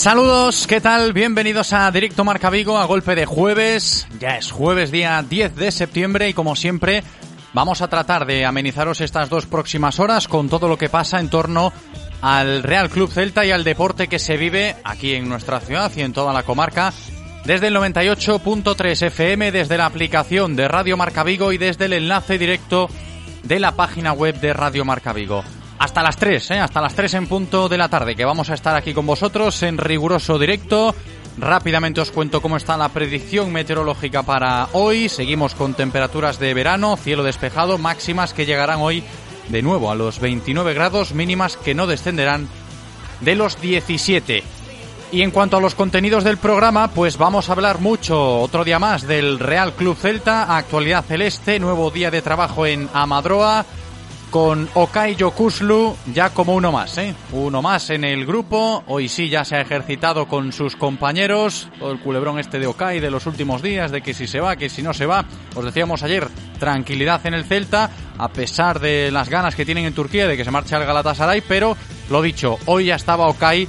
[0.00, 1.12] Saludos, ¿qué tal?
[1.12, 4.08] Bienvenidos a Directo Marca Vigo a golpe de jueves.
[4.18, 7.04] Ya es jueves día 10 de septiembre y como siempre
[7.52, 11.28] vamos a tratar de amenizaros estas dos próximas horas con todo lo que pasa en
[11.28, 11.74] torno
[12.22, 16.00] al Real Club Celta y al deporte que se vive aquí en nuestra ciudad y
[16.00, 16.94] en toda la comarca
[17.44, 22.38] desde el 98.3 FM, desde la aplicación de Radio Marca Vigo y desde el enlace
[22.38, 22.88] directo
[23.42, 25.44] de la página web de Radio Marca Vigo
[25.80, 26.58] hasta las 3, ¿eh?
[26.58, 29.62] hasta las 3 en punto de la tarde, que vamos a estar aquí con vosotros
[29.62, 30.94] en riguroso directo.
[31.38, 35.08] Rápidamente os cuento cómo está la predicción meteorológica para hoy.
[35.08, 39.02] Seguimos con temperaturas de verano, cielo despejado, máximas que llegarán hoy
[39.48, 42.46] de nuevo a los 29 grados, mínimas que no descenderán
[43.22, 44.42] de los 17.
[45.12, 48.78] Y en cuanto a los contenidos del programa, pues vamos a hablar mucho otro día
[48.78, 53.64] más del Real Club Celta, actualidad celeste, nuevo día de trabajo en Amadroa
[54.30, 57.14] con Okai Yokuslu ya como uno más, ¿eh?
[57.32, 58.84] Uno más en el grupo.
[58.86, 61.68] Hoy sí ya se ha ejercitado con sus compañeros.
[61.78, 64.56] Todo el culebrón este de Okai de los últimos días, de que si se va,
[64.56, 65.24] que si no se va.
[65.54, 69.94] Os decíamos ayer, tranquilidad en el Celta, a pesar de las ganas que tienen en
[69.94, 71.76] Turquía de que se marche al Galatasaray, pero
[72.08, 73.68] lo dicho, hoy ya estaba Okai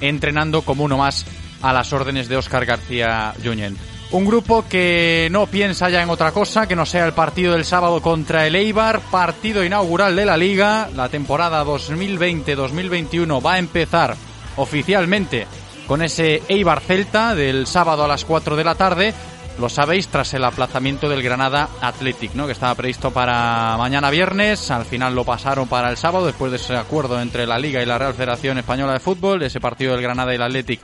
[0.00, 1.24] entrenando como uno más
[1.62, 3.78] a las órdenes de Óscar García Junyent.
[4.12, 7.64] Un grupo que no piensa ya en otra cosa que no sea el partido del
[7.64, 10.90] sábado contra el Eibar, partido inaugural de la liga.
[10.96, 14.16] La temporada 2020-2021 va a empezar
[14.56, 15.46] oficialmente
[15.86, 19.14] con ese Eibar Celta del sábado a las 4 de la tarde.
[19.60, 22.46] Lo sabéis tras el aplazamiento del Granada Athletic, ¿no?
[22.46, 24.72] que estaba previsto para mañana viernes.
[24.72, 27.86] Al final lo pasaron para el sábado después de ese acuerdo entre la Liga y
[27.86, 29.44] la Real Federación Española de Fútbol.
[29.44, 30.80] Ese partido del Granada y el Athletic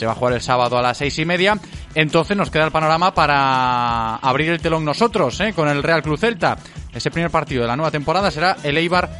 [0.00, 1.58] se va a jugar el sábado a las seis y media.
[1.94, 5.52] Entonces nos queda el panorama para abrir el telón nosotros, ¿eh?
[5.52, 6.56] con el Real Club Celta.
[6.94, 9.10] Ese primer partido de la nueva temporada será el Eibar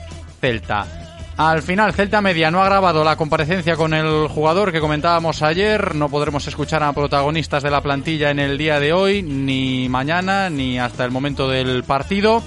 [0.40, 0.86] Celta.
[1.36, 5.94] Al final, Celta Media no ha grabado la comparecencia con el jugador que comentábamos ayer.
[5.94, 10.48] No podremos escuchar a protagonistas de la plantilla en el día de hoy, ni mañana,
[10.48, 12.42] ni hasta el momento del partido.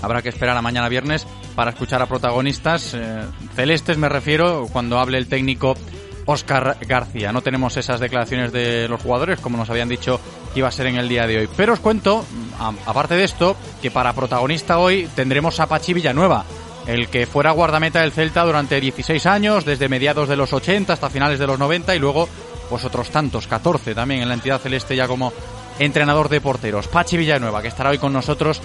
[0.00, 2.94] Habrá que esperar a mañana viernes para escuchar a protagonistas.
[2.94, 3.24] Eh,
[3.54, 5.76] celestes me refiero cuando hable el técnico
[6.30, 7.32] Oscar García.
[7.32, 10.20] No tenemos esas declaraciones de los jugadores como nos habían dicho
[10.52, 11.48] que iba a ser en el día de hoy.
[11.56, 12.22] Pero os cuento,
[12.84, 16.44] aparte de esto, que para protagonista hoy tendremos a Pachi Villanueva,
[16.86, 21.08] el que fuera guardameta del Celta durante 16 años, desde mediados de los 80 hasta
[21.08, 22.28] finales de los 90 y luego
[22.68, 25.32] pues otros tantos, 14 también en la entidad celeste ya como
[25.78, 26.88] entrenador de porteros.
[26.88, 28.60] Pachi Villanueva, que estará hoy con nosotros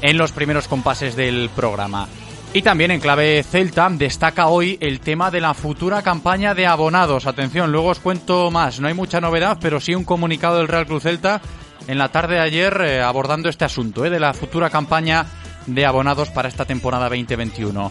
[0.00, 2.08] en los primeros compases del programa.
[2.54, 7.26] Y también en clave Celta destaca hoy el tema de la futura campaña de abonados.
[7.26, 8.78] Atención, luego os cuento más.
[8.78, 11.40] No hay mucha novedad, pero sí un comunicado del Real Cruz Celta
[11.88, 15.24] en la tarde de ayer eh, abordando este asunto eh, de la futura campaña
[15.66, 17.90] de abonados para esta temporada 2021.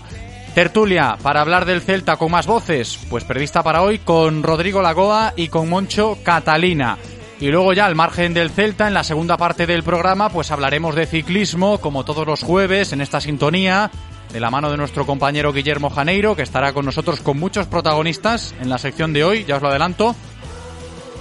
[0.54, 5.34] Tertulia para hablar del Celta con más voces, pues prevista para hoy con Rodrigo Lagoa
[5.36, 7.00] y con Moncho Catalina.
[7.40, 10.94] Y luego ya al margen del Celta, en la segunda parte del programa, pues hablaremos
[10.94, 13.90] de ciclismo, como todos los jueves, en esta sintonía,
[14.32, 18.56] de la mano de nuestro compañero Guillermo Janeiro, que estará con nosotros con muchos protagonistas
[18.62, 20.16] en la sección de hoy, ya os lo adelanto.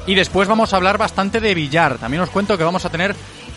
[0.06, 1.98] Y después vamos a hablar bastante de billar.
[1.98, 3.14] También os cuento que vamos a tener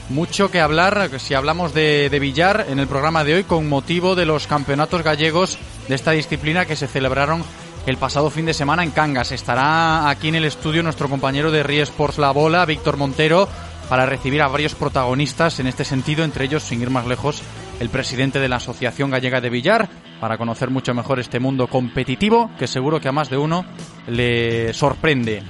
[0.09, 4.25] mucho que hablar si hablamos de, billar en el programa de hoy con motivo de
[4.25, 5.57] los campeonatos gallegos
[5.87, 7.43] de esta disciplina que se celebraron
[7.85, 9.31] el pasado fin de semana en Cangas.
[9.31, 13.47] Estará aquí en el estudio nuestro compañero de Rie Sports La Bola, Víctor Montero,
[13.89, 17.41] para recibir a varios protagonistas en este sentido, entre ellos, sin ir más lejos,
[17.83, 19.89] el presidente de la Asociación Gallega de Billar,
[20.21, 23.65] para conocer mucho mejor este mundo competitivo que seguro que a más de uno
[24.07, 25.43] le sorprende.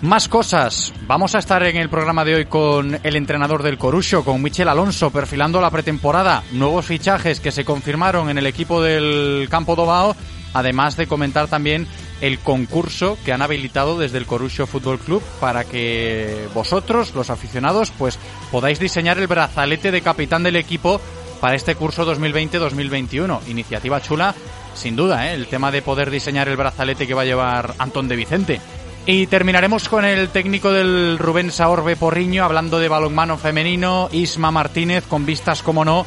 [0.00, 0.94] Más cosas.
[1.06, 4.68] Vamos a estar en el programa de hoy con el entrenador del Corucho, con Michel
[4.68, 6.42] Alonso, perfilando la pretemporada.
[6.52, 10.16] Nuevos fichajes que se confirmaron en el equipo del Campo Dobao,
[10.54, 11.86] además de comentar también
[12.22, 17.92] el concurso que han habilitado desde el Corucho Fútbol Club para que vosotros, los aficionados,
[17.98, 18.18] pues
[18.50, 21.02] podáis diseñar el brazalete de capitán del equipo
[21.40, 23.40] para este curso 2020-2021.
[23.48, 24.34] Iniciativa chula,
[24.74, 25.34] sin duda, ¿eh?
[25.34, 28.60] el tema de poder diseñar el brazalete que va a llevar Antón de Vicente.
[29.06, 35.04] Y terminaremos con el técnico del Rubén Saorbe Porriño hablando de balonmano femenino, Isma Martínez,
[35.06, 36.04] con vistas, como no,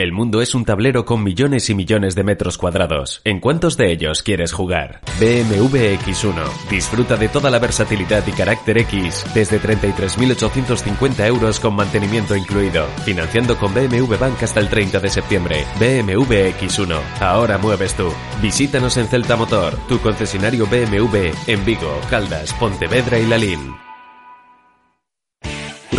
[0.00, 3.20] El mundo es un tablero con millones y millones de metros cuadrados.
[3.22, 5.02] ¿En cuántos de ellos quieres jugar?
[5.18, 6.70] BMW X1.
[6.70, 12.86] Disfruta de toda la versatilidad y carácter X desde 33.850 euros con mantenimiento incluido.
[13.04, 15.66] Financiando con BMW Bank hasta el 30 de septiembre.
[15.78, 16.98] BMW X1.
[17.20, 18.10] Ahora mueves tú.
[18.40, 23.89] Visítanos en Celta Motor, tu concesionario BMW en Vigo, Caldas, Pontevedra y Lalín.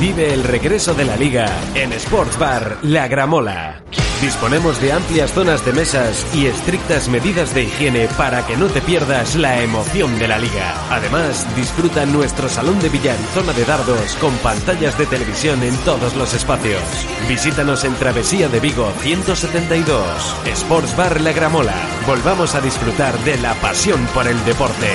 [0.00, 3.82] Vive el regreso de la liga en Sports Bar La Gramola.
[4.20, 8.82] Disponemos de amplias zonas de mesas y estrictas medidas de higiene para que no te
[8.82, 10.74] pierdas la emoción de la liga.
[10.90, 15.76] Además, disfruta nuestro salón de billar y zona de dardos con pantallas de televisión en
[15.78, 16.82] todos los espacios.
[17.26, 20.36] Visítanos en Travesía de Vigo 172.
[20.44, 21.74] Sports Bar La Gramola.
[22.06, 24.90] Volvamos a disfrutar de la pasión por el deporte.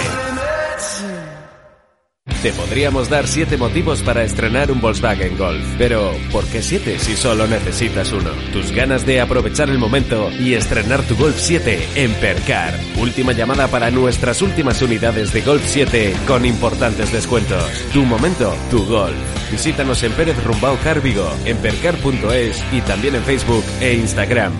[2.42, 7.16] Te podríamos dar siete motivos para estrenar un Volkswagen Golf, pero ¿por qué siete si
[7.16, 8.30] solo necesitas uno?
[8.54, 12.80] Tus ganas de aprovechar el momento y estrenar tu Golf 7 en Percar.
[13.00, 17.64] Última llamada para nuestras últimas unidades de Golf 7 con importantes descuentos.
[17.92, 19.18] Tu momento, tu Golf.
[19.52, 24.54] Visítanos en Pérez Rumbao Carvigo, en percar.es y también en Facebook e Instagram.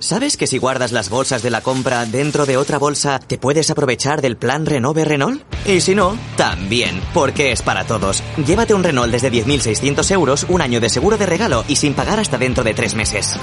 [0.00, 3.68] ¿Sabes que si guardas las bolsas de la compra dentro de otra bolsa, te puedes
[3.68, 5.42] aprovechar del plan Renove Renault?
[5.66, 8.22] Y si no, también, porque es para todos.
[8.36, 12.20] Llévate un Renault desde 10.600 euros, un año de seguro de regalo y sin pagar
[12.20, 13.40] hasta dentro de tres meses.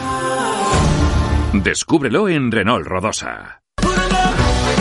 [1.51, 3.64] Descúbrelo en Renault Rodosa.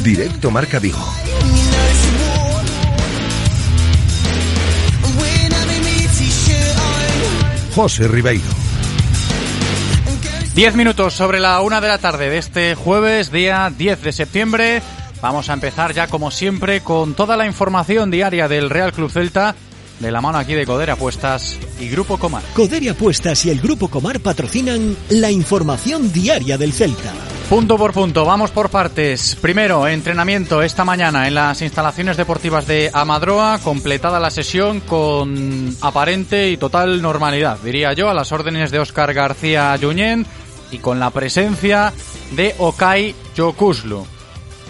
[0.00, 0.98] Directo Marca Vigo.
[7.74, 8.42] José Ribeiro.
[10.54, 14.82] Diez minutos sobre la una de la tarde de este jueves, día 10 de septiembre.
[15.20, 19.54] Vamos a empezar ya como siempre con toda la información diaria del Real Club Celta
[20.02, 22.42] de la mano aquí de Codere Apuestas y Grupo Comar.
[22.54, 27.12] Codere Apuestas y el Grupo Comar patrocinan la información diaria del Celta.
[27.48, 29.36] Punto por punto, vamos por partes.
[29.40, 36.50] Primero, entrenamiento esta mañana en las instalaciones deportivas de Amadroa, completada la sesión con aparente
[36.50, 40.26] y total normalidad, diría yo, a las órdenes de Óscar García Yuñén
[40.70, 41.92] y con la presencia
[42.32, 44.04] de Okai Yokuslu.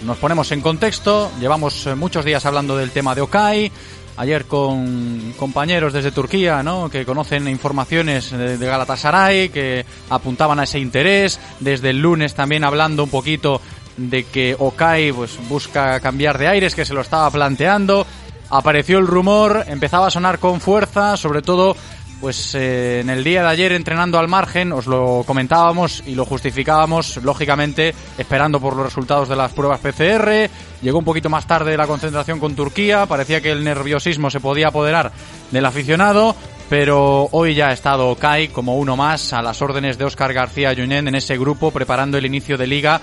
[0.05, 3.71] Nos ponemos en contexto, llevamos eh, muchos días hablando del tema de Okai,
[4.16, 6.88] ayer con compañeros desde Turquía, ¿no?
[6.90, 11.40] Que conocen informaciones de Galatasaray, que apuntaban a ese interés.
[11.61, 13.61] Desde el lunes también hablando un poquito
[13.97, 18.07] de que Okai pues busca cambiar de aires, que se lo estaba planteando.
[18.50, 21.75] Apareció el rumor, empezaba a sonar con fuerza, sobre todo
[22.23, 26.25] pues eh, en el día de ayer entrenando al margen os lo comentábamos y lo
[26.25, 30.49] justificábamos, lógicamente esperando por los resultados de las pruebas PCR.
[30.81, 34.69] Llegó un poquito más tarde la concentración con Turquía, parecía que el nerviosismo se podía
[34.69, 35.11] apoderar
[35.50, 36.37] del aficionado,
[36.71, 40.76] pero hoy ya ha estado Kai como uno más a las órdenes de Óscar García
[40.76, 43.00] Junen en ese grupo preparando el inicio de liga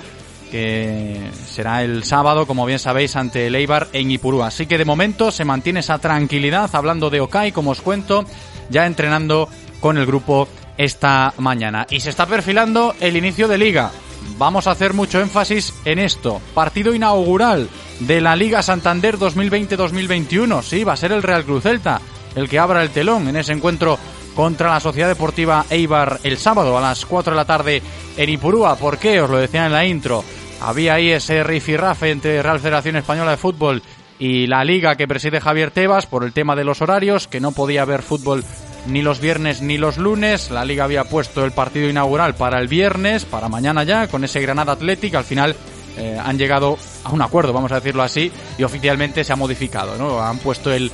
[0.51, 4.43] que será el sábado, como bien sabéis, ante el Eibar en Ipurú.
[4.43, 8.25] Así que de momento se mantiene esa tranquilidad, hablando de Okai, como os cuento,
[8.69, 11.85] ya entrenando con el grupo esta mañana.
[11.89, 13.91] Y se está perfilando el inicio de liga.
[14.37, 16.41] Vamos a hacer mucho énfasis en esto.
[16.53, 20.61] Partido inaugural de la Liga Santander 2020-2021.
[20.61, 22.01] Sí, va a ser el Real Cruz Celta
[22.35, 23.97] el que abra el telón en ese encuentro
[24.39, 27.81] contra la Sociedad Deportiva Eibar el sábado a las 4 de la tarde
[28.15, 28.77] en Ipurúa.
[28.77, 29.19] ¿Por qué?
[29.19, 30.23] Os lo decía en la intro.
[30.61, 33.83] Había ahí ese rifirrafe entre Real Federación Española de Fútbol
[34.17, 37.51] y la liga que preside Javier Tebas por el tema de los horarios, que no
[37.51, 38.45] podía haber fútbol
[38.87, 40.51] ni los viernes ni los lunes.
[40.51, 44.39] La liga había puesto el partido inaugural para el viernes, para mañana ya, con ese
[44.39, 45.15] Granada Athletic.
[45.15, 45.53] Al final
[45.97, 49.97] eh, han llegado a un acuerdo, vamos a decirlo así, y oficialmente se ha modificado.
[49.97, 50.21] ¿no?
[50.21, 50.89] Han puesto el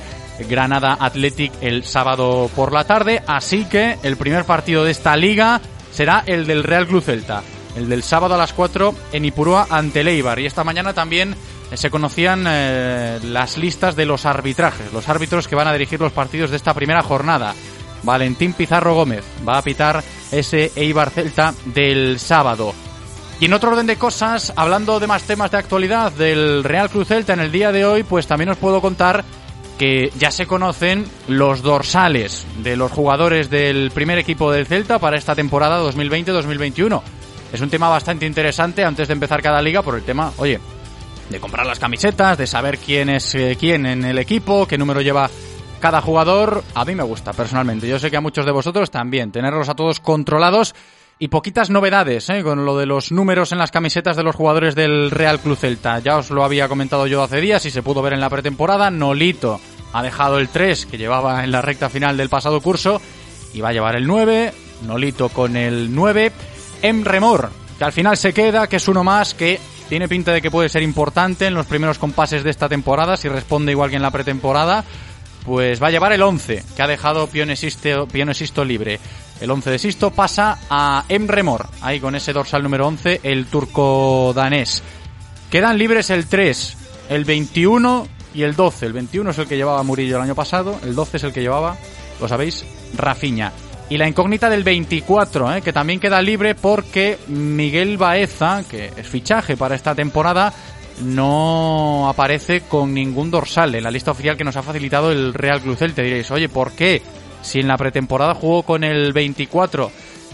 [0.48, 5.60] Granada Athletic el sábado por la tarde, así que el primer partido de esta liga
[5.90, 7.42] será el del Real Club Celta,
[7.76, 10.38] el del sábado a las 4 en Ipurúa ante Leibar.
[10.38, 11.34] Y esta mañana también
[11.74, 16.12] se conocían eh, las listas de los arbitrajes, los árbitros que van a dirigir los
[16.12, 17.54] partidos de esta primera jornada.
[18.02, 22.72] Valentín Pizarro Gómez va a pitar ese Eibar Celta del sábado.
[23.40, 27.08] Y en otro orden de cosas, hablando de más temas de actualidad del Real Cruz
[27.08, 29.24] Celta en el día de hoy, pues también os puedo contar
[29.78, 35.16] que ya se conocen los dorsales de los jugadores del primer equipo del Celta para
[35.16, 37.02] esta temporada 2020-2021.
[37.52, 40.58] Es un tema bastante interesante antes de empezar cada liga por el tema, oye,
[41.30, 45.00] de comprar las camisetas, de saber quién es eh, quién en el equipo, qué número
[45.00, 45.30] lleva
[45.80, 46.64] cada jugador.
[46.74, 47.88] A mí me gusta personalmente.
[47.88, 49.32] Yo sé que a muchos de vosotros también.
[49.32, 50.74] Tenerlos a todos controlados
[51.18, 52.42] y poquitas novedades ¿eh?
[52.42, 55.98] con lo de los números en las camisetas de los jugadores del Real Club Celta.
[56.00, 58.90] Ya os lo había comentado yo hace días y se pudo ver en la pretemporada.
[58.90, 59.60] Nolito
[59.92, 63.00] ha dejado el 3 que llevaba en la recta final del pasado curso
[63.54, 64.52] y va a llevar el 9.
[64.86, 66.32] Nolito con el 9.
[67.02, 69.58] Remor que al final se queda, que es uno más que
[69.88, 73.28] tiene pinta de que puede ser importante en los primeros compases de esta temporada, si
[73.28, 74.84] responde igual que en la pretemporada.
[75.44, 78.98] Pues va a llevar el 11, que ha dejado Pionesisto, libre.
[79.40, 83.46] El 11 de Sisto pasa a Emre Mor, ahí con ese dorsal número 11, el
[83.46, 84.82] turco danés.
[85.50, 86.76] Quedan libres el 3,
[87.10, 88.86] el 21 y el 12.
[88.86, 91.42] El 21 es el que llevaba Murillo el año pasado, el 12 es el que
[91.42, 91.76] llevaba,
[92.20, 92.64] lo sabéis,
[92.94, 93.52] Rafiña.
[93.88, 95.62] Y la incógnita del 24, ¿eh?
[95.62, 100.52] que también queda libre porque Miguel Baeza, que es fichaje para esta temporada,
[101.02, 105.60] no aparece con ningún dorsal en la lista oficial que nos ha facilitado el Real
[105.60, 107.02] Club Te diréis, oye, ¿por qué?
[107.46, 109.92] Si en la pretemporada jugó con el 24,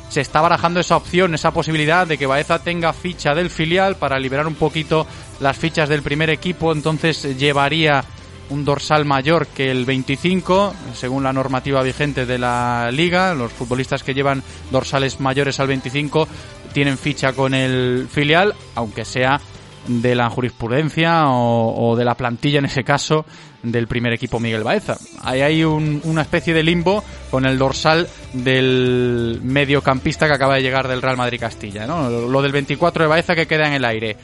[0.09, 4.19] se está barajando esa opción, esa posibilidad de que Baeza tenga ficha del filial para
[4.19, 5.07] liberar un poquito
[5.39, 8.03] las fichas del primer equipo, entonces llevaría
[8.49, 13.35] un dorsal mayor que el 25, según la normativa vigente de la liga.
[13.35, 16.27] Los futbolistas que llevan dorsales mayores al 25
[16.73, 19.39] tienen ficha con el filial, aunque sea
[19.87, 23.27] de la jurisprudencia o, de la plantilla en ese caso
[23.63, 24.99] del primer equipo Miguel Baeza.
[25.23, 30.89] Ahí hay una especie de limbo con el dorsal del mediocampista que acaba de llegar
[30.89, 31.87] del Real Madrid Castilla.
[31.87, 32.11] ¿no?
[32.11, 34.17] Lo del 24 de Baeza que queda en el aire.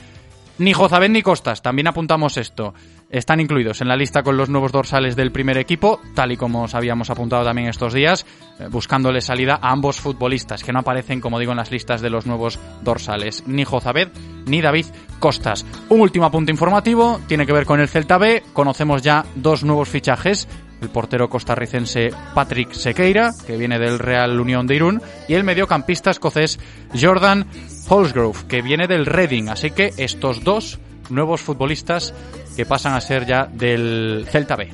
[0.58, 2.74] Ni Jozabén ni Costas, también apuntamos esto.
[3.10, 6.64] Están incluidos en la lista con los nuevos dorsales del primer equipo, tal y como
[6.64, 8.26] os habíamos apuntado también estos días,
[8.60, 12.10] eh, buscándole salida a ambos futbolistas, que no aparecen, como digo, en las listas de
[12.10, 13.44] los nuevos dorsales.
[13.46, 14.08] Ni Jozabed
[14.46, 14.86] ni David
[15.18, 15.64] Costas.
[15.88, 18.42] Un último punto informativo, tiene que ver con el Celta B.
[18.52, 20.46] Conocemos ya dos nuevos fichajes
[20.80, 26.10] el portero costarricense Patrick Sequeira, que viene del Real Unión de Irún, y el mediocampista
[26.10, 26.58] escocés
[26.98, 27.46] Jordan
[27.88, 29.48] Holsgrove, que viene del Reading.
[29.48, 30.78] Así que estos dos
[31.10, 32.14] nuevos futbolistas
[32.56, 34.68] que pasan a ser ya del Celta B.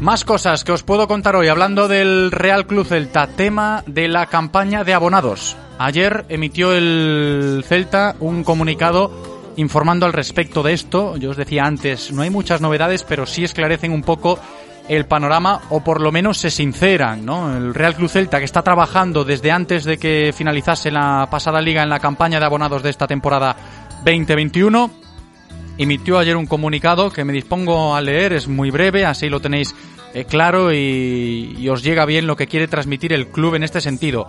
[0.00, 4.26] Más cosas que os puedo contar hoy hablando del Real Club Celta, tema de la
[4.26, 5.56] campaña de abonados.
[5.78, 9.12] Ayer emitió el Celta un comunicado
[9.56, 11.16] informando al respecto de esto.
[11.16, 14.38] Yo os decía antes, no hay muchas novedades, pero sí esclarecen un poco
[14.88, 17.56] el panorama o por lo menos se sinceran, ¿no?
[17.56, 21.82] El Real Club Celta que está trabajando desde antes de que finalizase la pasada liga
[21.82, 23.56] en la campaña de abonados de esta temporada
[24.04, 24.90] 2021
[25.78, 29.74] emitió ayer un comunicado que me dispongo a leer, es muy breve, así lo tenéis
[30.14, 33.80] eh, claro y, y os llega bien lo que quiere transmitir el club en este
[33.80, 34.26] sentido.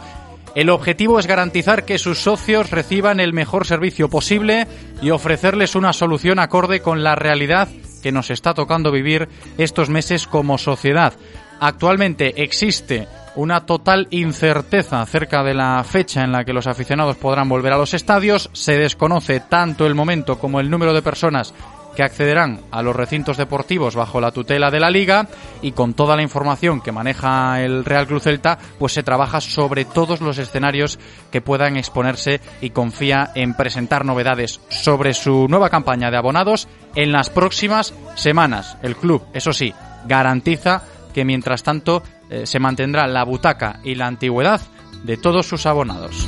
[0.56, 4.68] El objetivo es garantizar que sus socios reciban el mejor servicio posible
[5.02, 7.68] y ofrecerles una solución acorde con la realidad
[8.04, 11.14] que nos está tocando vivir estos meses como sociedad.
[11.60, 17.50] Actualmente existe una total incerteza acerca de la fecha en la que los aficionados podrán
[17.50, 18.50] volver a los estadios.
[18.54, 21.54] Se desconoce tanto el momento como el número de personas
[21.96, 25.28] que accederán a los recintos deportivos bajo la tutela de la liga
[25.62, 29.86] y con toda la información que maneja el Real Cruz Celta, pues se trabaja sobre
[29.86, 31.00] todos los escenarios
[31.32, 37.12] que puedan exponerse y confía en presentar novedades sobre su nueva campaña de abonados en
[37.12, 38.78] las próximas semanas.
[38.82, 39.74] El club, eso sí,
[40.06, 40.84] garantiza
[41.14, 44.62] que mientras tanto eh, se mantendrá la butaca y la antigüedad
[45.04, 46.28] de todos sus abonados.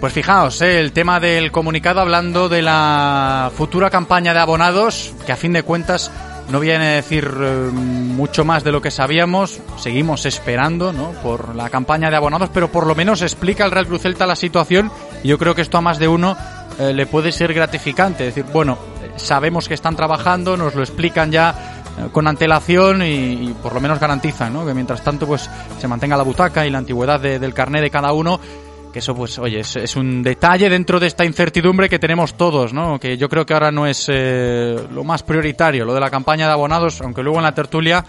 [0.00, 5.32] Pues fijaos, eh, el tema del comunicado hablando de la futura campaña de abonados, que
[5.32, 6.10] a fin de cuentas
[6.50, 9.60] no viene a decir eh, mucho más de lo que sabíamos.
[9.76, 11.10] Seguimos esperando ¿no?
[11.22, 14.36] por la campaña de abonados, pero por lo menos explica el Real Cruz Celta la
[14.36, 14.90] situación.
[15.22, 16.34] Y yo creo que esto a más de uno
[16.78, 18.26] eh, le puede ser gratificante.
[18.26, 18.78] Es decir, bueno,
[19.16, 24.00] sabemos que están trabajando, nos lo explican ya eh, con antelación y, por lo menos
[24.00, 24.64] garantizan ¿no?
[24.64, 27.90] que mientras tanto pues se mantenga la butaca y la antigüedad de, del carné de
[27.90, 28.40] cada uno
[28.92, 32.98] que eso pues oye es, un detalle dentro de esta incertidumbre que tenemos todos no
[32.98, 36.46] que yo creo que ahora no es eh, lo más prioritario lo de la campaña
[36.46, 38.04] de abonados aunque luego en la tertulia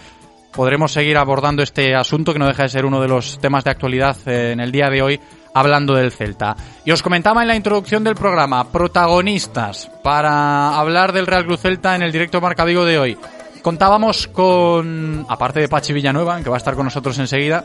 [0.52, 3.70] podremos seguir abordando este asunto que no deja de ser uno de los temas de
[3.70, 5.20] actualidad eh, en el día de hoy
[5.54, 6.56] hablando del Celta.
[6.84, 11.94] Y os comentaba en la introducción del programa protagonistas para hablar del Real Cruz Celta
[11.94, 13.18] en el directo Marca Vigo de hoy.
[13.62, 17.64] Contábamos con aparte de Pachi Villanueva que va a estar con nosotros enseguida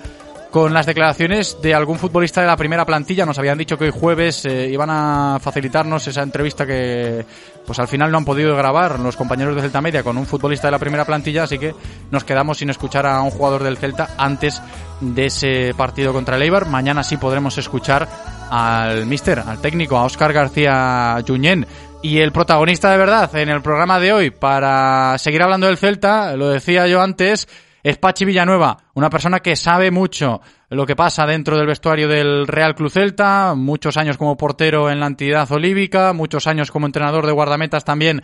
[0.51, 3.25] con las declaraciones de algún futbolista de la primera plantilla.
[3.25, 7.25] Nos habían dicho que hoy jueves eh, iban a facilitarnos esa entrevista que
[7.65, 10.67] pues al final no han podido grabar los compañeros de Celta Media con un futbolista
[10.67, 11.75] de la primera plantilla, así que
[12.11, 14.61] nos quedamos sin escuchar a un jugador del Celta antes
[15.01, 16.67] de ese partido contra el Eibar.
[16.67, 18.07] Mañana sí podremos escuchar
[18.49, 21.67] al mister, al técnico, a Óscar García Junyent.
[22.01, 26.37] Y el protagonista de verdad en el programa de hoy, para seguir hablando del Celta,
[26.37, 27.47] lo decía yo antes,
[27.89, 32.45] es Pachi Villanueva, una persona que sabe mucho lo que pasa dentro del vestuario del
[32.45, 37.25] Real Club Celta, muchos años como portero en la entidad olívica, muchos años como entrenador
[37.25, 38.21] de guardametas también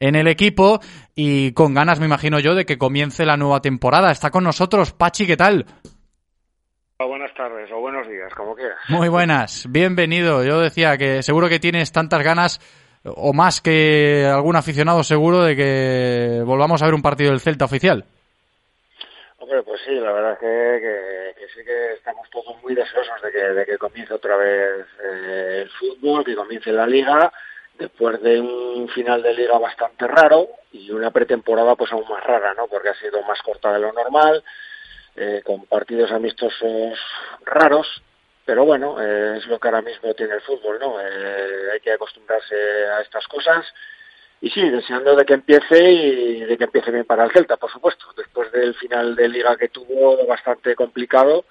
[0.00, 0.80] en el equipo
[1.14, 4.10] y con ganas, me imagino yo, de que comience la nueva temporada.
[4.10, 5.64] Está con nosotros, Pachi, ¿qué tal?
[6.98, 8.78] Buenas tardes o buenos días, como quieras.
[8.88, 10.42] Muy buenas, bienvenido.
[10.42, 12.60] Yo decía que seguro que tienes tantas ganas
[13.04, 17.66] o más que algún aficionado seguro de que volvamos a ver un partido del Celta
[17.66, 18.06] oficial.
[19.44, 23.76] Hombre, pues sí, la verdad es que, sí que estamos todos muy deseosos de que,
[23.76, 27.30] comience otra vez eh, el fútbol, que comience la liga,
[27.78, 32.54] después de un final de liga bastante raro y una pretemporada pues aún más rara,
[32.54, 32.68] ¿no?
[32.68, 34.42] Porque ha sido más corta de lo normal,
[35.14, 36.98] eh, con partidos amistosos
[37.44, 38.02] raros,
[38.46, 40.96] pero bueno, eh, es lo que ahora mismo tiene el fútbol, ¿no?
[40.96, 42.56] Hay que acostumbrarse
[42.96, 43.66] a estas cosas
[44.44, 47.70] y sí, deseando de que empiece y de que empiece bien para el Celta, por
[47.70, 48.04] supuesto.
[48.14, 51.46] Después del final de liga que tuvo bastante complicado,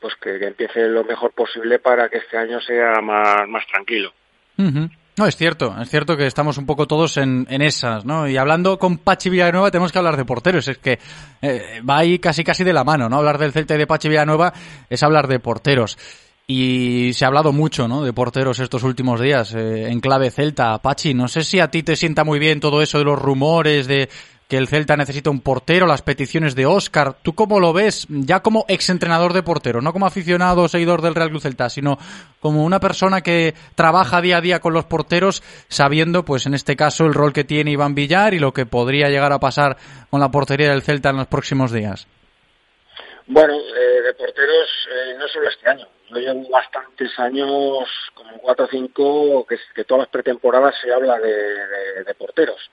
[0.00, 4.12] pues que, que empiece lo mejor posible para que este año sea más, más tranquilo.
[4.56, 8.28] No, es cierto, es cierto que estamos un poco todos en, en, esas, ¿no?
[8.28, 11.00] Y hablando con Pachi Villanueva tenemos que hablar de porteros, es que
[11.42, 13.16] eh, va ahí casi casi de la mano, ¿no?
[13.16, 14.52] Hablar del Celta y de Pachi Villanueva
[14.88, 15.98] es hablar de porteros.
[16.50, 18.02] Y se ha hablado mucho, ¿no?
[18.02, 20.78] De porteros estos últimos días, eh, en clave Celta.
[20.78, 23.86] Pachi, no sé si a ti te sienta muy bien todo eso de los rumores,
[23.86, 24.08] de
[24.48, 27.18] que el Celta necesita un portero, las peticiones de Oscar.
[27.20, 28.06] ¿Tú cómo lo ves?
[28.08, 31.98] Ya como exentrenador de portero, no como aficionado o seguidor del Real Club Celta, sino
[32.40, 36.76] como una persona que trabaja día a día con los porteros, sabiendo, pues en este
[36.76, 39.76] caso, el rol que tiene Iván Villar y lo que podría llegar a pasar
[40.08, 42.06] con la portería del Celta en los próximos días.
[43.26, 45.86] Bueno, eh, de porteros, eh, no solo este año.
[46.10, 52.14] Yo llevo bastantes años, como cuatro o cinco, que, todas las pretemporadas se habla de,
[52.16, 52.70] porteros,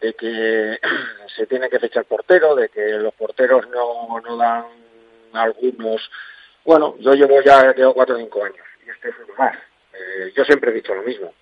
[0.00, 0.78] de que
[1.36, 4.64] se tiene que fechar portero, de que los porteros no, no dan
[5.32, 6.10] algunos.
[6.64, 9.56] Bueno, yo llevo ya llevo cuatro o cinco años y este es uno más.
[9.92, 11.34] Eh, yo siempre he dicho lo mismo.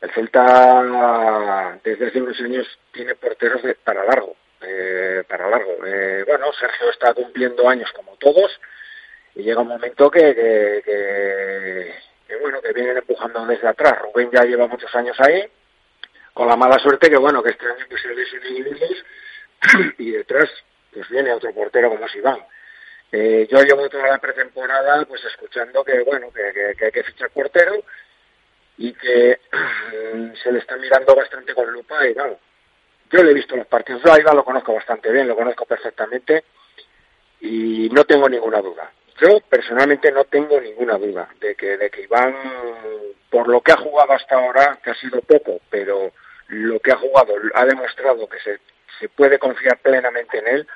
[0.00, 5.86] El Celta desde hace unos años tiene porteros para largo, eh, para largo.
[5.86, 8.50] Eh, bueno, Sergio está cumpliendo años como todos
[9.34, 10.34] y llega un momento que,
[10.84, 13.98] que, bueno que vienen empujando desde atrás.
[14.00, 15.44] Rubén ya lleva muchos años ahí,
[16.32, 20.50] con la mala suerte que bueno que este año pues se lesionan y detrás
[20.92, 22.38] pues viene otro portero como es Iván.
[23.10, 27.30] Eh, yo llevo toda la pretemporada pues escuchando que bueno que, que, hay que fichar
[27.30, 27.84] portero
[28.78, 29.40] y que
[30.42, 32.38] se le está mirando bastante con lupa y no,
[33.10, 36.44] yo le he visto los partidos, yo lo conozco bastante bien, lo conozco perfectamente
[37.42, 38.90] y no tengo ninguna duda.
[39.22, 42.34] Yo personalmente no tengo ninguna duda de que, de que Iván,
[43.30, 46.10] por lo que ha jugado hasta ahora, que ha sido poco, pero
[46.48, 48.58] lo que ha jugado ha demostrado que se,
[48.98, 50.66] se puede confiar plenamente en él,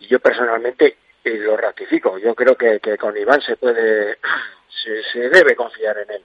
[0.00, 2.18] y yo personalmente eh, lo ratifico.
[2.18, 4.18] Yo creo que, con Iván se puede,
[4.82, 6.24] se, se debe confiar en él,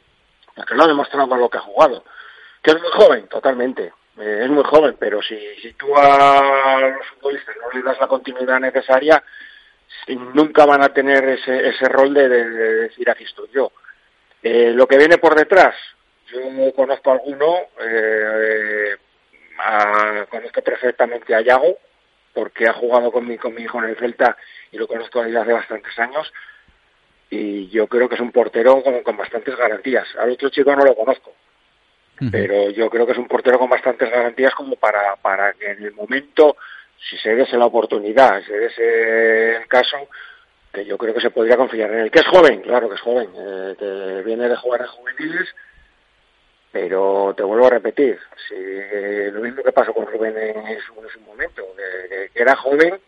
[0.56, 2.04] porque lo ha demostrado con lo que ha jugado.
[2.63, 7.08] Que es muy joven, totalmente, eh, es muy joven, pero si, si tú a los
[7.10, 9.24] futbolistas no le das la continuidad necesaria,
[10.34, 13.72] nunca van a tener ese, ese rol de, decir aquí estoy yo.
[14.42, 15.76] Eh, lo que viene por detrás,
[16.28, 16.42] yo
[16.76, 18.98] conozco a alguno, eh,
[20.30, 21.78] conozco perfectamente a Yago,
[22.34, 24.36] porque ha jugado con mi, con mi hijo en el Celta
[24.72, 26.34] y lo conozco desde hace bastantes años.
[27.30, 30.08] Y yo creo que es un portero con, con bastantes garantías.
[30.18, 31.34] Al otro chico no lo conozco,
[32.32, 35.84] pero yo creo que es un portero con bastantes garantías como para, para que en
[35.84, 36.58] el momento
[37.10, 40.08] si se diese la oportunidad, si se diese el caso,
[40.74, 42.12] que yo creo que se podría confiar en él.
[42.12, 45.50] Que es joven, claro que es joven, eh, que viene de jugar en juveniles,
[46.72, 48.56] pero te vuelvo a repetir, si,
[49.32, 53.00] lo mismo que pasó con Rubén en su, momento, que, era joven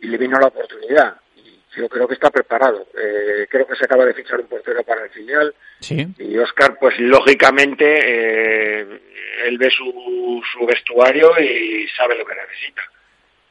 [0.00, 1.16] y le vino la oportunidad.
[1.34, 2.86] Y yo creo que está preparado.
[2.96, 5.52] Eh, creo que se acaba de fichar un portero para el filial.
[6.18, 9.00] Y Oscar, pues lógicamente, eh,
[9.46, 12.82] él ve su, su vestuario y sabe lo que necesita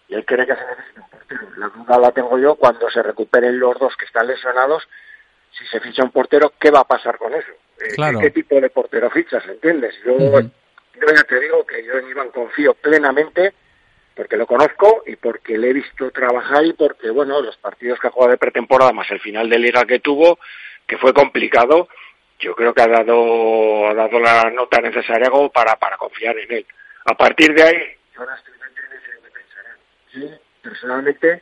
[0.08, 1.42] y él cree que se necesita un portero.
[1.58, 4.88] La duda la tengo yo cuando se recuperen los dos que están lesionados,
[5.52, 7.52] si se ficha un portero, ¿qué va a pasar con eso?
[7.80, 9.46] Eh, ¿qué, tipo de portero fichas?
[9.46, 9.96] ¿Entiendes?
[10.06, 13.54] Yo, ya te digo que yo en Iván confío plenamente
[14.16, 18.08] porque lo conozco y porque le he visto trabajar y porque, bueno, los partidos que
[18.08, 20.40] ha jugado de pretemporada más el final de liga que tuvo,
[20.88, 21.88] que fue complicado,
[22.40, 26.52] yo creo que ha dado, ha dado la nota necesaria como para, para confiar en
[26.52, 26.66] él.
[27.06, 27.78] A partir de ahí,
[28.16, 28.57] yo ahora estoy
[30.62, 31.42] personalmente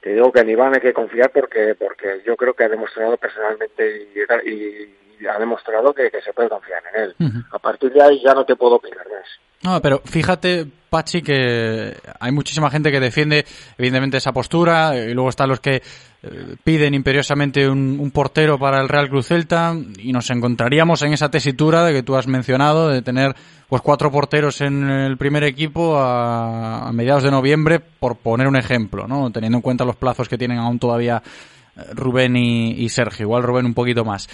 [0.00, 3.16] te digo que en Iván hay que confiar porque porque yo creo que ha demostrado
[3.16, 4.08] personalmente
[4.44, 4.94] y,
[5.28, 7.44] ha demostrado que, se puede confiar en él.
[7.50, 9.28] A partir de ahí ya no te puedo opinar más.
[9.64, 13.46] No, pero fíjate, Pachi, que hay muchísima gente que defiende,
[13.78, 18.90] evidentemente, esa postura, y luego están los que eh, piden imperiosamente un, portero para el
[18.90, 23.00] Real Cruz Celta, y nos encontraríamos en esa tesitura de que tú has mencionado, de
[23.00, 23.34] tener
[23.66, 29.08] pues cuatro porteros en el primer equipo a, mediados de noviembre, por poner un ejemplo,
[29.08, 29.30] ¿no?
[29.32, 31.22] Teniendo en cuenta los plazos que tienen aún todavía
[31.74, 34.28] eh, Rubén y, y Sergio, igual Rubén un poquito más.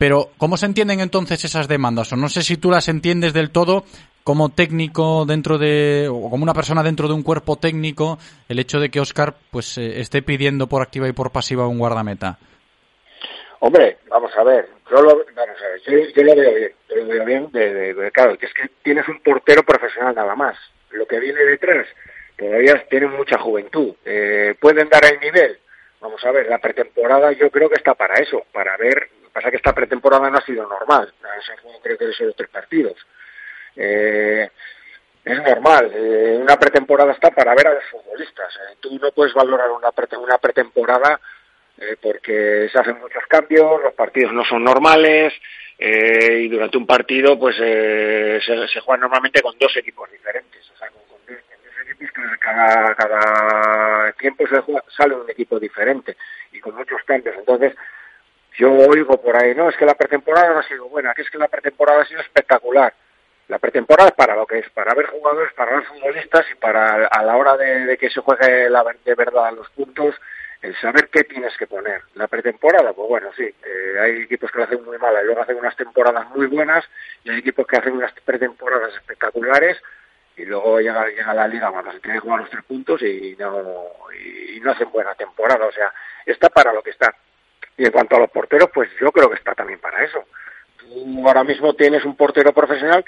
[0.00, 2.10] Pero, ¿cómo se entienden entonces esas demandas?
[2.14, 3.84] O no sé si tú las entiendes del todo
[4.24, 8.80] como técnico dentro de, o como una persona dentro de un cuerpo técnico, el hecho
[8.80, 12.38] de que Oscar pues eh, esté pidiendo por activa y por pasiva un guardameta.
[13.58, 18.38] Hombre, vamos a ver, yo lo, yo, lo veo bien, lo veo bien, de, claro,
[18.38, 20.56] que es que tienes un portero profesional nada más.
[20.92, 21.86] Lo que viene detrás,
[22.38, 23.94] todavía tienen mucha juventud.
[24.06, 25.58] Eh, ¿Pueden dar el nivel?
[26.00, 29.56] Vamos a ver, la pretemporada yo creo que está para eso, para ver pasa que
[29.56, 31.12] esta pretemporada no ha sido normal.
[31.44, 32.96] Se han creo que solo tres partidos.
[33.76, 34.50] Eh,
[35.24, 35.90] es normal.
[35.94, 38.54] Eh, una pretemporada está para ver a los futbolistas.
[38.56, 38.76] Eh.
[38.80, 41.20] Tú no puedes valorar una, una pretemporada
[41.78, 45.32] eh, porque se hacen muchos cambios, los partidos no son normales
[45.82, 50.70] y durante un partido pues se, se, juega normalmente con dos equipos diferentes.
[50.74, 51.38] O sea, con, dos,
[51.90, 54.62] equipos cada, cada tiempo se
[54.94, 56.18] sale un equipo diferente
[56.52, 57.34] y con muchos cambios.
[57.38, 57.72] Entonces,
[58.60, 61.30] yo oigo por ahí, no, es que la pretemporada no ha sido buena, que es
[61.30, 62.92] que la pretemporada ha sido espectacular.
[63.48, 67.06] La pretemporada es para lo que es, para ver jugadores, para ver futbolistas y para
[67.06, 70.14] a la hora de, que se juegue la, de verdad los puntos,
[70.60, 72.02] el saber qué tienes que poner.
[72.16, 75.40] La pretemporada, pues bueno, sí, eh, hay equipos que lo hacen muy mal y luego
[75.40, 76.84] hacen unas temporadas muy buenas
[77.24, 79.78] y hay equipos que hacen unas pretemporadas espectaculares
[80.36, 83.34] y luego llega, llega la liga cuando se tiene que jugar los tres puntos y
[83.38, 85.64] no, y no hacen buena temporada.
[85.64, 85.90] O sea,
[86.26, 87.14] está para lo que está
[87.80, 90.22] Y en cuanto a los porteros, pues yo creo que está también para eso.
[90.78, 93.02] Tú ahora mismo tienes un portero profesional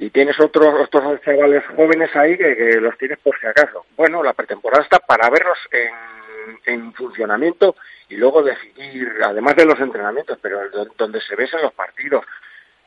[0.00, 3.86] y tienes otros otros chavales jóvenes ahí que, los tienes por si acaso.
[3.96, 7.76] Bueno, la pretemporada está para verlos en, en funcionamiento
[8.08, 10.58] y luego decidir, además de los entrenamientos, pero
[10.98, 12.24] donde se ves en los partidos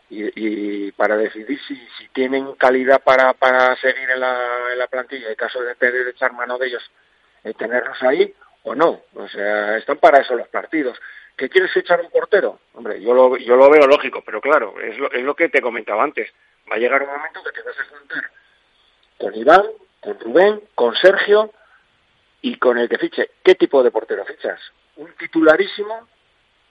[0.10, 1.80] y, para decidir si,
[2.12, 6.68] tienen calidad para, para seguir en la, plantilla, en caso de tener echar mano de
[6.68, 6.92] ellos,
[7.46, 8.34] eh, tenerlos ahí
[8.68, 9.02] o no.
[9.16, 11.00] O sea, están para eso los partidos.
[11.36, 12.60] ¿Que quieres echar un portero?
[12.74, 15.62] Hombre, yo lo, yo lo veo lógico, pero claro, es lo, es lo que te
[15.62, 16.32] comentaba antes.
[16.70, 18.32] Va a llegar un momento que te vas a juntar
[19.18, 19.64] con Iván,
[20.00, 21.52] con Rubén, con Sergio
[22.42, 23.32] y con el que fiche.
[23.44, 24.60] ¿Qué tipo de portero fichas?
[24.98, 26.08] ¿Un titularísimo?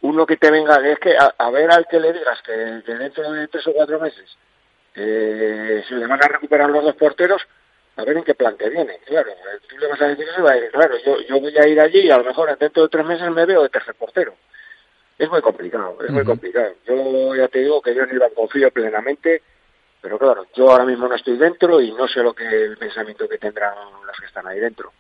[0.03, 0.77] ¿Uno que te venga?
[0.87, 4.37] Es que a, ver al que le digas que, dentro de tres o cuatro meses
[4.95, 7.43] eh, se le van a recuperar los dos porteros,
[7.97, 8.99] a ver en qué plan te viene.
[9.07, 9.31] Claro,
[9.69, 11.69] tú le vas a decir eso y va a decir, claro, yo, yo voy a
[11.69, 14.35] ir allí y a lo mejor dentro de tres meses me veo de tercer portero.
[15.19, 16.73] Es muy complicado, es muy complicado.
[16.87, 19.41] Yo ya te digo que yo en Iván confío plenamente,
[20.03, 23.27] pero claro, yo ahora mismo no estoy dentro y no sé lo que el pensamiento
[23.27, 23.73] que tendrán
[24.07, 24.93] los que están ahí dentro.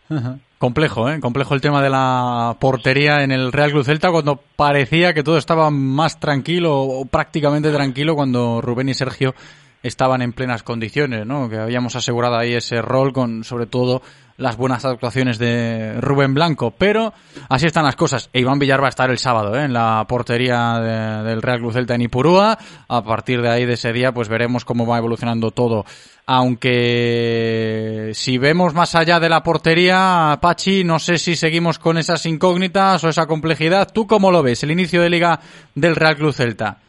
[0.56, 1.20] Complejo, ¿eh?
[1.20, 5.36] Complejo el tema de la portería en el Real Club Celta cuando parecía que todo
[5.36, 9.34] estaba más tranquilo o prácticamente tranquilo cuando Rubén y Sergio
[9.82, 11.48] estaban en plenas condiciones, ¿no?
[11.48, 14.02] Que habíamos asegurado ahí ese rol con, sobre todo,
[14.38, 16.72] las buenas actuaciones de Rubén Blanco.
[16.72, 17.12] Pero
[17.48, 18.30] así están las cosas.
[18.32, 19.64] E Iván Villar va a estar el sábado ¿eh?
[19.64, 20.78] en la portería
[21.24, 22.58] del Real Cruz Celta en Ipurúa.
[22.88, 25.84] A partir de ahí, de ese día, pues veremos cómo va evolucionando todo.
[26.26, 32.26] Aunque si vemos más allá de la portería, Pachi, no sé si seguimos con esas
[32.26, 33.92] incógnitas o esa complejidad.
[33.92, 35.40] ¿Tú cómo lo ves, el inicio de liga
[35.74, 36.80] del Real Cruz Celta?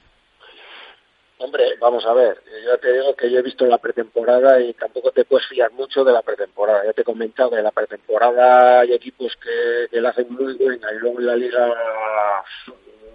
[1.40, 5.12] Hombre, vamos a ver, yo te digo que yo he visto la pretemporada y tampoco
[5.12, 6.84] te puedes fiar mucho de la pretemporada.
[6.84, 10.54] Ya te he comentado que en la pretemporada hay equipos que, que la hacen muy
[10.56, 11.76] buena y luego en la liga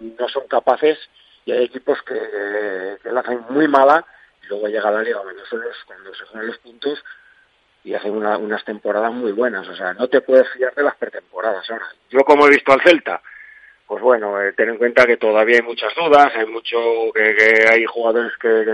[0.00, 0.98] no son capaces
[1.44, 4.06] y hay equipos que, que la hacen muy mala
[4.44, 5.42] y luego llega la liga cuando,
[5.86, 7.04] cuando se juegan los puntos
[7.82, 9.66] y hacen unas temporadas muy buenas.
[9.68, 11.68] O sea, no te puedes fiar de las pretemporadas.
[11.68, 13.20] Ahora, yo como he visto al Celta,
[13.92, 16.78] pues bueno, eh, ten en cuenta que todavía hay muchas dudas, hay mucho
[17.14, 18.64] que, hay jugadores que,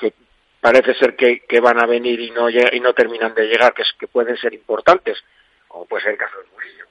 [0.00, 0.14] que,
[0.62, 4.08] parece ser que, van a venir y no y no terminan de llegar, que, que
[4.08, 5.22] pueden ser importantes,
[5.68, 6.86] como puede ser el caso de Murillo.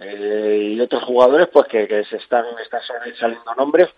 [0.00, 2.82] Eh, y otros jugadores pues que, se están, están
[3.20, 3.90] saliendo nombres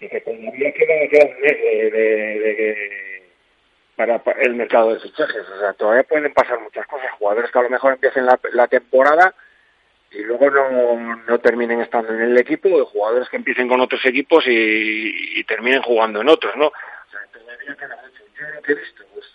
[0.00, 3.30] y que todavía quedan, quedan de, de,
[3.94, 5.48] para, el mercado de fichajes.
[5.48, 7.12] O sea, todavía pueden pasar muchas cosas.
[7.12, 9.32] Jugadores que a lo mejor empiecen la, la temporada
[10.14, 14.04] y luego no, no terminen estando en el equipo, o jugadores que empiecen con otros
[14.04, 16.66] equipos y, y terminen jugando en otros, ¿no?
[16.66, 17.96] O sea, todavía queda.
[18.38, 19.26] Yo lo he visto, pues,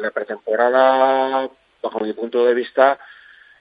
[0.00, 1.48] la pretemporada,
[1.82, 2.98] bajo mi punto de vista,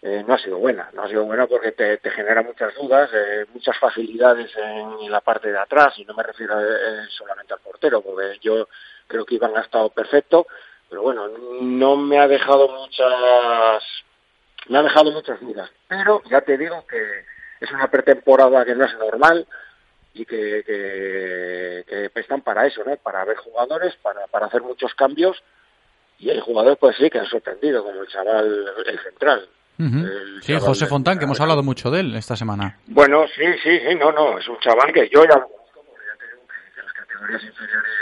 [0.01, 0.89] eh, no ha sido buena.
[0.93, 5.21] No ha sido buena porque te, te genera muchas dudas, eh, muchas facilidades en, la
[5.21, 8.67] parte de atrás, y no me refiero eh, solamente al portero, porque yo
[9.07, 10.47] creo que Iván ha estado perfecto,
[10.89, 11.27] pero bueno,
[11.61, 13.83] no me ha dejado muchas
[14.67, 15.69] me ha dejado muchas dudas.
[15.87, 17.25] Pero ya te digo que
[17.59, 19.47] es una pretemporada que no es normal
[20.13, 22.95] y que, que, están para eso, ¿no?
[22.97, 25.41] Para ver jugadores, para, para hacer muchos cambios.
[26.17, 29.49] Y hay jugadores, pues sí, que han sorprendido, como el chaval, el central.
[30.41, 32.79] sí, José Fontán, que hemos hablado mucho de él esta semana.
[32.87, 36.05] Bueno, sí, sí, sí, no, no, es un chaval que yo ya lo conozco, porque
[36.07, 37.93] ya te digo que en las categorías inferiores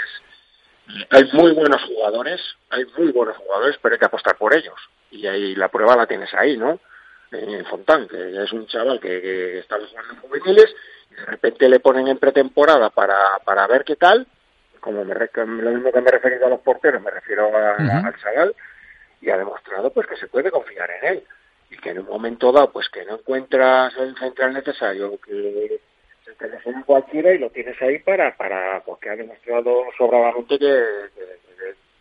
[1.09, 4.75] hay muy buenos jugadores, hay muy buenos jugadores, pero hay que apostar por ellos
[5.13, 6.79] y ahí la prueba la tienes ahí, ¿no?
[7.31, 10.75] En Fontán, que es un chaval que, está jugando en juveniles
[11.11, 14.27] y de repente le ponen en pretemporada para, para ver qué tal,
[14.79, 18.55] como me, lo mismo que me he referido a los porteros, me refiero al chaval,
[19.21, 21.23] y ha demostrado pues que se puede confiar en él
[21.69, 25.79] y que en un momento dado pues que no encuentras el central necesario que
[26.25, 30.83] se teléfono cualquiera y lo tienes ahí para para porque ha demostrado sobradamente que,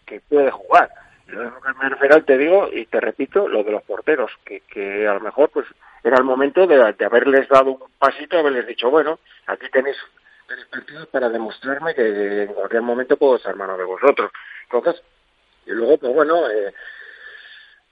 [0.04, 0.90] que puede jugar
[1.32, 5.06] lo que me refiero, te digo, y te repito, lo de los porteros, que, que
[5.06, 5.66] a lo mejor pues
[6.04, 9.96] era el momento de, haberles dado un pasito, haberles dicho, bueno, aquí tenéis
[10.46, 14.30] tres partidos para demostrarme que en cualquier momento puedo ser mano de vosotros.
[14.64, 15.02] Entonces,
[15.66, 16.74] y luego, pues bueno, eh,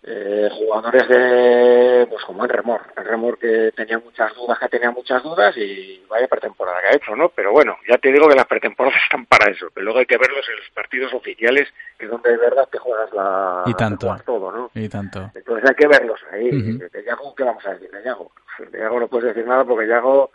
[0.02, 4.90] eh, jugadores de, pues como el Remor, el Remor que tenía muchas dudas, que tenía
[4.90, 7.28] muchas dudas y vaya pretemporada que ha hecho, ¿no?
[7.28, 10.16] Pero bueno, ya te digo que las pretemporadas están para eso, pero luego hay que
[10.16, 14.16] verlos en los partidos oficiales, que es donde de verdad te juegas la, y tanto,
[14.24, 14.70] todo, ¿no?
[14.74, 15.30] Y tanto.
[15.34, 16.50] Entonces hay que verlos ahí.
[16.50, 18.32] De Yago, ¿qué vamos a decir de Yago?
[18.70, 20.30] De Yago no puedes decir nada porque Yago...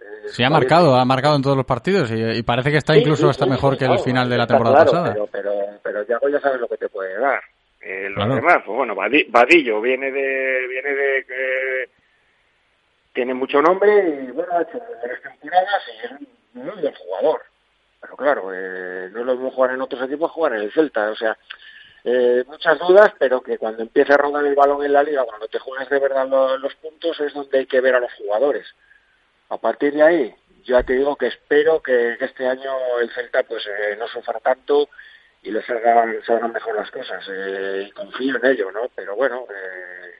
[0.00, 3.28] Eh, sí, ha marcado, ha marcado en todos los partidos y, parece que está incluso
[3.28, 5.12] hasta mejor que el final de la temporada pasada.
[5.12, 7.40] Pero, pero, pero Yago ya sabes lo que te puede dar.
[7.80, 11.88] Eh, los demás, pues bueno, Vadillo viene de, viene de,
[13.12, 13.90] tiene mucho nombre
[14.22, 17.42] y bueno, ha hecho varias temporadas y es un muy buen jugador.
[18.00, 21.10] Pero claro, eh, no lo mismo jugar en otros equipos, jugar en el Celta.
[21.10, 21.36] O sea,
[22.04, 25.48] eh, muchas dudas, pero que cuando empiece a rodar el balón en la liga, cuando
[25.48, 26.26] te juegas de verdad
[26.58, 28.66] los, puntos, es donde hay que ver a los jugadores.
[29.50, 33.66] A partir de ahí, ya te digo que espero que, este año el Celta pues
[33.66, 34.88] eh, no sufra tanto
[35.42, 37.24] y le salgan, salgan mejor las cosas.
[37.28, 38.88] Eh, y confío en ello, ¿no?
[38.94, 40.14] Pero bueno, eh,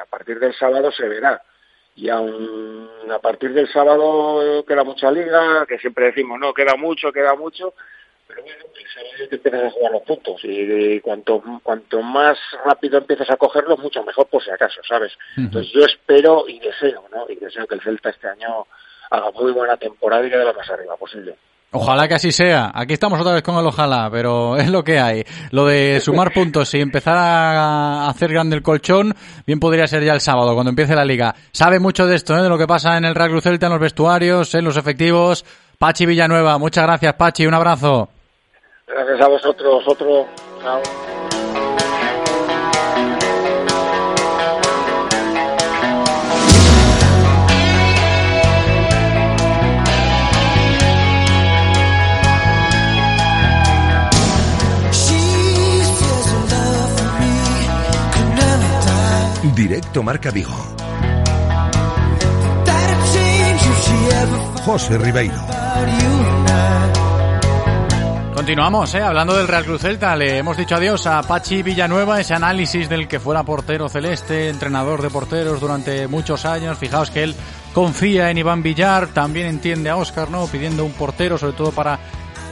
[0.00, 1.42] a partir del sábado se verá.
[1.94, 7.12] Y aún a partir del sábado queda mucha liga, que siempre decimos, no, queda mucho,
[7.12, 7.74] queda mucho,
[8.26, 8.64] pero bueno,
[9.18, 13.78] el que empiezas a jugar los puntos y, cuanto, cuanto más rápido empieces a cogerlos,
[13.78, 15.12] mucho mejor por si acaso, ¿sabes?
[15.36, 17.26] Entonces yo espero y deseo, ¿no?
[17.28, 18.66] Y deseo que el Celta este año
[19.10, 21.36] haga muy buena temporada y quede lo más arriba posible.
[21.74, 22.70] Ojalá que así sea.
[22.74, 25.24] Aquí estamos otra vez con el ojalá, pero es lo que hay.
[25.50, 29.14] Lo de sumar puntos y empezar a hacer grande el colchón,
[29.46, 31.34] bien podría ser ya el sábado, cuando empiece la liga.
[31.50, 32.42] Sabe mucho de esto, ¿eh?
[32.42, 35.44] de lo que pasa en el Real Cruz Celta, en los vestuarios, en los efectivos.
[35.78, 38.08] Pachi Villanueva, muchas gracias Pachi, un abrazo.
[38.86, 40.26] Gracias a vosotros, otro.
[59.62, 60.50] Directo Marca Vigo.
[64.64, 65.36] José Ribeiro.
[68.34, 69.02] Continuamos, ¿eh?
[69.02, 70.16] hablando del Real Cruz Celta.
[70.16, 75.00] Le hemos dicho adiós a Pachi Villanueva, ese análisis del que fuera portero celeste, entrenador
[75.00, 76.76] de porteros durante muchos años.
[76.76, 77.36] Fijaos que él
[77.72, 80.48] confía en Iván Villar, también entiende a Óscar, ¿no?
[80.48, 82.00] Pidiendo un portero, sobre todo para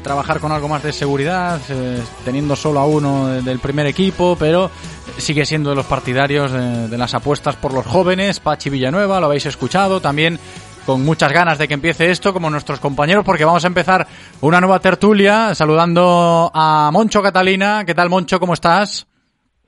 [0.00, 4.70] trabajar con algo más de seguridad, eh, teniendo solo a uno del primer equipo, pero
[5.18, 8.40] sigue siendo de los partidarios de, las apuestas por los jóvenes.
[8.40, 10.38] Pachi Villanueva, lo habéis escuchado, también
[10.86, 14.06] con muchas ganas de que empiece esto, como nuestros compañeros, porque vamos a empezar
[14.40, 17.84] una nueva tertulia saludando a Moncho Catalina.
[17.84, 18.40] ¿Qué tal, Moncho?
[18.40, 19.09] ¿Cómo estás?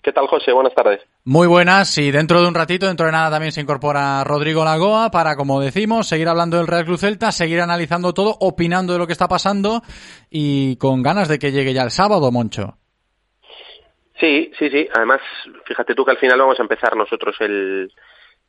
[0.03, 0.53] ¿Qué tal, José?
[0.53, 1.01] Buenas tardes.
[1.25, 5.11] Muy buenas y dentro de un ratito, dentro de nada también se incorpora Rodrigo Lagoa
[5.13, 9.07] para, como decimos, seguir hablando del Real Cruz Celta, seguir analizando todo, opinando de lo
[9.07, 9.81] que está pasando
[10.29, 12.79] y con ganas de que llegue ya el sábado, Moncho.
[14.19, 14.89] Sí, sí, sí.
[14.93, 15.21] Además,
[15.67, 17.93] fíjate tú que al final vamos a empezar nosotros el,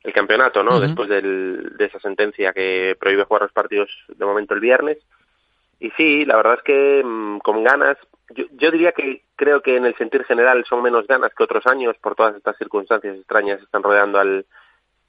[0.02, 0.80] el campeonato, ¿no?
[0.80, 4.98] Después del, de esa sentencia que prohíbe jugar los partidos de momento el viernes.
[5.78, 7.96] Y sí, la verdad es que mm, con ganas,
[8.30, 11.96] yo, diría que creo que en el sentir general son menos ganas que otros años
[12.00, 14.46] por todas estas circunstancias extrañas que están rodeando al,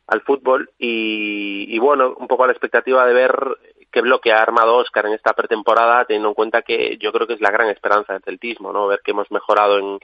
[0.07, 3.35] al fútbol y, bueno, un poco a la expectativa de ver
[3.91, 7.33] qué bloque ha armado Oscar en esta pretemporada, teniendo en cuenta que yo creo que
[7.33, 8.87] es la gran esperanza del celtismo, ¿no?
[8.87, 9.99] Ver que hemos mejorado en,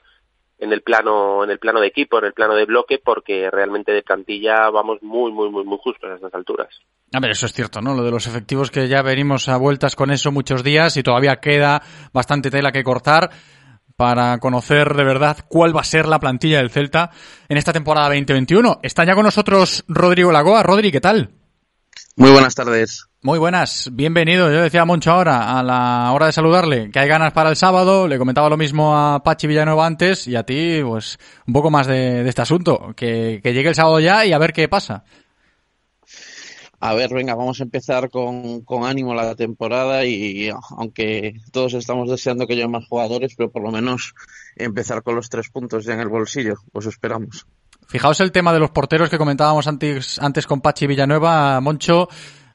[0.62, 3.92] en el plano en el plano de equipo, en el plano de bloque, porque realmente
[3.92, 6.70] de plantilla vamos muy muy muy muy justos a estas alturas.
[7.14, 7.94] A ver, eso es cierto, ¿no?
[7.94, 11.38] Lo de los efectivos que ya venimos a vueltas con eso muchos días y todavía
[11.38, 11.82] queda
[12.14, 13.32] bastante tela que cortar
[13.98, 17.12] para conocer de verdad cuál va a ser la plantilla del Celta
[17.50, 18.80] en esta temporada 2021.
[18.84, 20.64] Está ya con nosotros Rodrigo Lagoa.
[20.64, 21.32] Rodri, ¿qué tal?
[22.16, 23.11] Muy buenas tardes.
[23.24, 24.52] Muy buenas, bienvenido.
[24.52, 27.56] Yo decía a Moncho ahora, a la hora de saludarle, que hay ganas para el
[27.56, 28.08] sábado.
[28.08, 31.86] Le comentaba lo mismo a Pachi Villanueva antes y a ti, pues, un poco más
[31.86, 32.94] de, este asunto.
[32.96, 35.04] Que, que llegue el sábado ya y a ver qué pasa.
[36.80, 42.10] A ver, venga, vamos a empezar con, con ánimo la temporada y aunque todos estamos
[42.10, 44.16] deseando que haya más jugadores, pero por lo menos
[44.56, 47.46] empezar con los tres puntos ya en el bolsillo, pues esperamos.
[47.88, 52.08] Fijaos el tema de los porteros que comentábamos antes, antes con Pachi Villanueva, Moncho,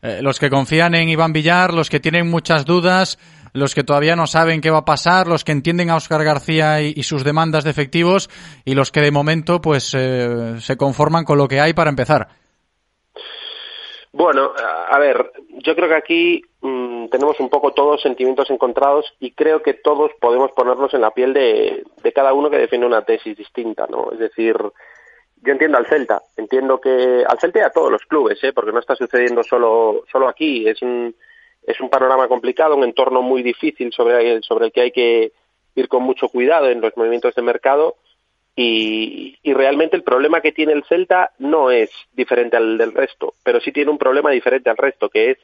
[0.03, 3.19] eh, los que confían en Iván Villar, los que tienen muchas dudas,
[3.53, 6.83] los que todavía no saben qué va a pasar, los que entienden a Oscar García
[6.83, 8.29] y, sus demandas de efectivos
[8.65, 12.29] y los que de momento pues eh, se conforman con lo que hay para empezar.
[14.17, 14.53] Bueno,
[14.89, 19.63] a ver, yo creo que aquí mm, tenemos un poco todos sentimientos encontrados y creo
[19.63, 23.87] que todos podemos ponernos en la piel de, cada uno que defiende una tesis distinta,
[23.91, 24.13] ¿no?
[24.13, 24.57] Es decir,
[25.43, 28.53] yo entiendo al Celta, entiendo que al Celta y a todos los clubes, ¿eh?
[28.53, 31.15] porque no está sucediendo solo, solo aquí, es un,
[31.63, 35.33] es un panorama complicado, un entorno muy difícil sobre sobre el que hay que
[35.75, 37.97] ir con mucho cuidado en los movimientos de mercado
[38.59, 43.61] y, realmente el problema que tiene el Celta no es diferente al del resto, pero
[43.61, 45.39] sí tiene un problema diferente al resto, que es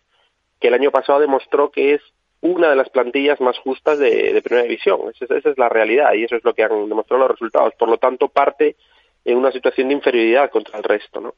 [0.59, 2.03] que el año pasado demostró que es
[2.41, 5.01] una de las plantillas más justas de, Primera División.
[5.19, 7.75] Esa, esa, es la realidad y eso es lo que han demostrado los resultados.
[7.75, 8.77] Por lo tanto, parte
[9.25, 11.21] en una situación de inferioridad contra el resto.
[11.21, 11.35] ¿no?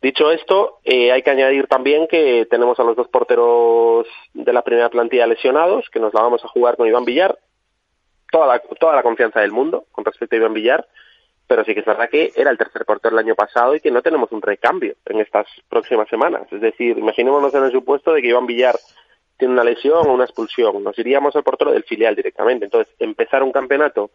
[0.00, 4.62] Dicho esto, eh, hay que añadir también que tenemos a los dos porteros de la
[4.62, 7.38] primera plantilla lesionados, que nos la vamos a jugar con Iván Villar.
[8.30, 10.86] Toda la, toda la confianza del mundo con respecto a Iván Villar
[11.52, 13.90] pero sí que es verdad que era el tercer portero el año pasado y que
[13.90, 16.50] no tenemos un recambio en estas próximas semanas.
[16.50, 18.74] Es decir, imaginémonos en el supuesto de que Iván Villar
[19.36, 22.64] tiene una lesión o una expulsión, nos iríamos al portero del filial directamente.
[22.64, 24.12] Entonces, empezar un campeonato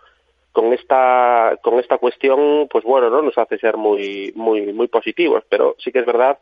[0.58, 5.44] con esta con esta cuestión, pues bueno, no nos hace ser muy muy muy positivos,
[5.48, 6.40] pero sí que es verdad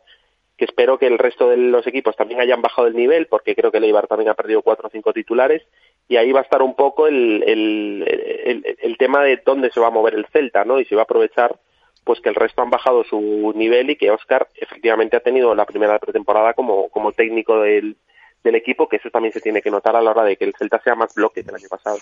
[0.55, 3.73] que espero que el resto de los equipos también hayan bajado el nivel, porque creo
[3.73, 5.63] que el también ha perdido cuatro o cinco titulares,
[6.07, 9.87] y ahí va a estar un poco el, el, el, tema de dónde se va
[9.87, 10.79] a mover el Celta, ¿no?
[10.79, 11.59] Y se va a aprovechar
[12.05, 15.65] pues que el resto han bajado su nivel y que Oscar efectivamente ha tenido la
[15.65, 17.97] primera pretemporada como, como técnico del,
[18.45, 20.53] del equipo, que eso también se tiene que notar a la hora de que el
[20.57, 21.97] Celta sea más bloque que el año pasado.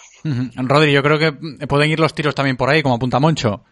[0.55, 1.31] Rodri, yo creo que
[1.65, 3.63] pueden ir los tiros también por ahí, como apunta Moncho.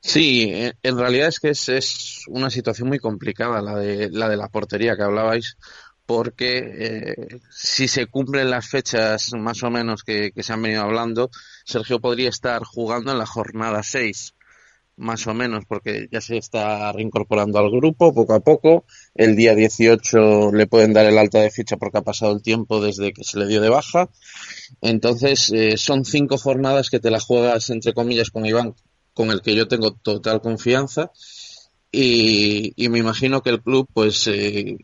[0.00, 0.50] Sí,
[0.82, 4.48] en realidad es que es, es, una situación muy complicada la de la de la
[4.48, 5.58] portería que hablabais,
[6.06, 10.82] porque eh, si se cumplen las fechas más o menos que, que, se han venido
[10.82, 11.30] hablando,
[11.64, 14.34] Sergio podría estar jugando en la jornada 6,
[14.98, 18.84] más o menos, porque ya se está reincorporando al grupo poco a poco.
[19.14, 22.82] El día 18 le pueden dar el alta de ficha porque ha pasado el tiempo
[22.82, 24.10] desde que se le dio de baja.
[24.80, 28.74] Entonces, eh, son cinco jornadas que te la juegas, entre comillas, con Iván
[29.14, 31.10] con el que yo tengo total confianza
[31.90, 34.76] y, me imagino que el club, pues, eh,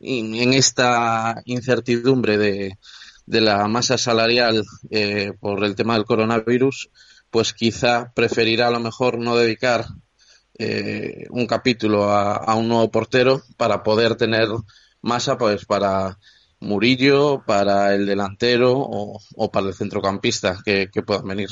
[0.00, 2.78] en esta incertidumbre de,
[3.26, 6.90] de la masa salarial eh, por el tema del coronavirus,
[7.32, 9.86] pues quizá preferirá a lo mejor no dedicar
[10.58, 14.48] eh, un capítulo a, un nuevo portero para poder tener
[15.00, 16.18] masa pues para
[16.60, 21.48] Murillo, para el delantero o, para el centrocampista que, puedan venir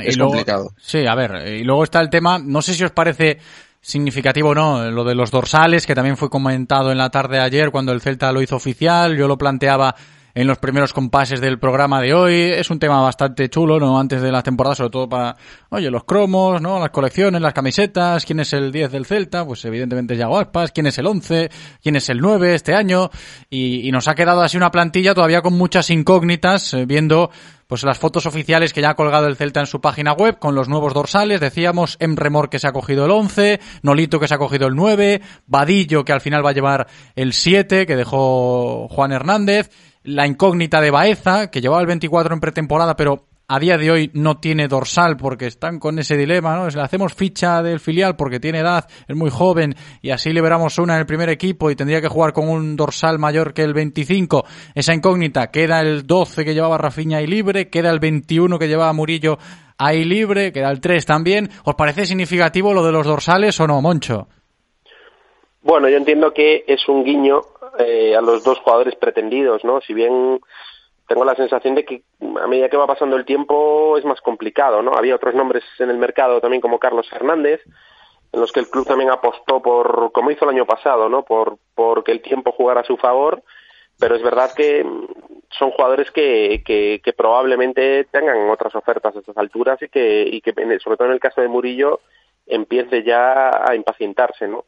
[0.00, 0.72] es complicado.
[0.80, 3.38] Sí, a ver, y luego está el tema, no sé si os parece
[3.80, 7.42] significativo o no, lo de los dorsales, que también fue comentado en la tarde de
[7.42, 9.94] ayer cuando el Celta lo hizo oficial, yo lo planteaba
[10.34, 12.34] en los primeros compases del programa de hoy.
[12.34, 13.98] Es un tema bastante chulo, ¿no?
[13.98, 15.36] Antes de la temporada, sobre todo para,
[15.70, 16.78] oye, los cromos, ¿no?
[16.80, 20.72] Las colecciones, las camisetas, quién es el 10 del Celta, pues evidentemente es Yago Aspas,
[20.72, 21.50] quién es el 11,
[21.82, 23.10] quién es el 9 este año,
[23.48, 27.30] y, y nos ha quedado así una plantilla todavía con muchas incógnitas, eh, viendo
[27.66, 30.54] pues las fotos oficiales que ya ha colgado el Celta en su página web con
[30.54, 34.38] los nuevos dorsales, decíamos, Emremor que se ha cogido el 11, Nolito que se ha
[34.38, 36.86] cogido el 9, Vadillo que al final va a llevar
[37.16, 39.70] el 7 que dejó Juan Hernández,
[40.02, 44.10] la incógnita de Baeza, que llevaba el 24 en pretemporada, pero a día de hoy
[44.14, 46.70] no tiene dorsal porque están con ese dilema, ¿no?
[46.70, 50.78] Si le hacemos ficha del filial porque tiene edad, es muy joven y así liberamos
[50.78, 53.74] una en el primer equipo y tendría que jugar con un dorsal mayor que el
[53.74, 54.44] 25.
[54.74, 58.92] Esa incógnita queda el 12 que llevaba Rafiña ahí libre, queda el 21 que llevaba
[58.92, 59.38] Murillo
[59.78, 61.50] ahí libre, queda el 3 también.
[61.64, 64.28] ¿Os parece significativo lo de los dorsales o no, Moncho?
[65.62, 67.40] Bueno, yo entiendo que es un guiño
[67.78, 69.80] eh, a los dos jugadores pretendidos, ¿no?
[69.80, 70.40] Si bien
[71.06, 72.02] tengo la sensación de que
[72.42, 74.94] a medida que va pasando el tiempo es más complicado, ¿no?
[74.94, 77.60] Había otros nombres en el mercado también como Carlos Hernández,
[78.32, 81.22] en los que el club también apostó por, como hizo el año pasado, ¿no?
[81.24, 83.42] Por, por que el tiempo jugara a su favor,
[83.98, 84.84] pero es verdad que
[85.58, 90.40] son jugadores que, que, que probablemente tengan otras ofertas a estas alturas y que, y
[90.40, 92.00] que, sobre todo en el caso de Murillo,
[92.46, 94.64] empiece ya a impacientarse, ¿no?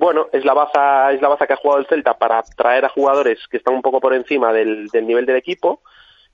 [0.00, 2.88] Bueno, es la baza, es la baza que ha jugado el Celta para traer a
[2.88, 5.82] jugadores que están un poco por encima del, nivel del equipo,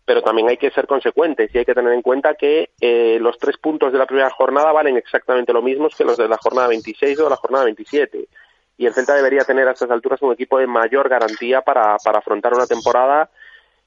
[0.04, 3.38] pero también hay que ser consecuentes y hay que tener en cuenta que eh, los
[3.38, 6.68] tres puntos de la primera jornada valen exactamente lo mismo que los de la jornada
[6.68, 8.28] 26 o la jornada 27.
[8.78, 12.20] Y el Celta debería tener a estas alturas un equipo de mayor garantía para, para
[12.20, 13.30] afrontar una temporada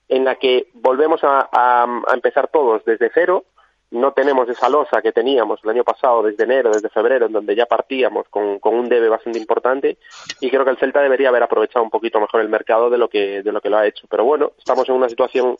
[0.10, 3.46] en la que volvemos a empezar todos desde cero,
[3.92, 7.56] no tenemos esa losa que teníamos el año pasado desde enero, desde febrero, en donde
[7.56, 9.98] ya partíamos con, con, un debe bastante importante
[10.40, 13.10] y creo que el Celta debería haber aprovechado un poquito mejor el mercado de lo
[13.10, 14.06] que, de lo, que lo ha hecho.
[14.10, 15.58] Pero bueno, estamos en una situación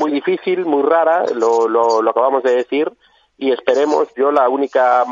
[0.00, 2.90] muy difícil, muy rara, lo, lo, lo acabamos de decir
[3.36, 5.04] y esperemos, yo la única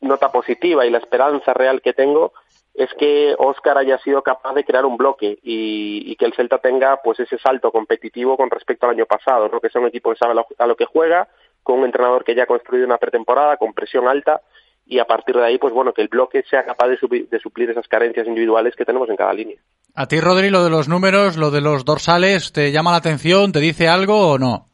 [0.00, 2.32] nota positiva y la esperanza real que tengo
[2.72, 6.58] es que Oscar haya sido capaz de crear un bloque y, y, que el Celta
[6.58, 9.60] tenga pues ese salto competitivo con respecto al año pasado, ¿no?
[9.60, 11.28] que sea un equipo que sabe a lo que juega,
[11.64, 14.42] con un entrenador que ya ha construido una pretemporada con presión alta
[14.86, 17.88] y a partir de ahí, pues bueno, que el bloque sea capaz de, suplir, esas
[17.88, 19.56] carencias individuales que tenemos en cada línea.
[19.94, 23.50] ¿A ti, Rodri, lo de los números, lo de los dorsales, te llama la atención,
[23.50, 24.68] te dice algo o no?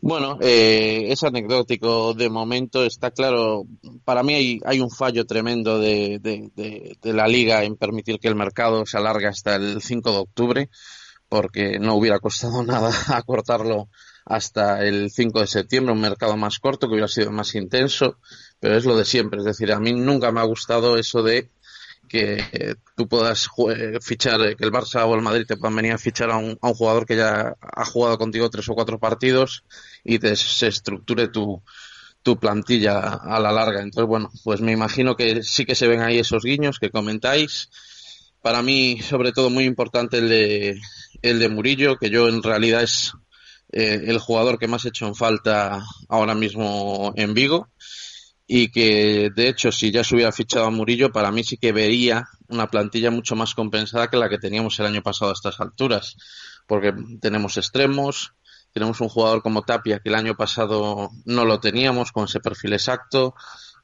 [0.00, 3.64] Bueno, eh, es anecdótico de momento, está claro.
[4.02, 8.28] Para mí hay, hay un fallo tremendo de, de, de, la liga en permitir que
[8.28, 10.70] el mercado se alargue hasta el 5 de octubre,
[11.28, 13.88] porque no hubiera costado nada acortarlo
[14.30, 18.16] hasta el 5 de septiembre, un mercado más corto que hubiera sido más intenso,
[18.60, 19.40] pero es lo de siempre.
[19.40, 21.50] Es decir, a mí nunca me ha gustado eso de
[22.08, 23.48] que tú puedas
[24.00, 26.68] fichar, que el Barça o el Madrid te puedan venir a fichar a un, a
[26.68, 29.64] un jugador que ya ha jugado contigo tres o cuatro partidos
[30.04, 31.60] y te, se estructure tu,
[32.22, 33.82] tu plantilla a la larga.
[33.82, 37.68] Entonces, bueno, pues me imagino que sí que se ven ahí esos guiños que comentáis.
[38.42, 40.80] Para mí, sobre todo, muy importante el de,
[41.20, 43.12] el de Murillo, que yo en realidad es
[43.72, 47.68] eh, el jugador que más he hecho en falta ahora mismo en Vigo.
[48.46, 51.70] Y que de hecho si ya se hubiera fichado a Murillo para mí sí que
[51.70, 55.60] vería una plantilla mucho más compensada que la que teníamos el año pasado a estas
[55.60, 56.16] alturas.
[56.66, 58.32] Porque tenemos extremos
[58.72, 62.74] tenemos un jugador como Tapia que el año pasado no lo teníamos con ese perfil
[62.74, 63.34] exacto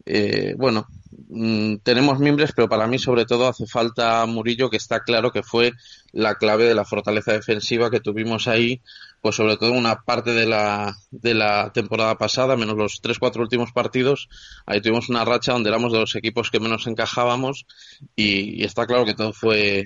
[0.05, 0.87] eh, bueno,
[1.29, 5.43] mm, tenemos miembros, pero para mí sobre todo hace falta Murillo, que está claro que
[5.43, 5.73] fue
[6.13, 8.81] la clave de la fortaleza defensiva que tuvimos ahí,
[9.21, 13.43] pues sobre todo una parte de la, de la temporada pasada, menos los tres, cuatro
[13.43, 14.29] últimos partidos,
[14.67, 17.67] ahí tuvimos una racha donde éramos de los equipos que menos encajábamos
[18.15, 19.85] y, está claro que todo fue,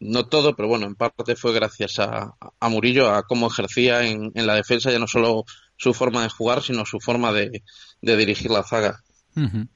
[0.00, 4.32] no todo, pero bueno, en parte fue gracias a, a Murillo, a cómo ejercía en,
[4.34, 5.44] en, la defensa, ya no solo
[5.76, 7.62] su forma de jugar, sino su forma de,
[8.00, 9.02] de dirigir la zaga.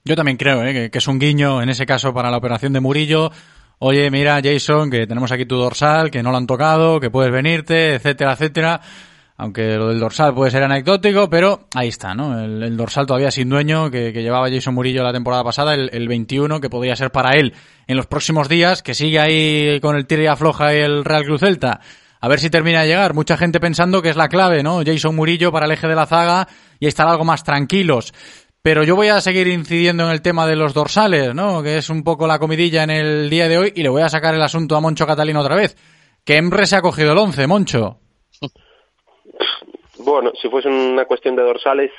[0.04, 0.90] Yo también creo ¿eh?
[0.90, 3.30] que, es un guiño, en ese caso, para la operación de Murillo.
[3.78, 7.32] Oye, mira, Jason, que tenemos aquí tu dorsal, que no lo han tocado, que puedes
[7.32, 8.80] venirte, etcétera, etcétera.
[9.38, 12.40] Aunque lo del dorsal puede ser anecdótico, pero ahí está, ¿no?
[12.40, 16.59] El, dorsal todavía sin dueño que, llevaba Jason Murillo la temporada pasada, el, el, 21,
[16.59, 17.52] que podría ser para él
[17.86, 21.40] en los próximos días, que sigue ahí con el tira y afloja el Real Cruz
[21.40, 21.80] Celta.
[22.20, 23.14] A ver si termina de llegar.
[23.14, 24.82] Mucha gente pensando que es la clave, ¿no?
[24.84, 26.48] Jason Murillo para el eje de la zaga
[26.80, 28.12] y estar algo más tranquilos.
[28.67, 31.62] Pero yo voy a seguir incidiendo en el tema de los dorsales, ¿no?
[31.62, 34.09] Que es un poco la comidilla en el día de hoy y le voy a
[34.09, 35.77] sacar el asunto a Moncho Catalino otra vez.
[36.25, 38.01] Que Emre se ha cogido el 11, Moncho.
[39.99, 41.93] Bueno, si fuese una cuestión de dorsales,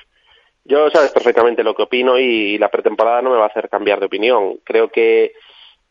[0.65, 4.01] yo sabes perfectamente lo que opino y la pretemporada no me va a hacer cambiar
[4.01, 4.59] de opinión.
[4.65, 5.31] Creo que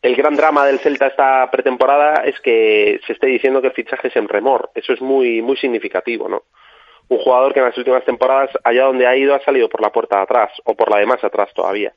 [0.03, 4.09] el gran drama del Celta esta pretemporada es que se esté diciendo que el fichaje
[4.09, 4.69] es en remor.
[4.75, 6.43] Eso es muy, muy significativo, ¿no?
[7.09, 9.91] Un jugador que en las últimas temporadas, allá donde ha ido, ha salido por la
[9.91, 11.93] puerta de atrás o por la de más atrás todavía.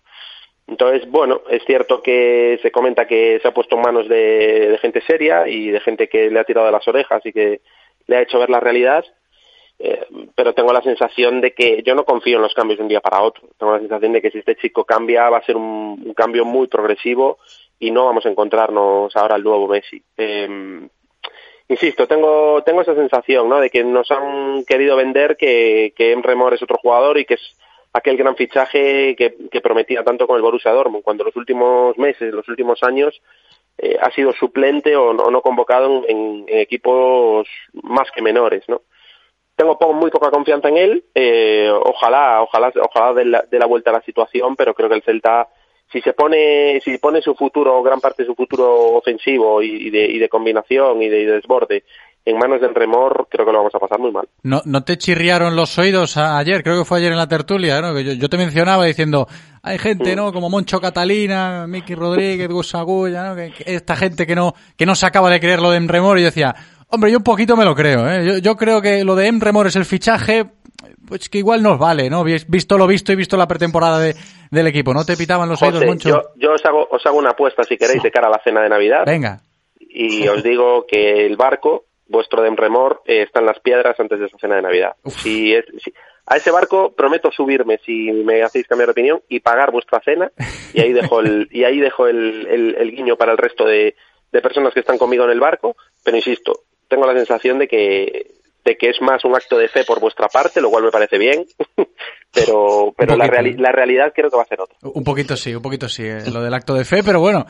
[0.66, 5.00] Entonces, bueno, es cierto que se comenta que se ha puesto en manos de, gente
[5.02, 7.60] seria y de gente que le ha tirado de las orejas y que
[8.06, 9.04] le ha hecho ver la realidad,
[9.80, 10.06] eh,
[10.36, 13.00] pero tengo la sensación de que yo no confío en los cambios de un día
[13.00, 13.48] para otro.
[13.58, 16.68] Tengo la sensación de que si este chico cambia va a ser un, cambio muy
[16.68, 17.38] progresivo
[17.80, 20.00] y no vamos a encontrarnos ahora el nuevo Messi.
[20.16, 20.88] Eh,
[21.70, 23.60] insisto, tengo, tengo esa sensación, ¿no?
[23.60, 27.56] De que nos han querido vender que, que Emre es otro jugador y que es
[27.92, 32.34] aquel gran fichaje que, que prometía tanto con el Borussia Dortmund, cuando los últimos meses,
[32.34, 33.22] los últimos años,
[33.78, 38.82] eh, ha sido suplente o no, convocado en, equipos más que menores, ¿no?
[39.54, 43.90] Tengo muy poca confianza en él, eh, ojalá, ojalá, ojalá de la, de la vuelta
[43.90, 45.48] a la situación, pero creo que el Celta
[45.92, 50.04] si se pone si pone su futuro gran parte de su futuro ofensivo y, de,
[50.04, 51.84] y de, combinación y de, desborde
[52.24, 54.98] en manos del remor creo que lo vamos a pasar muy mal no no te
[54.98, 57.94] chirriaron los oídos ayer creo que fue ayer en la tertulia ¿no?
[57.94, 59.26] que yo, te mencionaba diciendo
[59.62, 60.32] hay gente no mm.
[60.32, 63.36] como Moncho Catalina Miki Rodríguez Gus Agulla ¿no?
[63.36, 66.22] que, esta gente que no que no se acaba de creer lo de Emremor y
[66.22, 66.54] yo decía
[66.88, 68.24] hombre yo un poquito me lo creo ¿eh?
[68.24, 70.46] yo, yo creo que lo de Emremor es el fichaje
[71.10, 72.22] pues que igual nos vale, ¿no?
[72.24, 74.14] Visto lo visto y visto la pretemporada de,
[74.50, 76.08] del equipo, ¿no te pitaban los oídos, mucho?
[76.08, 78.62] Yo, yo os, hago, os hago una apuesta, si queréis, de cara a la cena
[78.62, 79.04] de Navidad.
[79.06, 79.40] Venga.
[79.78, 84.18] Y os digo que el barco, vuestro de remor, eh, está en las piedras antes
[84.18, 84.96] de esa cena de Navidad.
[85.06, 85.64] Si es,
[86.26, 90.30] a ese barco prometo subirme si me hacéis cambiar de opinión y pagar vuestra cena
[90.72, 93.96] y ahí dejo el, y ahí dejo el, el, el guiño para el resto de,
[94.30, 96.52] de personas que están conmigo en el barco, pero insisto,
[96.88, 98.26] tengo la sensación de que
[98.64, 101.16] de que es más un acto de fe por vuestra parte, lo cual me parece
[101.18, 101.46] bien,
[102.32, 104.76] pero, pero la, la, realidad creo que va a ser otra.
[104.82, 107.46] Un poquito sí, un poquito sí, eh, lo del acto de fe, pero bueno,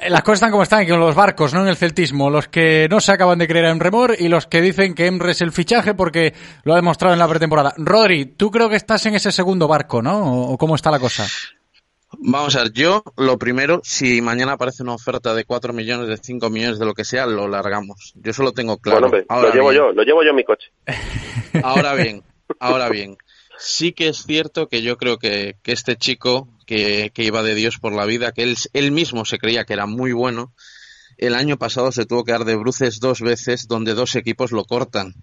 [0.00, 1.62] eh, las cosas están como están, con los barcos, ¿no?
[1.62, 4.60] En el celtismo, los que no se acaban de creer en Remor y los que
[4.60, 6.32] dicen que Emre es el fichaje porque
[6.64, 7.74] lo ha demostrado en la pretemporada.
[7.76, 10.42] Rodri, tú creo que estás en ese segundo barco, ¿no?
[10.44, 11.26] ¿O cómo está la cosa?
[12.20, 16.16] Vamos a ver, yo lo primero, si mañana aparece una oferta de 4 millones, de
[16.16, 18.14] 5 millones, de lo que sea, lo largamos.
[18.16, 19.10] Yo solo tengo claro.
[19.10, 20.70] Bueno, lo llevo yo, lo llevo yo en mi coche.
[21.62, 22.22] Ahora bien,
[22.60, 23.16] ahora bien,
[23.58, 27.92] sí que es cierto que yo creo que, este chico que, iba de Dios por
[27.92, 30.54] la vida, que él, él mismo se creía que era muy bueno,
[31.18, 34.64] el año pasado se tuvo que dar de bruces dos veces donde dos equipos lo
[34.64, 35.14] cortan.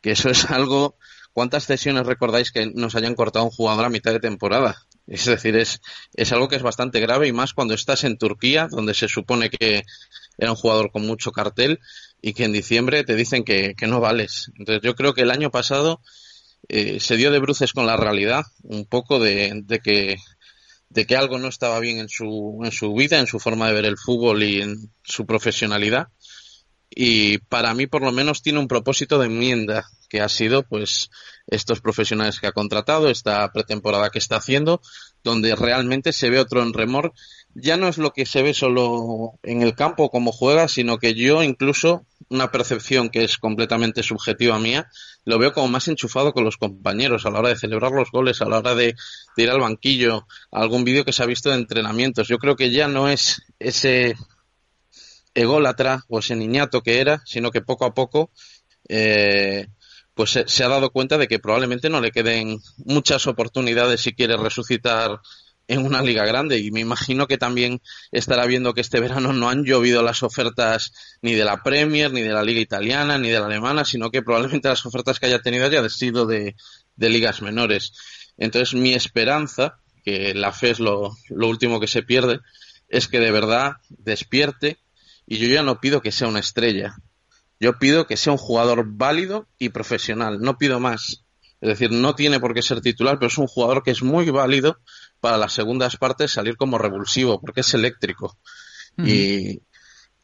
[0.00, 0.96] Que eso es algo...
[1.32, 4.86] ¿Cuántas sesiones recordáis que nos hayan cortado un jugador a mitad de temporada?
[5.06, 5.82] Es decir, es,
[6.14, 9.50] es algo que es bastante grave y más cuando estás en Turquía, donde se supone
[9.50, 9.84] que
[10.38, 11.78] era un jugador con mucho cartel
[12.22, 14.50] y que en diciembre te dicen que, que no vales.
[14.56, 16.00] Entonces yo creo que el año pasado
[16.68, 20.16] eh, se dio de bruces con la realidad, un poco de, de, que
[20.88, 23.74] de que algo no estaba bien en su, en su vida, en su forma de
[23.74, 26.08] ver el fútbol y en su profesionalidad.
[26.90, 31.10] Y para mí, por lo menos, tiene un propósito de enmienda, que ha sido pues
[31.46, 34.80] estos profesionales que ha contratado, esta pretemporada que está haciendo,
[35.22, 37.12] donde realmente se ve otro en remor.
[37.58, 41.14] Ya no es lo que se ve solo en el campo como juega, sino que
[41.14, 44.90] yo incluso, una percepción que es completamente subjetiva mía,
[45.24, 48.42] lo veo como más enchufado con los compañeros a la hora de celebrar los goles,
[48.42, 48.94] a la hora de,
[49.38, 52.28] ir al banquillo, algún vídeo que se ha visto de entrenamientos.
[52.28, 54.16] Yo creo que ya no es ese
[55.32, 58.30] ególatra o ese niñato que era, sino que poco a poco
[58.86, 59.66] eh,
[60.12, 64.36] pues se, ha dado cuenta de que probablemente no le queden muchas oportunidades si quiere
[64.36, 65.20] resucitar
[65.68, 67.80] en una liga grande y me imagino que también
[68.12, 70.92] estará viendo que este verano no han llovido las ofertas
[71.22, 74.22] ni de la Premier, ni de la liga italiana, ni de la alemana, sino que
[74.22, 76.54] probablemente las ofertas que haya tenido hayan sido de,
[76.96, 77.92] ligas menores.
[78.38, 82.40] Entonces mi esperanza, que la fe es lo último que se pierde,
[82.88, 84.78] es que de verdad despierte
[85.26, 86.96] y yo ya no pido que sea una estrella,
[87.58, 91.24] yo pido que sea un jugador válido y profesional, no pido más.
[91.60, 94.28] Es decir, no tiene por qué ser titular, pero es un jugador que es muy
[94.30, 94.78] válido
[95.26, 98.38] para las segundas partes salir como revulsivo, porque es eléctrico.
[98.96, 99.60] y,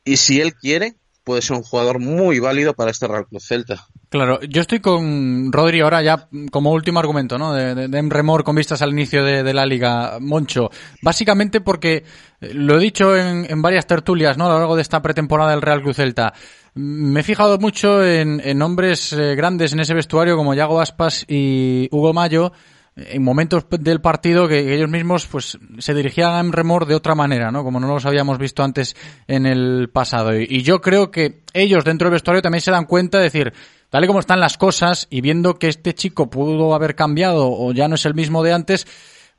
[0.04, 0.94] y si él quiere,
[1.24, 3.84] puede ser un jugador muy válido para este Real Club Celta.
[4.10, 7.52] Claro, yo estoy con Rodri ahora ya como último argumento, ¿no?
[7.52, 10.70] De, de, remor con vistas al inicio de, la liga, Moncho.
[11.02, 12.04] Básicamente porque
[12.40, 14.46] eh, lo he dicho en, en, varias tertulias, ¿no?
[14.46, 16.32] A lo largo de esta pretemporada del Real Club Celta.
[16.74, 21.24] Me he fijado mucho en, en nombres eh, grandes en ese vestuario como Yago Aspas
[21.26, 22.52] y Hugo Mayo
[22.96, 27.50] en momentos del partido que, ellos mismos pues se dirigían a remor de otra manera,
[27.50, 27.64] ¿no?
[27.64, 30.38] Como no los habíamos visto antes en el pasado.
[30.38, 33.52] Y, yo creo que ellos dentro del vestuario también se dan cuenta de decir,
[33.88, 37.72] tal y como están las cosas y viendo que este chico pudo haber cambiado o
[37.72, 38.86] ya no es el mismo de antes,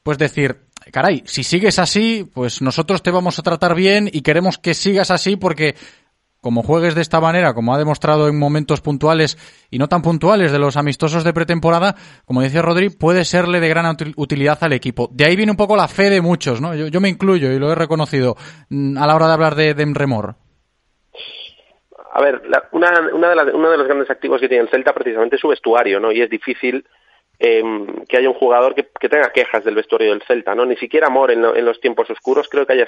[0.01, 0.57] pues decir,
[0.91, 5.11] caray, si sigues así, pues nosotros te vamos a tratar bien y queremos que sigas
[5.11, 5.75] así porque
[6.43, 9.37] como juegues de esta manera, como ha demostrado en momentos puntuales
[9.71, 13.69] y no tan puntuales de los amistosos de pretemporada, como decía Rodri, puede serle de
[13.69, 15.09] gran utilidad al equipo.
[15.11, 16.75] De ahí viene un poco la fe de muchos, ¿no?
[16.75, 18.35] Yo, me incluyo y lo he reconocido
[18.69, 20.35] mm, a la hora de hablar de, Remor.
[22.13, 22.41] A ver,
[22.73, 25.47] una, una de uno de los grandes activos que tiene el Celta precisamente es su
[25.47, 26.11] vestuario, ¿no?
[26.11, 26.85] Y es difícil
[27.39, 30.65] Em, que haya un jugador que, tenga quejas del vestuario del Celta, ¿no?
[30.65, 32.87] Ni siquiera Amor en, los tiempos oscuros creo que haya,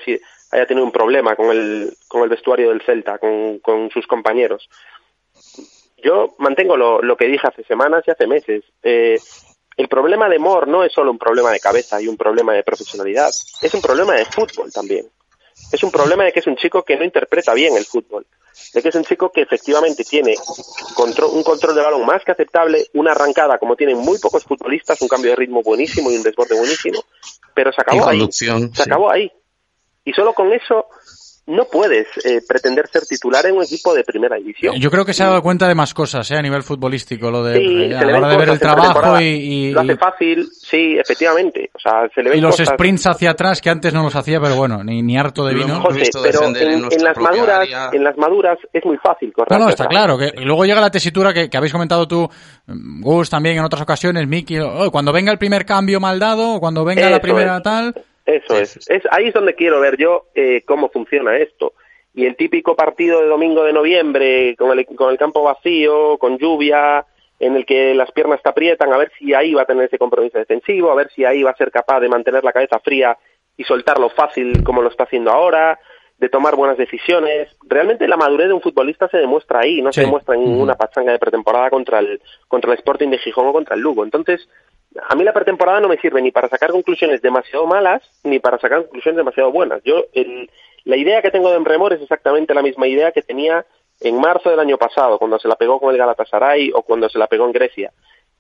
[0.55, 4.69] haya tenido un problema con el, con el vestuario del Celta, con, con sus compañeros.
[5.97, 8.63] Yo mantengo lo, lo, que dije hace semanas y hace meses.
[8.83, 9.17] Eh,
[9.77, 12.63] el problema de Mor no es solo un problema de cabeza y un problema de
[12.63, 13.29] profesionalidad,
[13.61, 15.05] es un problema de fútbol también.
[15.71, 18.25] Es un problema de que es un chico que no interpreta bien el fútbol
[18.73, 20.35] de que es un chico que efectivamente tiene
[20.97, 25.07] un control de balón más que aceptable, una arrancada como tienen muy pocos futbolistas, un
[25.07, 27.03] cambio de ritmo buenísimo y un desborde buenísimo,
[27.53, 28.27] pero se acabó ahí.
[28.31, 29.31] Se acabó ahí.
[30.05, 30.87] Y solo con eso
[31.47, 34.75] no puedes eh, pretender ser titular en un equipo de primera división.
[34.79, 37.43] Yo creo que se ha dado cuenta de más cosas eh, a nivel futbolístico, lo
[37.43, 41.69] de, eh, a la hora de ver el trabajo y, Lo hace fácil, sí, efectivamente.
[41.73, 44.55] O sea, se le y los sprints hacia atrás que antes no los hacía, pero
[44.55, 45.81] bueno, ni, ni harto de vino.
[45.81, 49.51] José, pero en, las maduras, en las maduras es muy fácil correr.
[49.51, 50.17] No, no, está claro.
[50.17, 52.27] Que, y luego llega la tesitura que, habéis comentado tú,
[52.65, 56.83] Gus, también en otras ocasiones, Miki, oh, cuando venga el primer cambio mal dado, cuando
[56.83, 57.93] venga la primera tal
[58.26, 58.78] eso es.
[58.89, 59.03] es.
[59.11, 61.73] Ahí es donde quiero ver yo eh, cómo funciona esto.
[62.13, 66.38] Y el típico partido de domingo de noviembre, con el, con el campo vacío, con
[66.38, 67.05] lluvia,
[67.39, 69.97] en el que las piernas te aprietan, a ver si ahí va a tener ese
[69.97, 73.17] compromiso defensivo, a ver si ahí va a ser capaz de mantener la cabeza fría
[73.57, 75.78] y soltarlo fácil como lo está haciendo ahora,
[76.17, 77.49] de tomar buenas decisiones.
[77.67, 81.11] Realmente la madurez de un futbolista se demuestra ahí, no se demuestra en una pachanga
[81.11, 84.05] de pretemporada contra el, contra el Sporting de Gijón o contra el Lugo.
[84.05, 84.47] Entonces,
[85.07, 88.59] a mí la pretemporada no me sirve ni para sacar conclusiones demasiado malas ni para
[88.59, 89.81] sacar conclusiones demasiado buenas.
[89.83, 90.05] Yo
[90.85, 93.65] la idea que tengo de Emremor es exactamente la misma idea que tenía
[94.01, 97.17] en marzo del año pasado, cuando se la pegó con el Galatasaray o cuando se
[97.17, 97.91] la pegó en Grecia.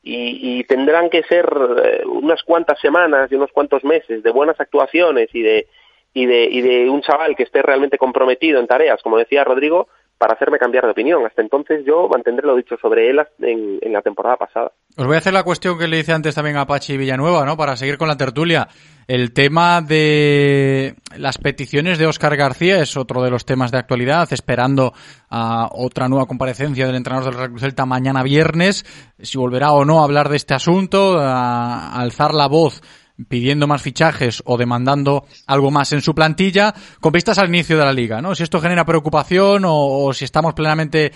[0.07, 1.51] Y, tendrán que ser
[1.83, 5.67] eh, unas cuantas semanas y unos cuantos meses de buenas actuaciones y de,
[6.13, 9.87] y de, y de un chaval que esté realmente comprometido en tareas, como decía Rodrigo,
[10.17, 11.25] para hacerme cambiar de opinión.
[11.25, 14.71] Hasta entonces yo mantendré lo dicho sobre él en, en, la temporada pasada.
[14.97, 17.57] Os voy a hacer la cuestión que le hice antes también a Pachi Villanueva, ¿no?
[17.57, 18.67] Para seguir con la tertulia.
[19.07, 24.27] El tema de las peticiones de Óscar García es otro de los temas de actualidad,
[24.31, 24.93] esperando
[25.29, 28.83] a otra nueva comparecencia del entrenador del Real Celta mañana viernes,
[29.19, 32.81] si volverá o no a hablar de este asunto, a alzar la voz
[33.27, 37.85] pidiendo más fichajes o demandando algo más en su plantilla con vistas al inicio de
[37.85, 38.35] la liga, ¿no?
[38.35, 41.11] Si esto genera preocupación o, si estamos plenamente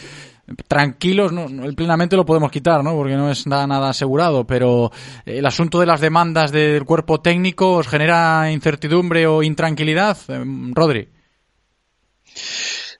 [0.68, 2.96] tranquilos, no, plenamente lo podemos quitar, ¿no?
[2.96, 4.92] Porque no es nada, nada asegurado, pero
[5.26, 11.10] el asunto de las demandas del cuerpo técnico os genera incertidumbre o intranquilidad, em, Rodri.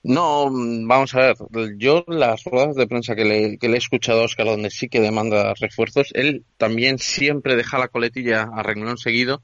[0.02, 1.36] No, vamos a ver,
[1.76, 4.88] yo las ruedas de prensa que le, que le he escuchado a Oscar, donde sí
[4.88, 9.42] que demanda refuerzos, él también siempre deja la coletilla a renglón seguido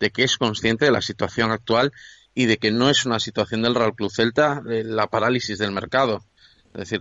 [0.00, 1.92] de que es consciente de la situación actual
[2.34, 6.24] y de que no es una situación del Real Club Celta la parálisis del mercado.
[6.72, 7.00] Es decir,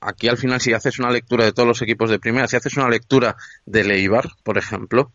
[0.00, 2.76] aquí al final si haces una lectura de todos los equipos de primera, si haces
[2.76, 3.36] una lectura
[3.66, 5.12] del Eibar, por ejemplo,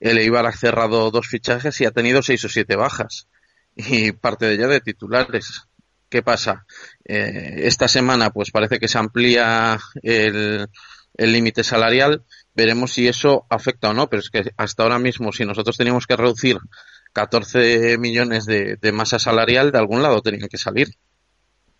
[0.00, 3.28] el Eibar ha cerrado dos fichajes y ha tenido seis o siete bajas
[3.74, 5.65] y parte de ella de titulares.
[6.08, 6.66] ¿Qué pasa?
[7.04, 10.68] Eh, esta semana pues parece que se amplía el
[11.32, 12.24] límite salarial.
[12.54, 16.06] Veremos si eso afecta o no, pero es que hasta ahora mismo si nosotros teníamos
[16.06, 16.58] que reducir
[17.12, 20.88] 14 millones de, masa salarial, de algún lado tenían que salir.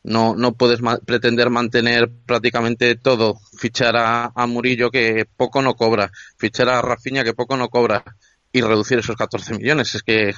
[0.02, 6.10] No, no puedes pretender mantener prácticamente todo, fichar a, a, Murillo que poco no cobra,
[6.38, 8.04] fichar a Rafinha que poco no cobra
[8.52, 9.94] y reducir esos 14 millones.
[9.96, 10.32] Es que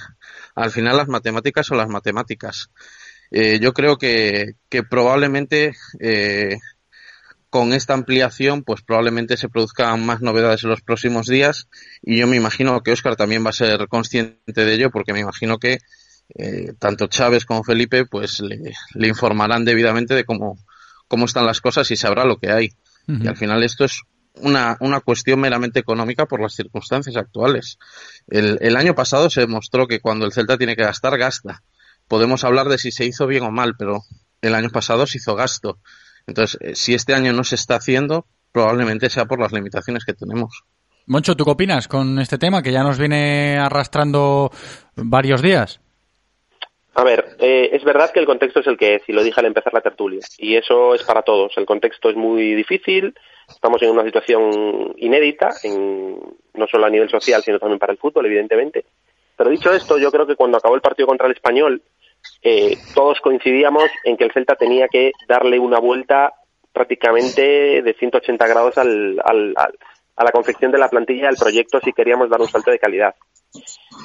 [0.55, 2.70] al final las matemáticas son las matemáticas.
[3.31, 6.57] Eh, yo creo que, que probablemente eh,
[7.51, 11.68] con esta ampliación, pues probablemente se produzcan más novedades en los próximos días
[12.03, 15.20] y yo me imagino que Óscar también va a ser consciente de ello porque me
[15.20, 15.79] imagino que
[16.35, 20.59] eh, tanto Chávez como Felipe pues le, informarán debidamente de cómo,
[21.07, 22.70] cómo están las cosas y sabrá lo que hay.
[23.07, 24.03] Y al final esto es
[24.35, 27.79] una, una cuestión meramente económica por las circunstancias actuales.
[28.26, 31.62] El, el año pasado se demostró que cuando el Celta tiene que gastar, gasta
[32.09, 34.00] podemos hablar de si se hizo bien o mal, pero
[34.42, 35.78] el año pasado se hizo gasto.
[36.26, 40.14] Entonces, eh, si este año no se está haciendo, probablemente sea por las limitaciones que
[40.14, 40.64] tenemos.
[41.06, 44.50] Moncho, ¿tú qué opinas con este tema que ya nos viene arrastrando
[44.94, 45.80] varios días?
[46.94, 49.40] A ver, eh, es verdad que el contexto es el que es, y lo dije
[49.40, 51.56] al empezar la tertulia, y eso es para todos.
[51.56, 53.14] El contexto es muy difícil,
[53.48, 56.18] estamos en una situación inédita, en,
[56.54, 58.84] no solo a nivel social, sino también para el fútbol, evidentemente.
[59.36, 61.80] Pero dicho esto, yo creo que cuando acabó el partido contra el español,
[62.43, 66.35] eh, todos coincidíamos en que el Celta tenía que darle una vuelta
[66.72, 69.55] prácticamente de 180 grados al, al,
[70.18, 73.14] a la confección de la plantilla del proyecto si queríamos dar un salto de calidad.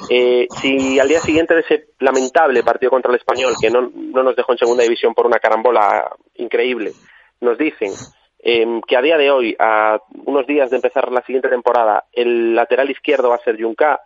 [0.08, 4.22] Eh, si al día siguiente de ese lamentable partido contra el español, que no, no
[4.22, 6.92] nos dejó en segunda división por una carambola increíble,
[7.40, 7.92] nos dicen
[8.38, 12.54] eh, que a día de hoy, a unos días de empezar la siguiente temporada, el
[12.54, 14.00] lateral izquierdo va a ser Junca,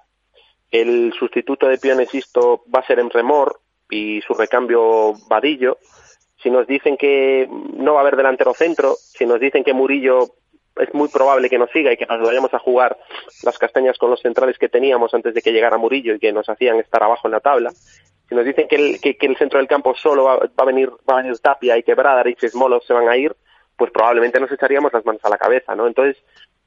[0.71, 3.61] el sustituto de Pionesisto va a ser en Remor
[3.91, 5.79] y su recambio Vadillo.
[6.43, 10.21] Si nos dicen que no va a haber delantero centro, si nos dicen que Murillo
[10.77, 12.97] es muy probable que nos siga y que nos vayamos a jugar
[13.43, 16.49] las castañas con los centrales que teníamos antes de que llegara Murillo y que nos
[16.49, 17.73] hacían estar abajo en la tabla.
[18.29, 21.15] Si nos dicen que el, que, el centro del campo solo va, a venir va
[21.15, 23.35] a venir Tapia y que Bradar y Smolov se van a ir,
[23.77, 25.87] pues probablemente nos echaríamos las manos a la cabeza, ¿no?
[25.87, 26.23] Entonces,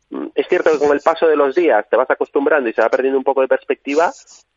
[0.09, 2.82] mm, es cierto que con el paso de los días te vas acostumbrando y se
[2.82, 4.11] va perdiendo un poco de perspectiva,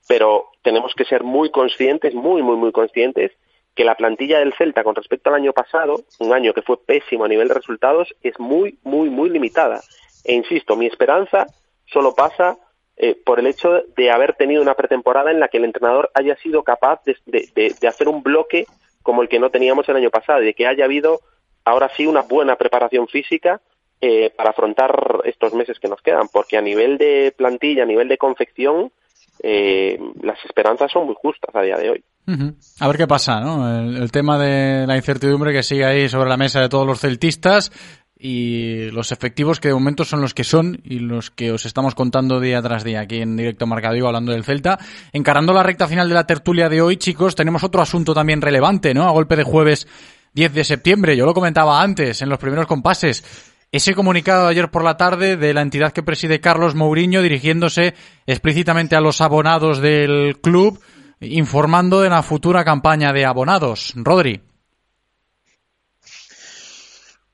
[0.08, 3.32] pero tenemos que ser muy conscientes, muy, muy, muy conscientes,
[3.74, 7.24] que la plantilla del Celta con respecto al año pasado, un año que fue pésimo
[7.24, 9.80] a nivel de resultados, es muy, muy, muy limitada.
[10.24, 11.46] E insisto, mi esperanza
[11.86, 12.56] solo pasa
[12.96, 16.36] eh, por el hecho de haber tenido una pretemporada en la que el entrenador haya
[16.36, 17.16] sido capaz de,
[17.54, 18.66] de hacer un bloque
[19.02, 21.20] como el que no teníamos el año pasado y de que haya habido
[21.64, 23.60] ahora sí una buena preparación física
[24.00, 28.08] eh, para afrontar estos meses que nos quedan, porque a nivel de plantilla, a nivel
[28.08, 28.92] de confección,
[29.42, 32.04] eh, las esperanzas son muy justas a día de hoy.
[32.80, 33.80] A ver qué pasa, ¿no?
[33.80, 37.70] El, tema de la incertidumbre que sigue ahí sobre la mesa de todos los celtistas
[38.18, 41.94] y los efectivos que de momento son los que son y los que os estamos
[41.94, 44.78] contando día tras día aquí en directo Marcadigo hablando del Celta.
[45.12, 48.94] Encarando la recta final de la tertulia de hoy, chicos, tenemos otro asunto también relevante,
[48.94, 49.06] ¿no?
[49.06, 49.86] A golpe de jueves
[50.32, 51.16] 10 de septiembre.
[51.16, 53.52] Yo lo comentaba antes, en los primeros compases.
[53.74, 57.94] Ese comunicado de ayer por la tarde de la entidad que preside Carlos Mourinho dirigiéndose
[58.24, 60.80] explícitamente a los abonados del club,
[61.18, 63.92] informando de la futura campaña de abonados.
[63.96, 64.40] Rodri.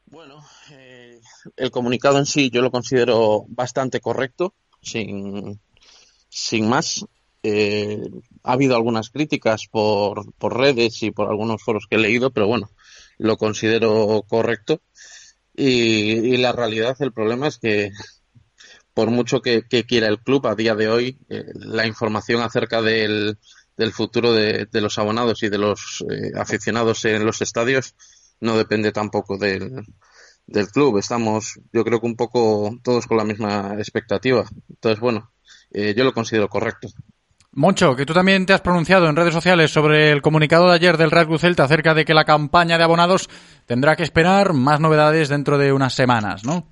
[0.07, 1.21] Bueno, eh,
[1.59, 5.61] el comunicado en sí yo lo considero bastante correcto, sin,
[6.31, 7.05] sin más.
[7.43, 8.01] Eh,
[8.45, 12.47] ha habido algunas críticas por, por redes y por algunos foros que he leído, pero
[12.47, 12.71] bueno,
[13.19, 14.81] lo considero correcto.
[15.63, 17.91] Y, la realidad, el problema es que
[18.95, 23.39] por mucho que, quiera el club a día de hoy, eh, la información acerca del,
[23.77, 27.95] del futuro de, los abonados y de los eh, aficionados en los estadios
[28.41, 29.85] no depende tampoco del,
[30.47, 30.97] del club.
[30.97, 34.47] Estamos, yo creo que un poco todos con la misma expectativa.
[34.71, 35.31] Entonces, bueno,
[35.73, 36.89] eh, yo lo considero correcto.
[37.53, 40.97] Moncho, que tú también te has pronunciado en redes sociales sobre el comunicado de ayer
[40.97, 43.29] del Real Cruz Celta acerca de que la campaña de abonados
[43.67, 46.69] tendrá que esperar más novedades dentro de unas semanas, ¿no?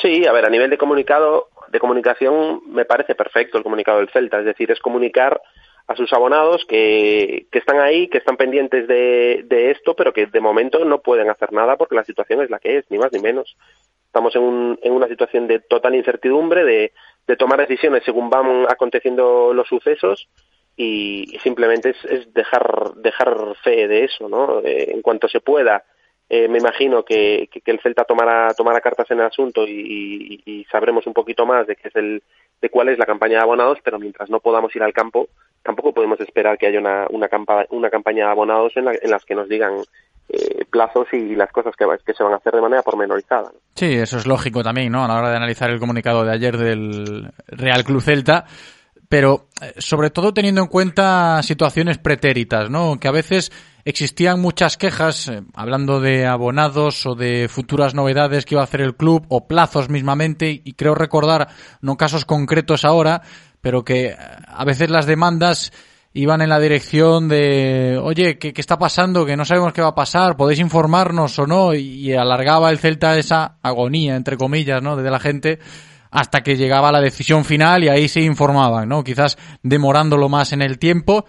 [0.00, 4.10] Sí, a ver, a nivel de comunicado, de comunicación, me parece perfecto el comunicado del
[4.10, 5.40] Celta, es decir, es comunicar
[5.92, 10.40] a sus abonados que, que están ahí, que están pendientes de, esto, pero que de
[10.40, 13.20] momento no pueden hacer nada porque la situación es la que es, ni más ni
[13.20, 13.56] menos.
[14.06, 16.92] Estamos en, un, en una situación de total incertidumbre, de,
[17.26, 20.28] de tomar decisiones según van aconteciendo los sucesos
[20.76, 24.60] y, simplemente es, es, dejar dejar fe de eso, ¿no?
[24.60, 25.84] Eh, en cuanto se pueda,
[26.28, 30.40] eh, me imagino que, que, que, el Celta tomará tomará cartas en el asunto y,
[30.46, 32.22] y, y, sabremos un poquito más de qué es el
[32.60, 35.28] de cuál es la campaña de abonados, pero mientras no podamos ir al campo,
[35.62, 39.10] tampoco podemos esperar que haya una una, campa, una campaña de abonados en, la, en
[39.10, 39.74] las que nos digan
[40.28, 43.50] eh, plazos y las cosas que, se van a hacer de manera pormenorizada.
[43.52, 43.58] ¿no?
[43.74, 45.04] Sí, eso es lógico también, ¿no?
[45.04, 48.46] A la hora de analizar el comunicado de ayer del Real Club Celta
[49.12, 52.98] pero eh, sobre todo teniendo en cuenta situaciones pretéritas, ¿no?
[52.98, 53.52] Que a veces
[53.84, 58.80] existían muchas quejas, eh, hablando de abonados o de futuras novedades que iba a hacer
[58.80, 61.48] el club, o plazos mismamente, y creo recordar,
[61.82, 63.20] no casos concretos ahora,
[63.62, 65.72] pero que a veces las demandas
[66.12, 69.24] iban en la dirección de, oye, ¿qué, ¿qué, está pasando?
[69.24, 73.16] Que no sabemos qué va a pasar, podéis informarnos o no, y alargaba el Celta
[73.16, 74.96] esa agonía, entre comillas, ¿no?
[74.96, 75.58] De la gente
[76.10, 79.02] hasta que llegaba la decisión final y ahí se informaban, ¿no?
[79.02, 81.24] Quizás demorándolo más en el tiempo.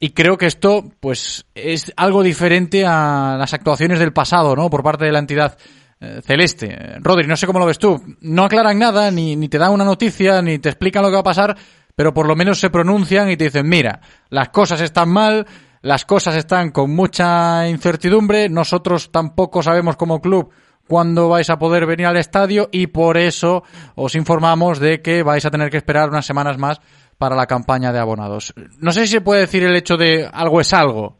[0.00, 4.68] Y creo que esto, pues, es algo diferente a las actuaciones del pasado, ¿no?
[4.68, 5.56] Por parte de la entidad
[6.00, 6.98] eh, celeste.
[7.00, 8.00] Rodri, no sé cómo lo ves tú.
[8.20, 11.20] No aclaran nada, ni, ni te dan una noticia, ni te explican lo que va
[11.20, 11.56] a pasar,
[11.94, 15.46] pero por lo menos se pronuncian y te dicen, mira, las cosas están mal,
[15.82, 20.50] las cosas están con mucha incertidumbre, nosotros tampoco sabemos como club
[20.86, 23.62] cuándo vais a poder venir al estadio y por eso
[23.94, 26.80] os informamos de que vais a tener que esperar unas semanas más
[27.18, 28.52] para la campaña de abonados.
[28.78, 31.18] No sé si se puede decir el hecho de algo es algo.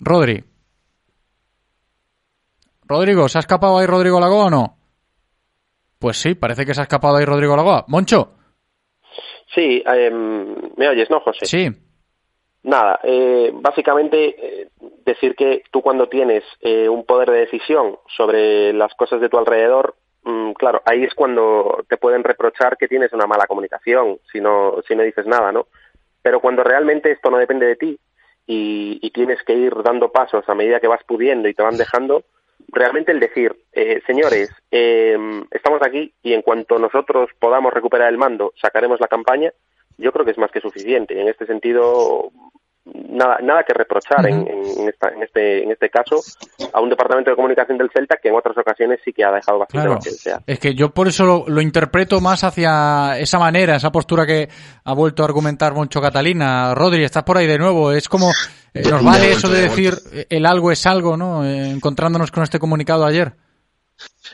[0.00, 0.49] Rodri.
[2.90, 4.76] Rodrigo, ¿se ha escapado ahí Rodrigo Lagoa o no?
[6.00, 7.84] Pues sí, parece que se ha escapado ahí Rodrigo Lagoa.
[7.86, 8.32] Moncho.
[9.54, 10.10] Sí, eh,
[10.76, 11.46] ¿me oyes, no, José?
[11.46, 11.68] Sí.
[12.64, 14.68] Nada, eh, básicamente eh,
[15.06, 19.38] decir que tú cuando tienes eh, un poder de decisión sobre las cosas de tu
[19.38, 24.40] alrededor, mmm, claro, ahí es cuando te pueden reprochar que tienes una mala comunicación, si
[24.40, 25.68] no, si no dices nada, ¿no?
[26.22, 27.98] Pero cuando realmente esto no depende de ti
[28.46, 31.78] y, y tienes que ir dando pasos a medida que vas pudiendo y te van
[31.78, 32.24] dejando,
[32.68, 35.16] realmente el decir, eh, señores, eh,
[35.50, 39.52] estamos aquí y en cuanto nosotros podamos recuperar el mando, sacaremos la campaña,
[39.98, 41.20] yo creo que es más que suficiente.
[41.20, 42.30] En este sentido,
[42.84, 46.20] nada, nada que reprochar en, en, esta, en, este, en este caso
[46.72, 49.58] a un departamento de comunicación del Celta que en otras ocasiones sí que ha dejado
[49.58, 50.00] bastante claro.
[50.02, 50.52] que.
[50.52, 54.48] Es que yo por eso lo, lo, interpreto más hacia esa manera, esa postura que
[54.84, 56.74] ha vuelto a argumentar Moncho Catalina.
[56.74, 57.92] Rodri, estás por ahí de nuevo.
[57.92, 58.30] Es como,
[58.74, 59.98] eh, nos vale eso de decir
[60.28, 61.44] el algo es algo, ¿no?
[61.44, 63.34] Eh, encontrándonos con este comunicado ayer.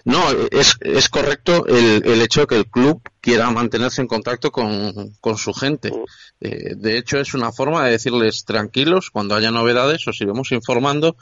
[0.04, 4.52] No, es, es correcto el, el, hecho de que el club quiera mantenerse en contacto
[4.52, 5.92] con, con su gente.
[6.40, 11.16] Eh, de hecho, es una forma de decirles tranquilos cuando haya novedades, os iremos informando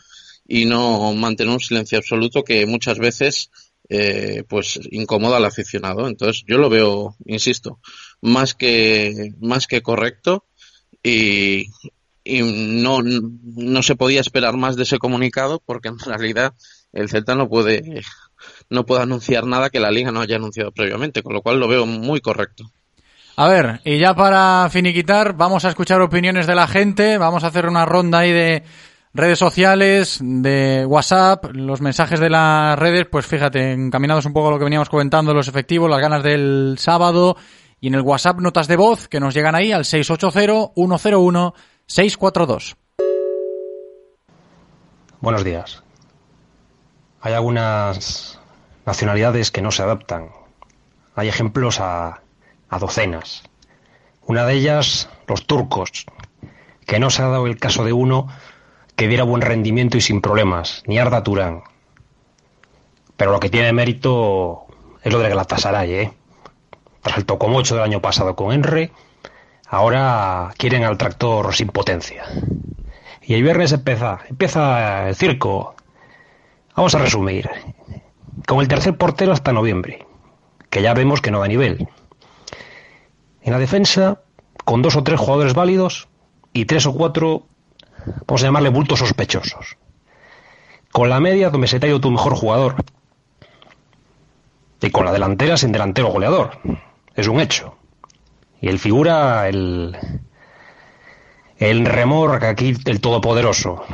[0.47, 3.51] y no mantener un silencio absoluto que muchas veces
[3.89, 6.07] eh, pues incomoda al aficionado.
[6.07, 7.81] Entonces, yo lo veo, insisto,
[8.21, 10.47] más que, más que correcto
[11.03, 11.67] y,
[12.25, 16.55] y no, no se podía esperar más de ese comunicado porque en realidad
[16.93, 18.03] el Celta no puede
[18.71, 21.69] no puede anunciar nada que la liga no haya anunciado previamente, con lo cual lo
[21.69, 22.65] veo muy correcto.
[23.37, 27.49] A ver, y ya para finiquitar, vamos a escuchar opiniones de la gente, vamos a
[27.49, 28.63] hacer una ronda ahí de
[29.13, 34.51] redes sociales, de WhatsApp, los mensajes de las redes, pues fíjate, encaminados un poco a
[34.53, 37.37] lo que veníamos comentando, los efectivos, las ganas del sábado,
[37.81, 39.85] y en el WhatsApp notas de voz que nos llegan ahí al
[41.89, 42.77] 680-101-642.
[45.21, 45.83] Buenos días.
[47.21, 48.41] Hay algunas
[48.87, 50.31] nacionalidades que no se adaptan.
[51.15, 52.23] Hay ejemplos a,
[52.69, 53.43] a, docenas.
[54.27, 56.07] Una de ellas, los turcos,
[56.87, 58.29] que no se ha dado el caso de uno
[58.97, 61.63] que diera buen rendimiento y sin problemas, ni Arda Turán.
[63.17, 64.67] Pero lo que tiene mérito
[65.03, 66.13] es lo de Galatasaray, ¿eh?
[67.03, 68.93] Tras el tocomocho del año pasado con Enre,
[69.75, 72.25] ahora quieren al tractor sin potencia.
[73.23, 75.75] Y el viernes empieza, empieza el circo,
[76.77, 77.49] Vamos a resumir.
[78.49, 80.05] Con el tercer portero hasta noviembre,
[80.71, 81.89] que ya vemos que no da nivel.
[83.43, 84.23] En la defensa,
[84.65, 86.09] con dos o tres jugadores válidos
[86.53, 87.47] y tres o cuatro,
[88.27, 89.77] vamos a llamarle bultos sospechosos.
[90.91, 92.77] Con la media, donde se te ha ido tu mejor jugador.
[94.81, 96.59] Y con la delantera, sin delantero goleador.
[97.15, 97.77] Es un hecho.
[98.65, 99.95] Y el figura el.
[101.59, 103.85] El remor aquí, el todopoderoso.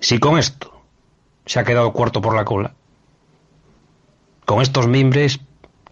[0.00, 0.82] Si con esto
[1.46, 2.74] se ha quedado cuarto por la cola.
[4.44, 5.40] Con estos mimbres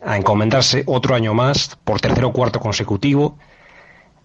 [0.04, 3.38] a encomendarse otro año más, por tercero o cuarto consecutivo,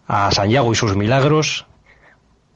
[0.05, 1.67] a Santiago y sus milagros,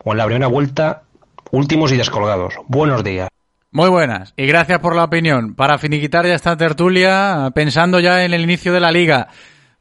[0.04, 1.04] o en la primera vuelta,
[1.52, 2.56] últimos y descolgados.
[2.68, 3.30] Buenos días.
[3.72, 5.56] Muy buenas y gracias por la opinión.
[5.56, 9.30] Para finiquitar ya esta tertulia, pensando ya en el inicio de la liga.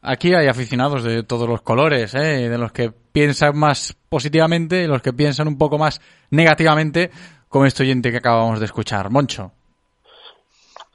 [0.02, 2.48] Aquí hay aficionados de todos los colores, ¿eh?
[2.48, 7.10] de los que piensan más positivamente y los que piensan un poco más negativamente,
[7.48, 9.10] como este oyente que acabamos de escuchar.
[9.10, 9.52] Moncho.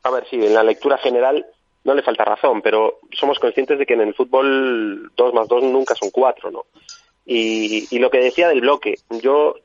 [0.04, 1.46] A ver, sí, en la lectura general
[1.84, 5.64] no le falta razón, pero somos conscientes de que en el fútbol dos más dos
[5.64, 6.66] nunca son cuatro, ¿no?
[7.28, 9.56] Y, y lo que decía del bloque, yo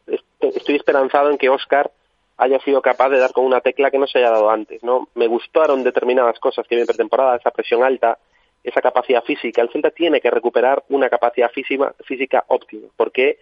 [0.41, 1.91] estoy esperanzado en que Oscar
[2.37, 5.09] haya sido capaz de dar con una tecla que no se haya dado antes, ¿no?
[5.15, 8.19] Me gustaron determinadas cosas que vi pretemporada, esa presión alta,
[8.63, 9.63] esa capacidad física.
[9.63, 13.39] El Celta tiene que recuperar una capacidad física, física óptima, porque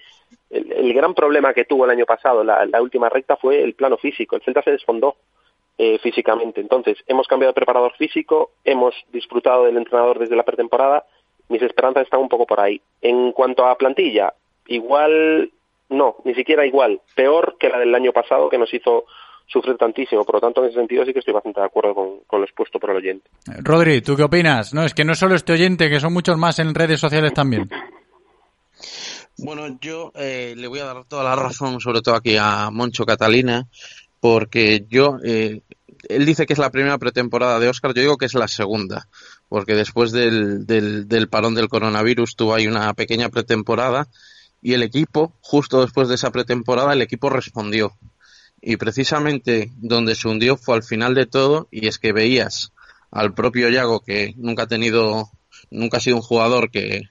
[0.51, 3.97] el, gran problema que tuvo el año pasado, la, la, última recta, fue el plano
[3.97, 4.37] físico.
[4.37, 5.17] El Celta se desfondó
[5.77, 6.61] eh, físicamente.
[6.61, 11.05] Entonces, hemos cambiado de preparador físico, hemos disfrutado del entrenador desde la pretemporada,
[11.49, 12.81] mis esperanzas están un poco por ahí.
[13.01, 14.35] En cuanto a plantilla,
[14.67, 15.51] igual
[15.89, 19.05] no, ni siquiera igual, peor que la del año pasado que nos hizo
[19.49, 20.25] sufrir tantísimo.
[20.25, 22.79] Por lo tanto, en ese sentido sí que estoy bastante de acuerdo con, lo expuesto
[22.79, 23.29] por el oyente.
[23.63, 24.75] Rodri, ¿tú qué opinas?
[24.75, 27.69] No, es que no solo este oyente, que son muchos más en redes sociales también.
[29.39, 33.07] Bueno, yo eh, le voy a dar toda la razón, sobre todo aquí a Moncho
[33.07, 33.67] Catalina,
[34.21, 35.63] porque yo, eh,
[36.09, 39.09] él dice que es la primera pretemporada de Oscar, yo digo que es la segunda,
[39.49, 44.09] porque después del, del, del parón del coronavirus tuvo ahí una pequeña pretemporada
[44.61, 47.93] y el equipo, justo después de esa pretemporada, el equipo respondió.
[48.61, 52.73] Y precisamente donde se hundió fue al final de todo, y es que veías
[53.11, 55.31] al propio Yago, que nunca ha tenido,
[55.71, 57.03] nunca ha sido un jugador que,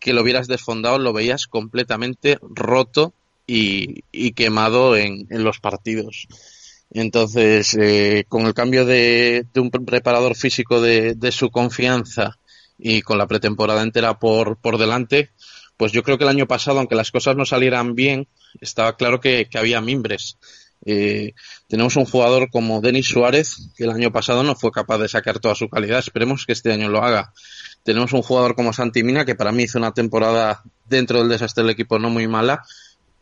[0.00, 3.14] que lo hubieras desfondado, lo veías completamente roto
[3.46, 4.02] y,
[4.32, 6.26] quemado en, en, los partidos.
[6.90, 12.38] Entonces, eh, con el cambio de, de un preparador físico de, de, su confianza
[12.78, 15.30] y con la pretemporada entera por, por delante,
[15.76, 18.28] pues yo creo que el año pasado, aunque las cosas no salieran bien,
[18.60, 20.38] estaba claro que, había mimbres.
[20.86, 21.32] Eh,
[21.66, 25.40] tenemos un jugador como Denis Suárez, que el año pasado no fue capaz de sacar
[25.40, 25.98] toda su calidad.
[25.98, 27.32] Esperemos que este año lo haga.
[27.82, 31.64] Tenemos un jugador como Santi Mina, que para mí hizo una temporada dentro del desastre
[31.64, 32.62] del equipo no muy mala,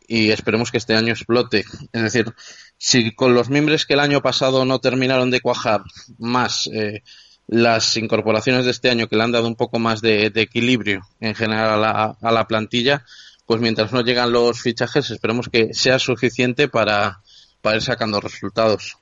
[0.07, 1.63] y esperemos que este año explote.
[1.91, 2.33] Es decir,
[2.77, 5.81] si con los mimbres que el año pasado no terminaron de cuajar
[6.17, 7.01] más eh,
[7.47, 11.01] las incorporaciones de este año que le han dado un poco más de, de equilibrio
[11.19, 13.03] en general a la, a la, plantilla,
[13.45, 17.19] pues mientras no llegan los fichajes esperemos que sea suficiente para,
[17.61, 18.97] para ir sacando resultados.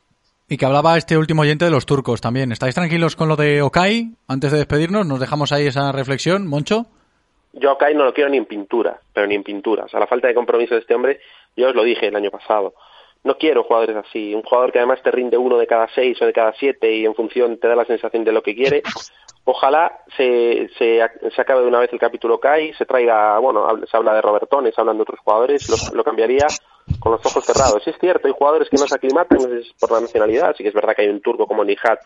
[0.49, 2.51] Y que hablaba este último oyente de los turcos también.
[2.51, 4.11] ¿Estáis tranquilos con lo de Okai?
[4.27, 6.87] Antes de despedirnos, nos dejamos ahí esa reflexión, Moncho.
[7.53, 9.85] Yo Okai no lo quiero ni en pintura, pero ni en pintura.
[9.85, 11.21] O sea, la falta de compromiso de este hombre,
[11.55, 12.73] yo os lo dije el año pasado
[13.23, 14.33] no quiero jugadores así.
[14.33, 17.05] Un jugador que además te rinde uno de cada seis o de cada siete y
[17.05, 18.81] en función te da la sensación de lo que quiere.
[19.43, 21.01] Ojalá se, se,
[21.35, 24.77] se acabe de una vez el capítulo CAI, se traiga, bueno, se habla de Robertones,
[24.77, 26.45] hablan de otros jugadores, lo, lo cambiaría
[26.99, 27.85] con los ojos cerrados.
[27.87, 29.39] es cierto, hay jugadores que no se aclimatan
[29.79, 31.99] por la nacionalidad, así que es verdad que hay un turco como Nihat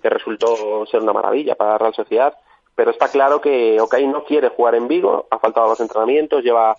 [0.00, 2.34] que resultó ser una maravilla para la Real Sociedad,
[2.74, 6.74] pero está claro que Okai no quiere jugar en Vigo, ha faltado los entrenamientos, lleva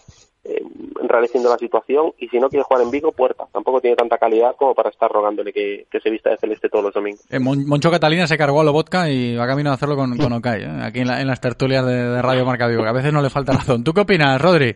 [0.45, 0.61] eh,
[1.01, 3.45] enrareciendo la situación y si no quiere jugar en Vigo, puerta.
[3.51, 6.85] Tampoco tiene tanta calidad como para estar rogándole que, que se vista de celeste todos
[6.85, 7.21] los domingos.
[7.29, 10.63] Eh, Moncho Catalina se cargó a Lobotka y va camino a hacerlo con, con Okai,
[10.63, 10.81] ¿eh?
[10.83, 13.21] aquí en, la, en, las tertulias de, de, Radio Marca Vigo, que a veces no
[13.21, 13.83] le falta razón.
[13.83, 14.75] ¿Tú qué opinas, Rodri?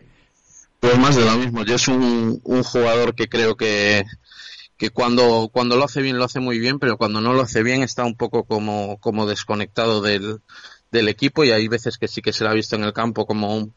[0.80, 1.64] Pues más de lo mismo.
[1.64, 4.04] Yo es un, un jugador que creo que
[4.78, 7.64] que cuando, cuando lo hace bien lo hace muy bien, pero cuando no lo hace
[7.64, 10.40] bien está un poco como, como desconectado del,
[10.92, 13.26] del equipo y hay veces que sí que se lo ha visto en el campo
[13.26, 13.74] como un,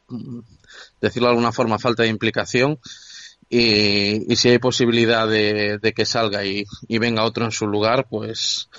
[0.99, 2.79] decirlo de alguna forma, falta de implicación.
[3.49, 7.67] Y, y si hay posibilidad de, de que salga y, y, venga otro en su
[7.67, 8.69] lugar, pues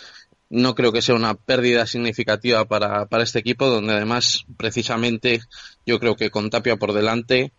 [0.49, 5.41] no creo que sea una pérdida significativa para, para este equipo, donde además, precisamente,
[5.85, 7.53] yo creo que con Tapia por delante,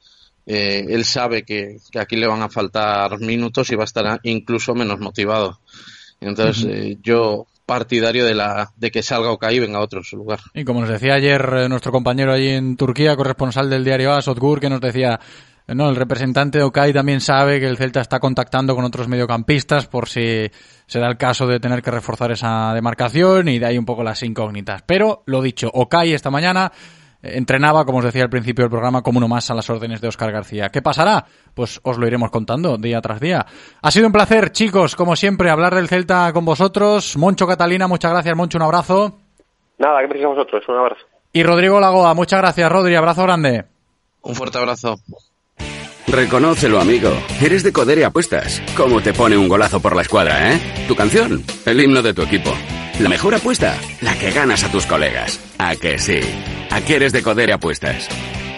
[0.45, 4.19] eh, él sabe que, que, aquí le van a faltar minutos y va a estar
[4.23, 5.59] incluso menos motivado.
[6.19, 10.17] Entonces, eh, yo partidario de la de que salga Okai y venga otro en su
[10.17, 10.39] lugar.
[10.53, 14.27] Y como nos decía ayer eh, nuestro compañero allí en Turquía, corresponsal del diario AS,
[14.27, 15.19] Otgur, que nos decía,
[15.67, 19.07] eh, no, el representante de Okai también sabe que el Celta está contactando con otros
[19.07, 20.49] mediocampistas por si
[20.87, 24.03] se da el caso de tener que reforzar esa demarcación y de ahí un poco
[24.03, 24.83] las incógnitas.
[24.85, 26.71] Pero, lo dicho, Okai esta mañana
[27.23, 30.09] entrenaba, como os decía al principio del programa, como uno más a las órdenes de
[30.09, 30.69] Óscar García.
[30.69, 31.25] ¿Qué pasará?
[31.53, 33.45] Pues os lo iremos contando día tras día.
[33.81, 37.17] Ha sido un placer, chicos, como siempre, hablar del Celta con vosotros.
[37.17, 39.17] Moncho Catalina, muchas gracias, Moncho, un abrazo.
[39.77, 41.05] Nada, gracias a vosotros, un abrazo.
[41.31, 43.65] Y Rodrigo Lagoa, muchas gracias, Rodri, abrazo grande.
[44.21, 44.99] Un fuerte abrazo.
[46.07, 47.09] Reconócelo, amigo.
[47.41, 48.61] Eres de Codere Apuestas.
[48.77, 50.85] ¿Cómo te pone un golazo por la escuadra, eh?
[50.87, 52.51] Tu canción, el himno de tu equipo.
[52.99, 55.39] La mejor apuesta, la que ganas a tus colegas.
[55.57, 56.19] ¿A que sí?
[56.69, 58.07] ¿A qué eres de Codere Apuestas?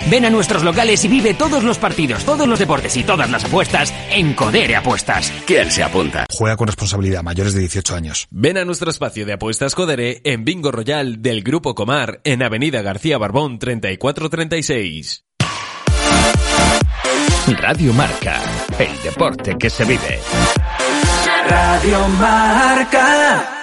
[0.10, 3.46] Ven a nuestros locales y vive todos los partidos, todos los deportes y todas las
[3.46, 5.32] apuestas en Codere Apuestas.
[5.48, 6.26] ¿Quién se apunta?
[6.30, 8.28] Juega con responsabilidad, mayores de 18 años.
[8.30, 12.82] Ven a nuestro espacio de apuestas Codere en Bingo Royal del Grupo Comar en Avenida
[12.82, 15.24] García Barbón 3436.
[17.60, 18.42] Radio Marca,
[18.78, 20.20] el deporte que se vive.
[21.48, 23.55] Radio Marca.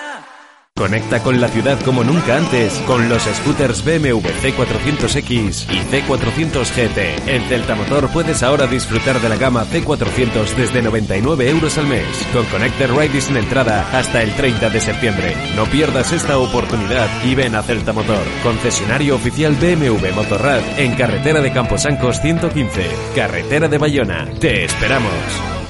[0.82, 7.30] Conecta con la ciudad como nunca antes con los scooters BMW C400X y C400 GT.
[7.30, 12.26] En Celta Motor puedes ahora disfrutar de la gama C400 desde 99 euros al mes,
[12.32, 15.36] con Connected Ride sin entrada hasta el 30 de septiembre.
[15.54, 21.40] No pierdas esta oportunidad y ven a Celta Motor, concesionario oficial BMW Motorrad en carretera
[21.40, 24.26] de Camposancos 115, carretera de Bayona.
[24.40, 25.61] Te esperamos.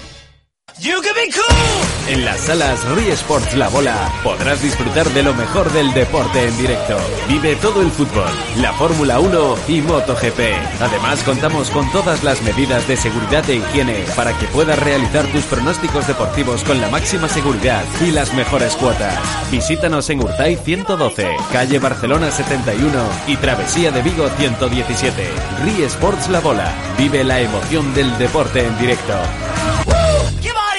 [2.09, 6.57] En las salas Rie Sports La Bola podrás disfrutar de lo mejor del deporte en
[6.57, 6.97] directo.
[7.29, 10.41] Vive todo el fútbol, la Fórmula 1 y MotoGP.
[10.81, 15.45] Además contamos con todas las medidas de seguridad e higiene para que puedas realizar tus
[15.45, 19.21] pronósticos deportivos con la máxima seguridad y las mejores cuotas.
[19.51, 22.91] Visítanos en Urtay 112, calle Barcelona 71
[23.27, 25.31] y Travesía de Vigo 117.
[25.65, 26.73] Rie Sports La Bola.
[26.99, 29.15] Vive la emoción del deporte en directo.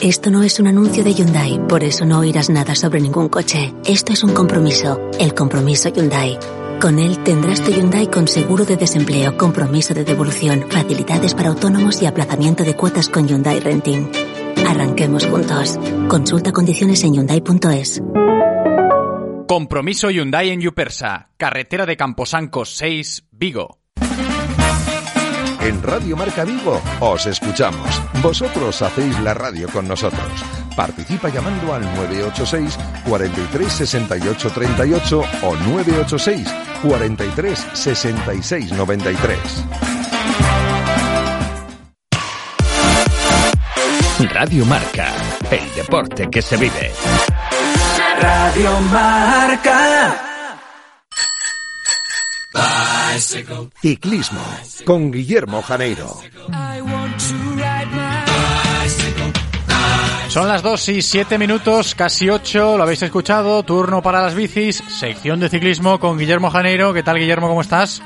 [0.00, 3.72] Esto no es un anuncio de Hyundai, por eso no oirás nada sobre ningún coche.
[3.86, 6.38] Esto es un compromiso, el compromiso Hyundai.
[6.80, 12.02] Con él tendrás tu Hyundai con seguro de desempleo, compromiso de devolución, facilidades para autónomos
[12.02, 14.10] y aplazamiento de cuotas con Hyundai Renting.
[14.66, 15.78] Arranquemos juntos.
[16.08, 18.02] Consulta condiciones en hyundai.es.
[19.46, 23.83] Compromiso Hyundai en Yupersa, carretera de Camposancos 6, Vigo.
[25.64, 28.02] En Radio Marca Vigo os escuchamos.
[28.22, 30.28] Vosotros hacéis la radio con nosotros.
[30.76, 39.38] Participa llamando al 986 43 68 38 o 986 43 66 93.
[44.34, 45.14] Radio Marca,
[45.50, 46.92] el deporte que se vive.
[48.20, 50.33] Radio Marca.
[53.20, 54.40] Ciclismo
[54.84, 56.20] con Guillermo Janeiro.
[60.28, 64.82] Son las 2 y 7 minutos, casi 8, lo habéis escuchado, turno para las bicis,
[64.88, 66.92] sección de ciclismo con Guillermo Janeiro.
[66.92, 68.02] ¿Qué tal Guillermo, cómo estás?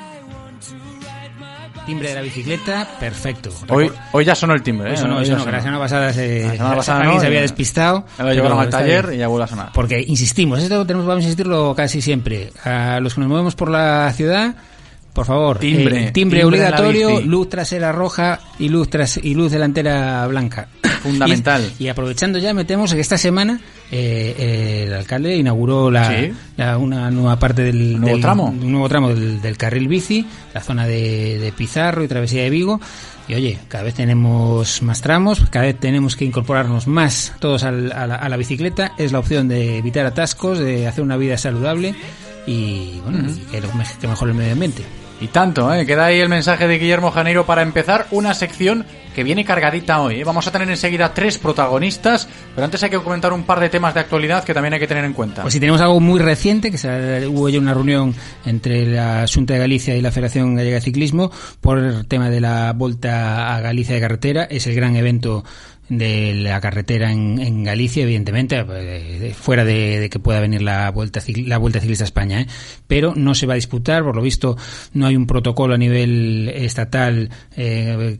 [1.87, 3.49] Timbre de la bicicleta, perfecto.
[3.71, 4.93] Hoy, hoy ya sonó el timbre, ¿eh?
[4.93, 7.41] Hoy ya sonó, que la semana pasada, se, La semana pasada alguien no, se había
[7.41, 8.05] despistado.
[8.19, 9.17] Llevaron pero al taller bien.
[9.17, 9.71] y ya vuelve a sonar.
[9.73, 12.53] Porque insistimos, esto tenemos, vamos a insistirlo casi siempre.
[12.63, 14.55] A los que nos movemos por la ciudad,
[15.13, 19.51] por favor, Timbre, eh, timbre, timbre obligatorio, luz trasera roja y luz tras, y luz
[19.53, 20.69] delantera blanca.
[21.03, 21.73] Fundamental.
[21.79, 26.33] Y, y aprovechando ya, metemos que esta semana eh, eh, el alcalde inauguró la, Sí.
[26.57, 28.47] la- una nueva parte del, nuevo del- tramo.
[28.47, 32.51] un nuevo tramo del, del carril bici, la zona de, de Pizarro y Travesía de
[32.51, 32.81] Vigo.
[33.29, 37.93] Y oye, cada vez tenemos más tramos, cada vez tenemos que incorporarnos más todos al-
[37.93, 38.93] a, la, a la bicicleta.
[38.99, 41.95] Es la opción de evitar atascos, de hacer una vida saludable
[42.47, 43.63] y bueno, y que,
[44.01, 44.83] que mejore el medio ambiente.
[45.21, 45.85] Y tanto, ¿eh?
[45.85, 48.87] Queda ahí el mensaje de Guillermo Janeiro para empezar una sección
[49.17, 50.21] que viene cargadita hoy.
[50.21, 50.25] ¿eh?
[50.25, 53.95] Vamos a tener enseguida tres protagonistas, pero antes hay que comentar un par de temas
[53.95, 55.43] de actualidad que también hay que tener en cuenta.
[55.43, 58.15] Pues si tenemos algo muy reciente, que se, hubo ya una reunión
[58.47, 62.41] entre la Junta de Galicia y la Federación Gallega de Ciclismo por el tema de
[62.41, 64.45] la Volta a Galicia de Carretera.
[64.45, 65.43] Es el gran evento
[65.89, 71.59] de la carretera en, Galicia, evidentemente, eh, fuera de, que pueda venir la Vuelta, la
[71.59, 72.47] Vuelta Ciclista a España, ¿eh?
[72.87, 74.57] pero no se va a disputar, por lo visto
[74.93, 78.19] no hay un protocolo a nivel estatal eh,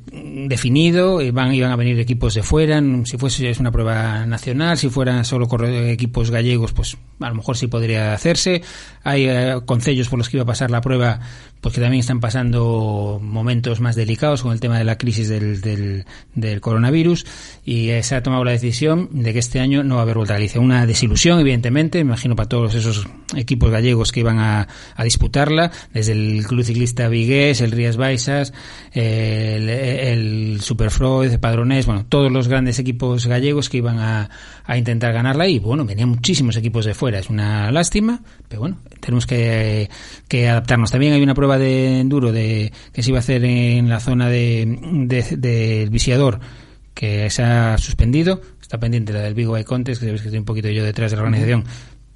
[0.49, 4.89] definido, van, iban a venir equipos de fuera, si fuese es una prueba nacional, si
[4.89, 8.63] fueran solo equipos gallegos, pues a lo mejor sí podría hacerse,
[9.03, 11.21] hay eh, concellos por los que iba a pasar la prueba,
[11.61, 16.05] pues que también están pasando momentos más delicados con el tema de la crisis del,
[16.35, 17.27] del coronavirus,
[17.69, 20.33] y se ha tomado la decisión de que este año no va a haber Vuelta
[20.33, 20.59] a Galicia.
[20.59, 24.67] Una desilusión, evidentemente, me imagino para todos esos equipos gallegos que iban a,
[25.05, 28.55] disputarla, desde el Club Ciclista Vigués, el Rías Baixas,
[28.95, 34.31] el, el Superfreud, el Padronés, bueno, todos los grandes equipos gallegos que iban a,
[34.65, 37.19] a intentar ganarla y bueno, venían muchísimos equipos de fuera.
[37.19, 39.91] Es una lástima, pero bueno, tenemos que,
[40.33, 40.91] adaptarnos.
[40.91, 44.31] También hay una prueba de enduro de, que se iba a hacer en la zona
[44.31, 44.65] de,
[45.07, 46.41] del de, Visiador
[46.99, 48.43] que se ha suspendido.
[48.61, 51.13] Está pendiente la del Vigo Bay Contest, que sabéis que estoy un poquito yo detrás
[51.13, 51.65] de la organización.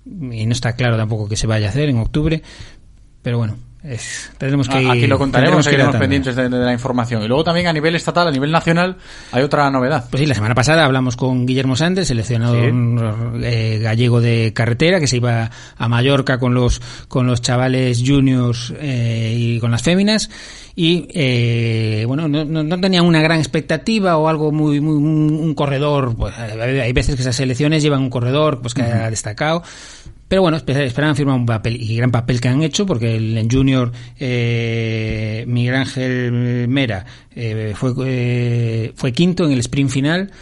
[0.04, 2.42] Y no está claro tampoco que se vaya a hacer en octubre.
[3.22, 7.22] Pero bueno, es, tenemos que Aquí lo contaremos, seguiremos pendientes de, la información.
[7.22, 8.96] Y luego también a nivel estatal, a nivel nacional,
[9.32, 10.06] hay otra novedad.
[10.08, 12.72] Pues sí, la semana pasada hablamos con Guillermo Sández, seleccionador
[13.42, 18.72] eh, gallego de carretera, que se iba a Mallorca con los, con los chavales juniors
[18.78, 20.30] eh, y con las féminas.
[20.76, 26.16] Y eh, bueno, no, no, tenían una gran expectativa o algo muy, muy un corredor.
[26.16, 29.62] Pues, hay veces que esas selecciones llevan un corredor pues que ha destacado
[30.32, 33.92] pero bueno, esperaban firmar un papel y gran papel que han hecho porque el Junior
[34.18, 37.04] eh, Miguel Ángel Mera
[37.36, 40.32] eh, fue, eh, fue quinto en el sprint final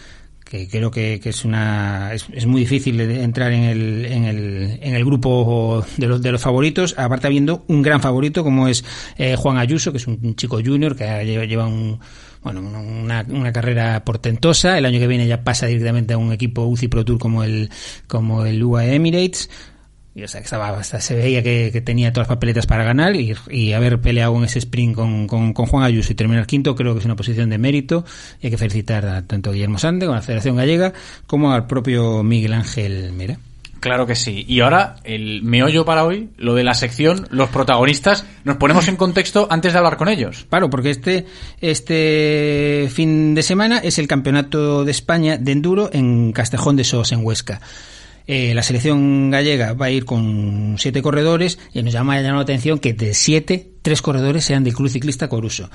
[0.44, 5.04] que creo que, es una es, muy difícil entrar en el, en el, en el
[5.04, 8.84] grupo de los, de los favoritos aparte habiendo un gran favorito como es
[9.18, 11.98] eh, Juan Ayuso que es un, chico junior que lleva, lleva un
[12.42, 14.78] bueno, una, una, carrera portentosa.
[14.78, 17.68] El año que viene ya pasa directamente a un equipo UCI Pro Tour como el,
[18.06, 19.50] como el UAE Emirates.
[20.14, 23.14] Y, o sea, que estaba, hasta se veía que, tenía todas las papeletas para ganar
[23.14, 26.94] y, y haber peleado en ese sprint con, con, Juan Ayuso y terminar quinto creo
[26.94, 28.04] que es una posición de mérito
[28.40, 30.92] y hay que felicitar a tanto a Guillermo Sande con la Federación Gallega
[31.26, 33.38] como al propio Miguel Ángel Mera.
[33.80, 34.44] Claro que sí.
[34.46, 38.96] Y ahora, el meollo para hoy, lo de la sección, los protagonistas, nos ponemos en
[38.96, 40.46] contexto antes de hablar con ellos.
[40.50, 41.24] Claro, porque este,
[41.62, 47.10] este fin de semana es el Campeonato de España de Enduro en Castejón de Sos,
[47.12, 47.62] en Huesca.
[48.32, 52.78] Eh, la selección gallega va a ir con siete corredores y nos llama la atención
[52.78, 55.68] que de siete, tres corredores sean del Club Ciclista Coruso.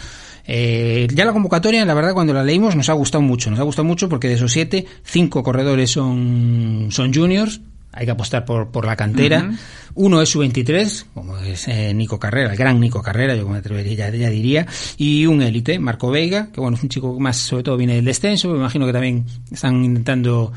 [0.47, 3.51] Eh, ya la convocatoria, la verdad, cuando la leímos nos ha gustado mucho.
[3.51, 7.59] Nos ha gustado mucho porque de esos siete, cinco corredores son, son juniors,
[7.91, 9.51] hay que apostar por, por la cantera.
[9.95, 13.57] Uno es su 23, como es eh, Nico Carrera, el gran Nico Carrera, yo me
[13.57, 14.65] atrevería, ya, diría,
[14.95, 18.05] y un élite, Marco Veiga, que bueno, es un chico más, sobre todo viene del
[18.05, 20.53] descenso, me imagino que también están intentando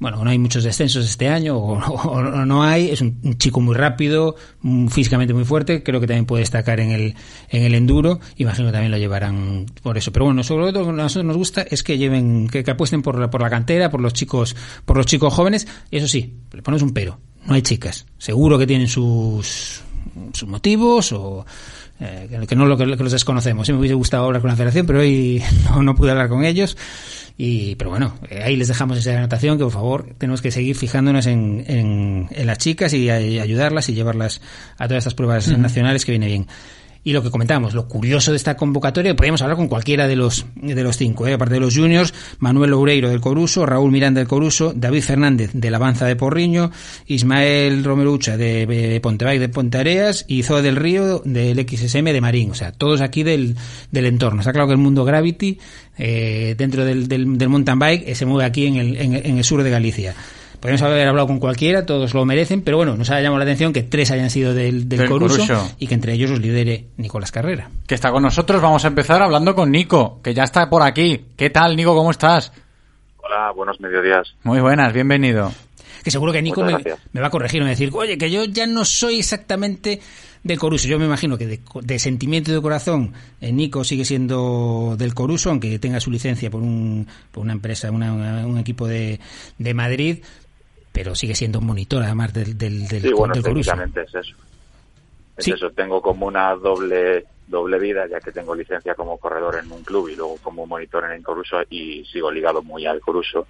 [0.00, 4.36] bueno, no hay muchos descensos este año o, no hay, es un, chico muy rápido,
[4.90, 7.14] físicamente muy fuerte, creo que también puede destacar en el,
[7.48, 10.12] en el enduro, imagino que también lo llevarán por eso.
[10.12, 13.02] Pero bueno, sobre todo lo que a nosotros nos gusta es que lleven, que, apuesten
[13.02, 14.54] por la, por la cantera, por los chicos,
[14.84, 18.58] por los chicos jóvenes, y eso sí, le ponemos un pero, no hay chicas, seguro
[18.58, 19.82] que tienen sus,
[20.32, 21.44] sus motivos o
[22.00, 23.66] eh, que no lo que, los desconocemos.
[23.66, 25.42] Sí me hubiese gustado hablar con la federación, pero hoy
[25.82, 26.76] no pude hablar con ellos.
[27.40, 30.74] Y, pero bueno, eh, ahí les dejamos esa anotación que por favor tenemos que seguir
[30.74, 34.40] fijándonos en, en, las chicas y, ayudarlas y llevarlas
[34.76, 36.48] a todas estas pruebas nacionales que viene bien.
[37.08, 40.44] Y lo que comentábamos, lo curioso de esta convocatoria, podríamos hablar con cualquiera de los,
[40.56, 41.32] de los cinco, ¿eh?
[41.32, 45.70] aparte de los juniors, Manuel Oureiro del Coruso, Raúl Miranda del Coruso, David Fernández de
[45.70, 46.70] la Avanza de Porriño,
[47.06, 52.50] Ismael Romerucha de, de Pontevay de Pontareas y Zoe del Río del XSM de Marín.
[52.50, 53.56] O sea, todos aquí del,
[53.90, 54.40] del entorno.
[54.40, 55.58] Está claro que el mundo Gravity,
[55.96, 59.44] eh, dentro del, del, del, mountain bike, eh, se mueve aquí en el, en el
[59.44, 60.14] sur de Galicia.
[60.60, 63.72] Podemos haber hablado con cualquiera, todos lo merecen, pero bueno, nos ha llamado la atención
[63.72, 67.70] que tres hayan sido del, del, Coruso, y que entre ellos los lidere Nicolás Carrera.
[67.86, 71.26] Que está con nosotros, vamos a empezar hablando con Nico, que ya está por aquí.
[71.36, 71.94] ¿Qué tal, Nico?
[71.94, 72.52] ¿Cómo estás?
[73.18, 74.34] Hola, buenos mediodías.
[74.42, 75.52] Muy buenas, bienvenido.
[76.02, 76.72] Que seguro que Nico me,
[77.20, 80.00] va a corregir, me va a decir, oye, que yo ya no soy exactamente
[80.42, 80.88] del Coruso.
[80.88, 85.50] Yo me imagino que de, sentimiento y de corazón, eh, Nico sigue siendo del Coruso,
[85.50, 89.20] aunque tenga su licencia por, un, por una empresa, un equipo de,
[89.58, 90.18] de Madrid
[90.92, 94.36] pero sigue siendo un monitor además del, del, del, sí, bueno, técnicamente es eso.
[95.36, 99.72] Es eso, tengo como una doble doble vida, ya que tengo licencia como corredor en
[99.72, 103.46] un club y luego como monitor en el Coruso y sigo ligado muy al Coruso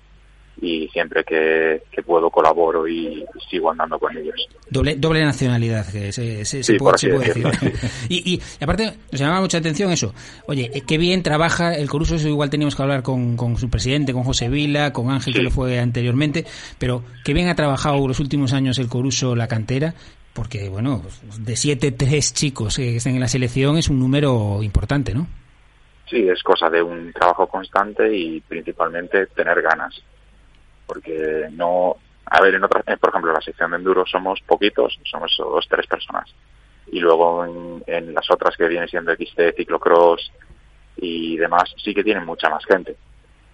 [0.60, 4.34] y siempre que, puedo colaboro y sigo andando con ellos.
[4.70, 7.46] Doble, doble nacionalidad, que se, se, puede, decir.
[8.08, 10.14] y, y, aparte, nos llama mucha atención eso.
[10.46, 13.68] Oye, eh, qué bien trabaja el Coruso, eso igual teníamos que hablar con, con su
[13.68, 16.46] presidente, con José Vila, con Ángel, que lo fue anteriormente,
[16.78, 19.94] pero qué bien ha trabajado los últimos años el Coruso la cantera
[20.32, 21.02] porque bueno,
[21.40, 25.26] de siete, tres chicos que estén en la selección es un número importante, ¿no?
[26.08, 30.00] Sí, es cosa de un trabajo constante y principalmente tener ganas
[30.88, 31.96] porque no,
[32.30, 35.34] a ver, en otra, eh, por ejemplo, en la sección de enduro somos poquitos, somos
[35.38, 36.28] dos, tres personas.
[36.90, 37.44] Y luego
[37.86, 40.32] en, las otras que vienen siendo XT, ciclocross
[40.96, 42.96] y demás, sí que tienen mucha más gente.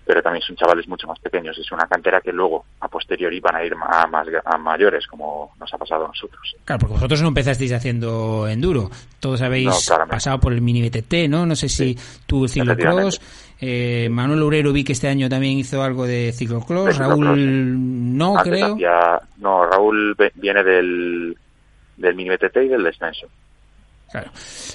[0.07, 1.59] pero también son chavales mucho más pequeños.
[1.59, 5.53] Es una cantera que luego, a posteriori, van a ir a, más, a mayores, como
[5.59, 6.57] nos ha pasado a nosotros.
[6.65, 8.91] Claro, porque vosotros no empezasteis haciendo enduro.
[9.19, 11.47] Todos habéis pasado por el mini BTT, ¿no?
[11.47, 13.21] No sé si tú el ciclocross.
[13.67, 16.99] Eh, Manuel Obrero vi que este año también hizo algo de ciclocross.
[16.99, 18.77] Raúl no, creo.
[19.39, 21.35] no, Raúl viene del,
[21.97, 23.27] del mini BTT y del descenso.
[24.13, 24.31] Claro.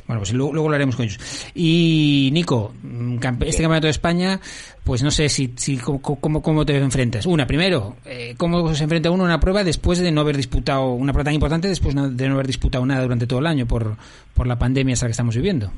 [0.07, 1.19] Bueno, pues luego, lo haremos con ellos.
[1.53, 4.39] Y Nico, mm, este campeonato de España,
[4.83, 7.27] pues no sé si, si cómo, cómo, te enfrentas.
[7.27, 10.93] Una, primero, eh, ¿cómo se enfrenta uno a una prueba después de no haber disputado,
[10.93, 13.97] una prueba tan importante después de no haber disputado nada durante todo el año por,
[14.33, 15.71] por la pandemia esa que estamos viviendo?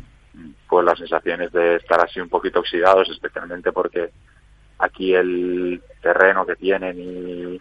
[0.72, 4.10] Las sensaciones de estar así un poquito oxidados, especialmente porque
[4.80, 7.60] aquí el terreno que tienen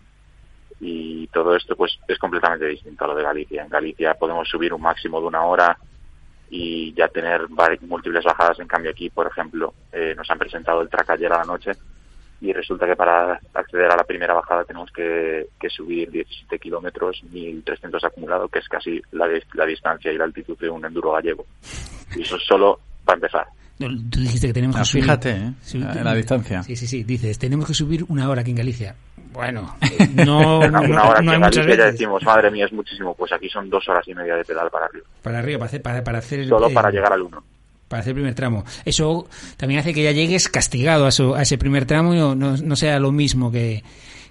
[0.82, 3.62] y todo esto pues es completamente distinto a lo de Galicia.
[3.62, 5.76] En Galicia podemos subir un máximo de una hora
[6.48, 7.48] y ya tener
[7.80, 8.58] múltiples bajadas.
[8.60, 11.72] En cambio aquí, por ejemplo, eh, nos han presentado el track ayer a la noche
[12.40, 18.02] y resulta que para acceder a la primera bajada tenemos que, subir 17 kilómetros, 1.300
[18.02, 21.44] acumulado, que es casi la, la distancia y la altitud de un enduro gallego.
[22.16, 22.80] Y eso es solo
[23.10, 23.46] para empezar.
[24.10, 25.04] Tú dijiste que tenemos que ah, subir.
[25.04, 25.52] Fíjate, ¿eh?
[26.02, 26.62] la distancia.
[26.62, 27.02] Sí, sí, sí.
[27.02, 28.94] Dices, tenemos que subir una hora aquí en Galicia.
[29.32, 29.76] Bueno,
[30.14, 31.78] no, no, no, hay muchas veces.
[31.78, 33.14] Ya decimos, madre mía, es muchísimo.
[33.14, 35.06] Pues aquí son dos horas y media de pedal para arriba.
[35.22, 37.42] Para arriba, para hacer, para, para hacer Solo para llegar al uno.
[37.88, 38.64] Para hacer el primer tramo.
[38.84, 42.76] Eso también hace que ya llegues castigado a, a ese primer tramo y no, no,
[42.76, 43.82] sea lo mismo que,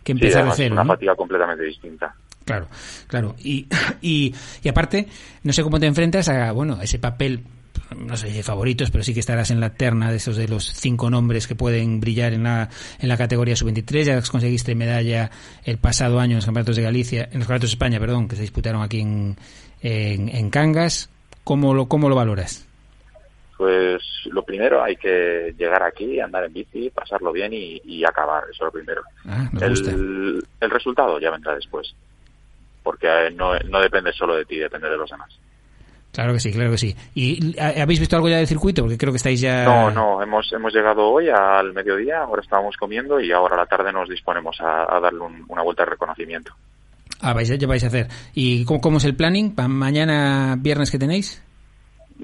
[0.04, 0.76] que empezar de cero.
[0.76, 2.14] Es una fatiga completamente distinta.
[2.46, 2.68] Claro,
[3.08, 3.36] claro.
[3.40, 3.68] Y,
[4.02, 5.08] y, y aparte,
[5.44, 7.44] no sé cómo te enfrentas a, bueno, a ese papel
[7.96, 10.66] no sé si favoritos, pero sí que estarás en la terna de esos de los
[10.66, 14.04] cinco nombres que pueden brillar en la, en la categoría sub-23.
[14.04, 15.30] Ya conseguiste medalla
[15.64, 18.36] el pasado año en los campeonatos de Galicia, en los campeonatos de España, perdón, que
[18.36, 19.36] se disputaron aquí en,
[19.82, 21.10] en, Cangas.
[21.44, 22.68] ¿Cómo lo, ¿Cómo lo valoras?
[23.58, 28.64] Pues lo primero hay que llegar aquí, andar en bici, pasarlo bien y, acabar, eso
[28.64, 29.02] es lo primero.
[29.26, 31.94] Ah, el, el, resultado ya vendrá después,
[32.84, 35.38] porque no, no depende solo de ti, depende de los demás.
[36.12, 36.96] Claro que sí, claro que sí.
[37.14, 38.82] ¿Y habéis visto algo ya del circuito?
[38.82, 39.64] Porque creo que estáis ya...
[39.64, 43.66] No, no, hemos, hemos llegado hoy al mediodía, ahora estábamos comiendo y ahora a la
[43.68, 46.54] tarde nos disponemos a, darle una vuelta de reconocimiento.
[47.22, 48.08] Ah, vais, ya vais a hacer.
[48.34, 49.54] ¿Y cómo, cómo es el planning?
[49.54, 51.44] ¿Para mañana viernes que tenéis?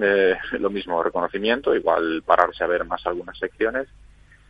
[0.01, 3.87] Eh, lo mismo, reconocimiento, igual pararse a ver más algunas secciones.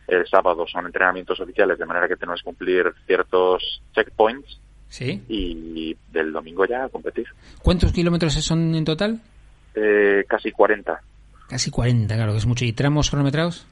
[0.08, 5.22] El sábado son entrenamientos oficiales, de manera que tenemos que cumplir ciertos checkpoints Sí.
[5.28, 7.26] Y del domingo ya a competir.
[7.62, 9.20] ¿Cuántos kilómetros son en total?
[9.74, 11.00] Eh, casi 40.
[11.48, 12.64] Casi 40, claro, que es mucho.
[12.64, 13.66] ¿Y tramos cronometrados?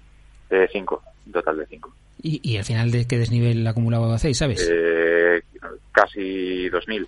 [0.51, 1.95] Eh, 5, total de 5.
[2.23, 4.69] ¿Y, ¿Y, al final de qué desnivel acumulado hacéis, sabes?
[4.71, 5.43] Eh,
[5.93, 7.07] casi 2.000.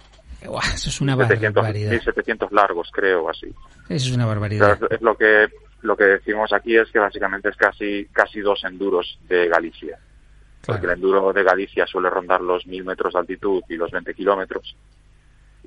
[0.75, 1.93] eso es una barbaridad.
[1.93, 3.47] 1.700 largos, creo, así.
[3.89, 4.79] Eso es una barbaridad.
[4.91, 5.47] es lo que
[5.83, 9.99] lo que decimos aquí es que básicamente es casi casi dos enduros de Galicia
[10.67, 14.15] porque el enduro de Galicia suele rondar los mil metros de altitud y los 20
[14.15, 14.77] kilómetros,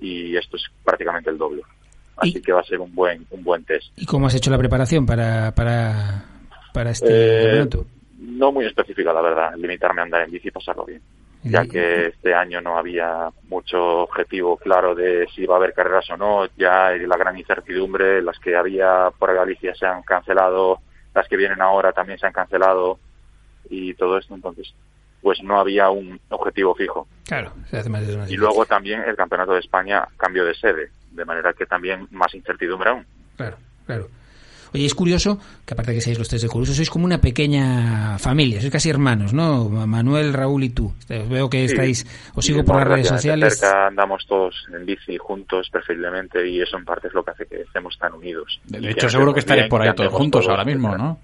[0.02, 1.64] y esto es prácticamente el doble.
[2.18, 3.88] Así que va a ser un buen un buen test.
[3.98, 6.26] ¿Y cómo has hecho la preparación para, para,
[6.74, 7.70] para este eh,
[8.18, 9.56] No muy específica, la verdad.
[9.56, 11.02] Limitarme a andar en bici y pasarlo bien.
[11.42, 16.10] Ya que este año no había mucho objetivo claro de si iba a haber carreras
[16.10, 16.46] o no.
[16.58, 20.80] Ya la gran incertidumbre, las que había por Galicia se han cancelado,
[21.16, 23.00] las que vienen ahora también se han cancelado
[23.70, 24.36] y todo esto.
[24.36, 24.74] Entonces,
[25.22, 27.08] pues no había un objetivo fijo.
[27.26, 27.54] Claro,
[28.28, 32.34] Y luego también el Campeonato de España cambió de sede, de manera que también más
[32.34, 33.06] incertidumbre aún.
[33.36, 34.08] Claro, claro.
[34.74, 37.20] Oye, es curioso que aparte de que seáis los tres de Coruso, sois como una
[37.20, 39.68] pequeña familia, sois casi hermanos, ¿no?
[39.68, 40.94] Manuel, Raúl y tú.
[41.08, 42.06] Veo que estáis,
[42.36, 43.58] os sigo por las redes sociales.
[43.58, 47.46] Cerca andamos todos en bici juntos, preferiblemente, y eso en parte es lo que hace
[47.48, 48.62] que estemos tan unidos.
[48.66, 51.20] De hecho, seguro que estaréis por ahí todos juntos ahora mismo, ¿no?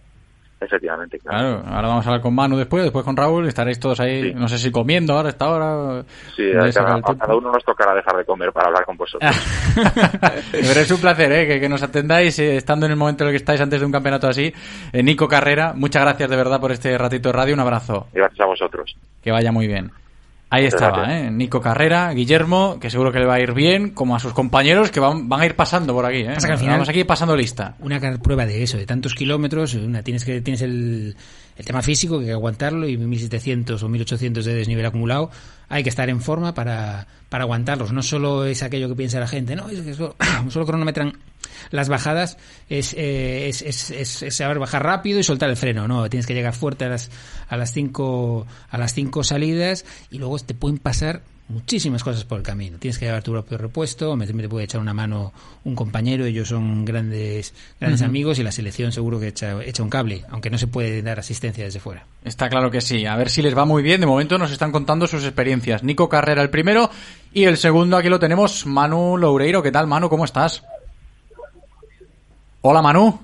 [0.59, 1.61] Efectivamente, claro.
[1.65, 4.57] Ahora vamos a hablar con Manu después, después con Raúl, estaréis todos ahí, no sé
[4.57, 6.03] si comiendo ahora, esta hora.
[6.35, 9.29] Sí, a cada, uno nos tocará dejar de comer para hablar con vosotros.
[10.51, 11.59] Pero es un placer, ¿eh?
[11.59, 13.91] que, nos atendáis eh, estando en el momento en el que estáis antes de un
[13.91, 14.53] campeonato así.
[14.93, 18.07] Eh, Nico Carrera, muchas gracias de verdad por este ratito de radio, un abrazo.
[18.13, 18.95] Y gracias a vosotros.
[19.21, 19.91] Que vaya muy bien.
[20.49, 21.31] Ahí estaba, ¿eh?
[21.31, 24.91] Nico Carrera, Guillermo, que seguro que le va a ir bien, como a sus compañeros
[24.91, 26.19] que van, van a ir pasando por aquí.
[26.19, 26.35] ¿eh?
[26.67, 27.75] Vamos aquí pasando lista.
[27.79, 31.15] Una prueba de eso, de tantos kilómetros, una, tienes que tienes el,
[31.55, 35.31] el tema físico, que hay que aguantarlo, y 1700 o 1800 de desnivel acumulado.
[35.69, 37.91] hay que estar en forma para, para aguantarlos.
[37.93, 40.15] No solo es aquello que piensa la gente, no, es que solo,
[40.49, 41.17] solo cronometran
[41.71, 42.37] las bajadas,
[42.69, 43.91] es, eh, es, es,
[44.21, 46.09] es, saber bajar rápido y soltar el freno, ¿no?
[46.09, 47.09] Tienes que llegar fuerte a las,
[47.47, 52.39] a las cinco, a las cinco salidas y luego te pueden pasar muchísimas cosas por
[52.39, 52.77] el camino.
[52.79, 55.31] Tienes que llevar tu propio repuesto, me, te puede echar una mano
[55.63, 59.89] un compañero, ellos son grandes grandes amigos y la selección seguro que echa, echa un
[59.89, 62.05] cable, aunque no se puede dar asistencia desde fuera.
[62.23, 63.05] Está claro que sí.
[63.05, 64.01] A ver si les va muy bien.
[64.01, 65.83] De momento nos están contando sus experiencias.
[65.83, 66.89] Nico Carrera el primero
[67.33, 69.61] y el segundo aquí lo tenemos, Manu Loureiro.
[69.61, 70.09] ¿Qué tal, Manu?
[70.09, 70.63] ¿Cómo estás?
[72.61, 73.19] Hola, Manu.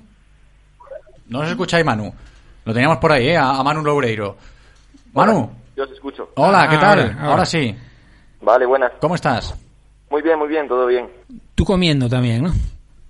[1.29, 2.13] No os escucháis, Manu.
[2.65, 3.37] Lo teníamos por ahí, ¿eh?
[3.37, 4.37] A, Manu Loureiro.
[5.13, 5.49] Manu.
[5.75, 6.29] yo os escucho.
[6.35, 7.17] Hola, ¿qué tal?
[7.19, 7.75] ahora sí.
[8.41, 8.91] Vale, buenas.
[8.99, 9.55] ¿Cómo estás?
[10.09, 11.09] Muy bien, muy bien, todo bien.
[11.55, 12.51] Tú comiendo también, ¿no?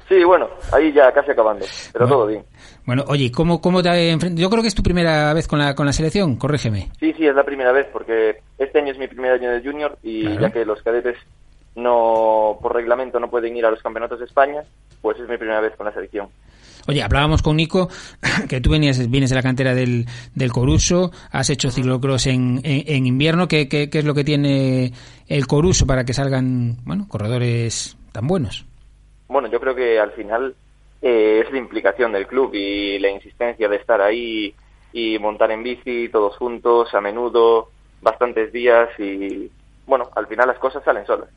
[0.08, 2.44] Sí, bueno, ahí ya casi acabando, pero todo bien.
[2.86, 4.42] Bueno, oye, ¿cómo, cómo te enfrentas?
[4.42, 6.90] Yo creo que es tu primera vez con la, con la selección, corrígeme.
[7.00, 9.98] Sí, sí, es la primera vez, porque este año es mi primer año de junior
[10.04, 11.18] y ya que los cadetes
[11.76, 14.64] no, por reglamento no pueden ir a los campeonatos de España,
[15.02, 16.28] pues es mi primera vez con la selección.
[16.88, 17.90] Oye, hablábamos con Nico
[18.50, 20.06] que tú venías, vienes de la cantera del,
[20.36, 23.48] del Coruso, has hecho ciclocross en, en, invierno.
[23.48, 24.94] ¿Qué, ¿Qué, qué, es lo que tiene
[25.28, 28.66] el Coruso para que salgan bueno corredores tan buenos?
[29.28, 30.56] Bueno, yo creo que al final
[31.02, 34.54] eh, es la implicación del club y la insistencia de estar ahí
[34.94, 37.70] y montar en bici todos juntos, a menudo,
[38.02, 39.50] bastantes días y
[39.86, 41.30] bueno, al final las cosas salen solas.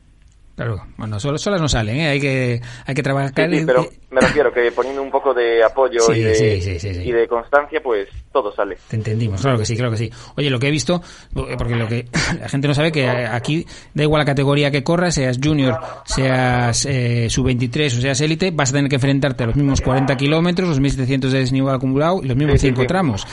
[0.55, 2.07] Claro, bueno, solas, solas no salen, ¿eh?
[2.07, 3.33] hay que hay que trabajar.
[3.35, 7.81] Sí, pero me refiero que poniendo un poco de apoyo y, de, y, de, constancia,
[7.83, 8.77] pues todo sale.
[8.87, 10.09] Te entendimos, claro que sí, claro que sí.
[10.37, 11.01] Oye, lo que he visto,
[11.33, 12.07] porque lo que
[12.39, 16.85] la gente no sabe que aquí da igual la categoría que corras, seas junior, seas
[16.85, 20.69] eh, sub-23 o seas élite, vas a tener que enfrentarte a los mismos 40 kilómetros,
[20.69, 23.27] los 1700 de desnivel acumulado y los mismos 5 tramos.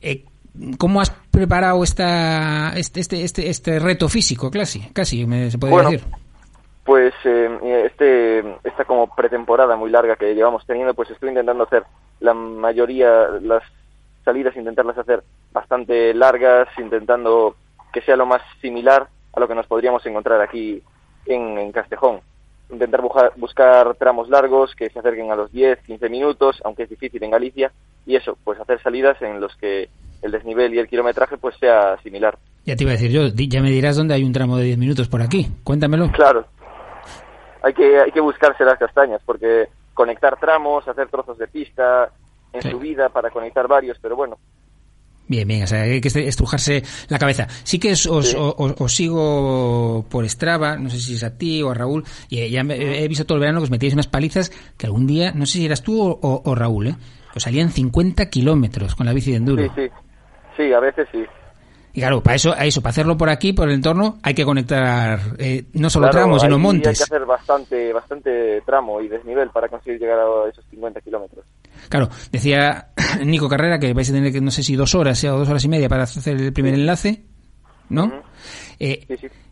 [0.00, 0.24] Eh,
[0.78, 4.78] ¿Cómo has preparado esta, este, este, este, este reto físico, casi?
[4.92, 6.04] Casi, se puede decir
[6.84, 11.84] pues eh, este, esta como pretemporada muy larga que llevamos teniendo, pues estoy intentando hacer
[12.20, 13.62] la mayoría, las
[14.24, 17.56] salidas, intentarlas hacer bastante largas, intentando
[17.92, 20.82] que sea lo más similar a lo que nos podríamos encontrar aquí
[21.26, 22.20] en, en Castejón.
[22.70, 26.90] Intentar buscar, buscar tramos largos que se acerquen a los 10, 15 minutos, aunque es
[26.90, 27.72] difícil en Galicia,
[28.06, 29.88] y eso, pues hacer salidas en los que
[30.22, 32.38] el desnivel y el kilometraje pues sea similar.
[32.64, 34.78] Ya te iba a decir yo, ya me dirás dónde hay un tramo de 10
[34.78, 36.10] minutos por aquí, cuéntamelo.
[36.12, 36.46] Claro,
[37.64, 42.10] hay que, hay que buscarse las castañas, porque conectar tramos, hacer trozos de pista
[42.52, 44.38] en su vida para conectar varios, pero bueno.
[45.26, 47.46] Bien, bien, o sea, hay que estrujarse la cabeza.
[47.62, 51.74] Sí que os, os, sigo por Strava, no sé si es a ti o a
[51.74, 55.06] Raúl, y ya he visto todo el verano que os metíais unas palizas que algún
[55.06, 56.96] día, no sé si eras tú o, o Raúl, ¿eh?
[57.34, 59.62] os salían 50 kilómetros con la bici de enduro.
[59.62, 59.90] Sí, sí,
[60.56, 61.24] sí, a veces sí.
[61.94, 65.20] Y claro, para eso, eso, para hacerlo por aquí, por el entorno, hay que conectar
[65.38, 66.88] eh, no solo tramos, sino montes.
[66.88, 71.44] Hay que hacer bastante, bastante tramo y desnivel para conseguir llegar a esos 50 kilómetros.
[71.88, 72.88] Claro, decía
[73.24, 75.64] Nico Carrera que vais a tener que, no sé si dos horas o dos horas
[75.64, 77.22] y media para hacer el primer enlace,
[77.88, 78.24] ¿no?
[78.78, 79.06] Eh,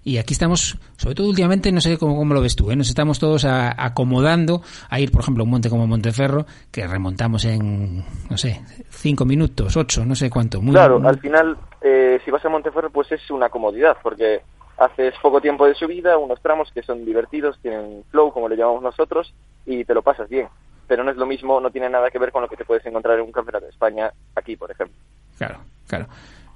[0.05, 2.77] y aquí estamos, sobre todo últimamente, no sé cómo, cómo lo ves tú, ¿eh?
[2.77, 7.45] nos estamos todos acomodando a ir, por ejemplo, a un monte como Monteferro, que remontamos
[7.45, 10.61] en, no sé, cinco minutos, ocho, no sé cuánto.
[10.61, 14.43] claro, al final, eh, si vas a Monteferro, pues es una comodidad, porque
[14.79, 18.83] haces poco tiempo de subida, unos tramos que son divertidos, tienen flow, como le llamamos
[18.83, 19.33] nosotros,
[19.67, 20.49] y te lo pasas bien.
[20.89, 22.85] Pero no es lo mismo, no tiene nada que ver con lo que te puedes
[22.85, 24.97] encontrar en un campeonato de España aquí, por ejemplo.
[25.39, 26.07] Claro, claro.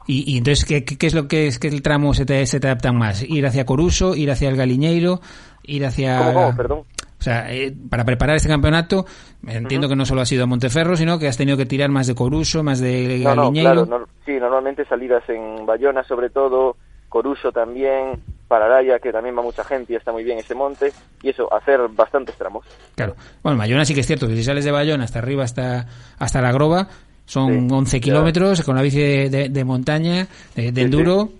[0.08, 2.68] Y, entonces, ¿qué, ¿qué, es lo que es que el tramo se te, se te
[2.68, 3.22] adaptan más?
[3.22, 5.20] ¿Ir hacia Coruso, ir hacia el Galiñeiro,
[5.64, 6.32] ir hacia...
[6.32, 6.84] ¿Cómo, Perdón.
[7.18, 9.06] O sea, eh, para preparar este campeonato,
[9.46, 12.14] entiendo que no solo ha sido Monteferro, sino que has tenido que tirar más de
[12.14, 13.74] Coruso, más de Galiñeiro.
[13.74, 16.76] No, claro, sí, normalmente salidas en Bayona sobre todo,
[17.08, 20.92] Coruso también, Pararaya, que también va mucha gente y está muy bien ese monte,
[21.22, 22.66] y eso, hacer bastantes tramos.
[22.94, 23.16] Claro.
[23.42, 25.86] Bueno, Bayona sí que es cierto, que si sales de Bayona hasta arriba, hasta,
[26.18, 26.88] hasta la Groba,
[27.26, 31.30] son 11 kilómetros con la bici de, montaña, de, enduro,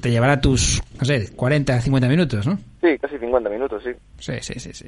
[0.00, 2.56] te llevará tus, no sé, 40, 50 minutos, ¿no?
[2.80, 3.90] Sí, casi 50 minutos, sí.
[4.18, 4.72] Sí, sí, sí.
[4.72, 4.86] sí.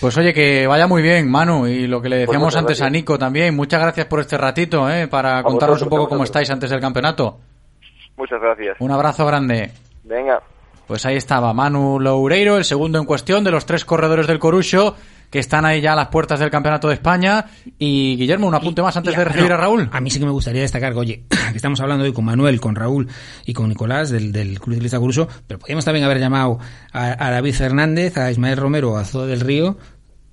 [0.00, 2.90] Pues oye, que vaya muy bien, Manu, y lo que le pues decíamos antes a
[2.90, 5.06] Nico también, muchas gracias por este ratito, ¿eh?
[5.06, 7.38] Para contarnos un poco cómo estáis antes del campeonato.
[8.16, 8.76] Muchas gracias.
[8.80, 9.70] Un abrazo grande.
[10.04, 10.42] Venga.
[10.86, 14.96] Pues ahí estaba Manu Loureiro, el segundo en cuestión de los tres corredores del Corucho
[15.32, 17.46] que están ahí ya a las puertas del Campeonato de España.
[17.78, 19.88] Y Guillermo, un apunte más antes de recibir a Raúl.
[19.90, 22.76] A mí sí que me gustaría destacar que, oye, estamos hablando hoy con Manuel, con
[22.76, 23.08] Raúl
[23.46, 25.00] y con Nicolás del, del Club Ciclista
[25.46, 26.58] pero podríamos también haber llamado
[26.92, 29.78] a, David Fernández, a Ismael Romero a Zoe del Río,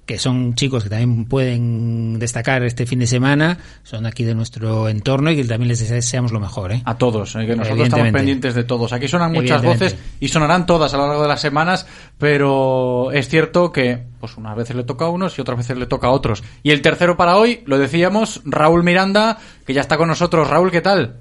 [0.10, 4.90] que son chicos que también pueden destacar este fin de semana, son aquí de nuestro
[4.90, 6.72] entorno y que también les deseamos lo mejor.
[6.72, 6.81] ¿eh?
[6.84, 7.45] A todos, ¿eh?
[7.45, 8.91] que nosotros estamos pendientes de todos.
[8.91, 11.86] Aquí suenan muchas voces y sonarán todas a lo largo de las semanas,
[12.18, 15.86] pero es cierto que pues unas veces le toca a unos y otras veces le
[15.86, 16.44] toca a otros.
[16.64, 20.49] Y el tercero para hoy, lo decíamos, Raúl Miranda, que ya está con nosotros.
[20.49, 21.18] Raúl, ¿qué tal?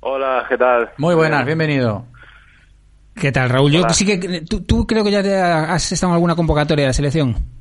[0.00, 0.90] Hola, ¿qué tal?
[0.98, 2.04] Muy buenas, bienvenido.
[3.14, 3.72] ¿Qué tal, Raúl?
[3.72, 6.88] Yo sí que tú, tú creo que ya te has estado en alguna convocatoria de
[6.90, 7.59] la selección.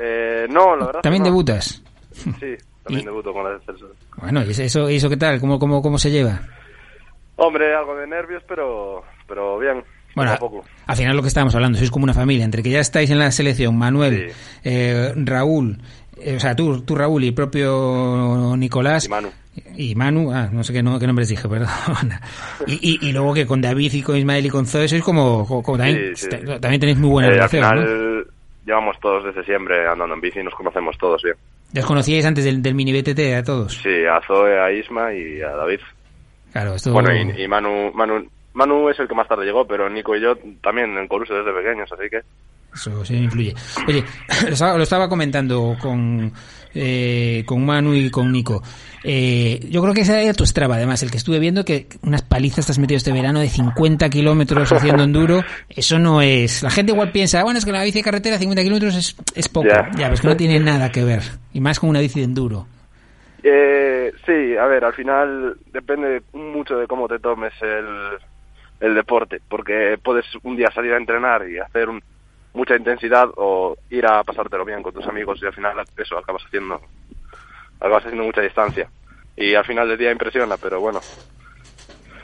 [0.00, 1.00] Eh, no, la verdad.
[1.02, 1.82] ¿También debutas?
[2.12, 2.54] Sí,
[2.84, 3.90] también debuto con la selección.
[4.16, 5.40] Bueno, ¿y eso, eso qué tal?
[5.40, 6.40] ¿Cómo, cómo, cómo se lleva?
[7.36, 9.84] Hombre, algo de nervios, pero, pero bien.
[10.14, 10.36] Bueno,
[10.86, 13.20] al final lo que estábamos hablando, sois como una familia, entre que ya estáis en
[13.20, 14.32] la selección, Manuel,
[14.64, 15.78] eh, Raúl,
[16.16, 19.04] eh, o sea, tú, tú Raúl y propio Nicolás.
[19.04, 19.28] Y Manu.
[19.76, 21.68] Y Manu, ah, no sé qué, no, qué nombres dije, perdón.
[22.66, 25.46] y, y, y, luego que con David y con Ismael y con Zoe sois como,
[25.46, 26.14] como, también,
[26.60, 28.26] también tenéis muy buena relación, al final,
[28.68, 31.34] llevamos todos desde siempre andando en bici y nos conocemos todos bien.
[31.72, 33.74] ¿Ya os conocíais antes del, del mini BTT a todos?
[33.82, 35.80] Sí, a Zoe, a Isma y a David.
[36.52, 36.92] Claro, esto...
[36.92, 40.20] Bueno, y, y Manu, Manu, Manu es el que más tarde llegó, pero Nico y
[40.20, 42.20] yo también en Coruso desde pequeños, así que...
[42.74, 43.54] Eso sí influye.
[43.86, 44.04] Oye,
[44.60, 46.30] lo estaba comentando con,
[46.74, 48.62] eh, con Manu y con Nico.
[49.04, 52.22] Eh, yo creo que ese era tu Strava, además, el que estuve viendo que unas
[52.22, 55.42] palizas te has metido este verano de 50 kilómetros haciendo enduro.
[55.68, 56.62] Eso no es.
[56.62, 59.48] La gente igual piensa, bueno, es que la bici de carretera 50 kilómetros es, es
[59.48, 59.68] poco.
[59.96, 61.22] Ya, ves que no tiene nada que ver.
[61.52, 62.66] Y más con una bici de enduro.
[63.42, 68.18] Eh, sí, a ver, al final depende mucho de cómo te tomes el,
[68.80, 72.02] el deporte, porque puedes un día salir a entrenar y hacer un,
[72.54, 76.42] mucha intensidad o ir a pasártelo bien con tus amigos y al final eso acabas
[76.44, 76.80] haciendo
[77.78, 78.88] acabas haciendo mucha distancia.
[79.36, 81.00] Y al final del día impresiona pero bueno.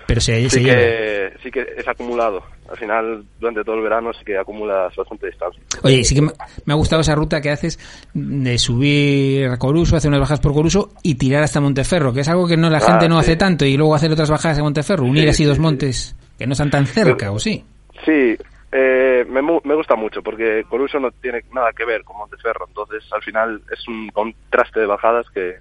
[0.06, 2.42] Pero sí, sí que sí que es acumulado.
[2.70, 5.62] Al final durante todo el verano sí que acumulas bastante distancia.
[5.82, 7.78] Oye sí que me ha gustado esa ruta que haces
[8.12, 12.28] de subir a Coruso hacer unas bajas por Coruso y tirar hasta Monteferro que es
[12.28, 15.04] algo que no la gente no hace tanto y luego hacer otras bajadas a Monteferro
[15.04, 17.64] unir así dos montes que no están tan cerca o sí
[18.04, 18.36] sí
[18.76, 23.04] eh, me, me, gusta mucho porque Coruso no tiene nada que ver con Monteferro, entonces
[23.12, 25.54] al final es un contraste de bajadas que,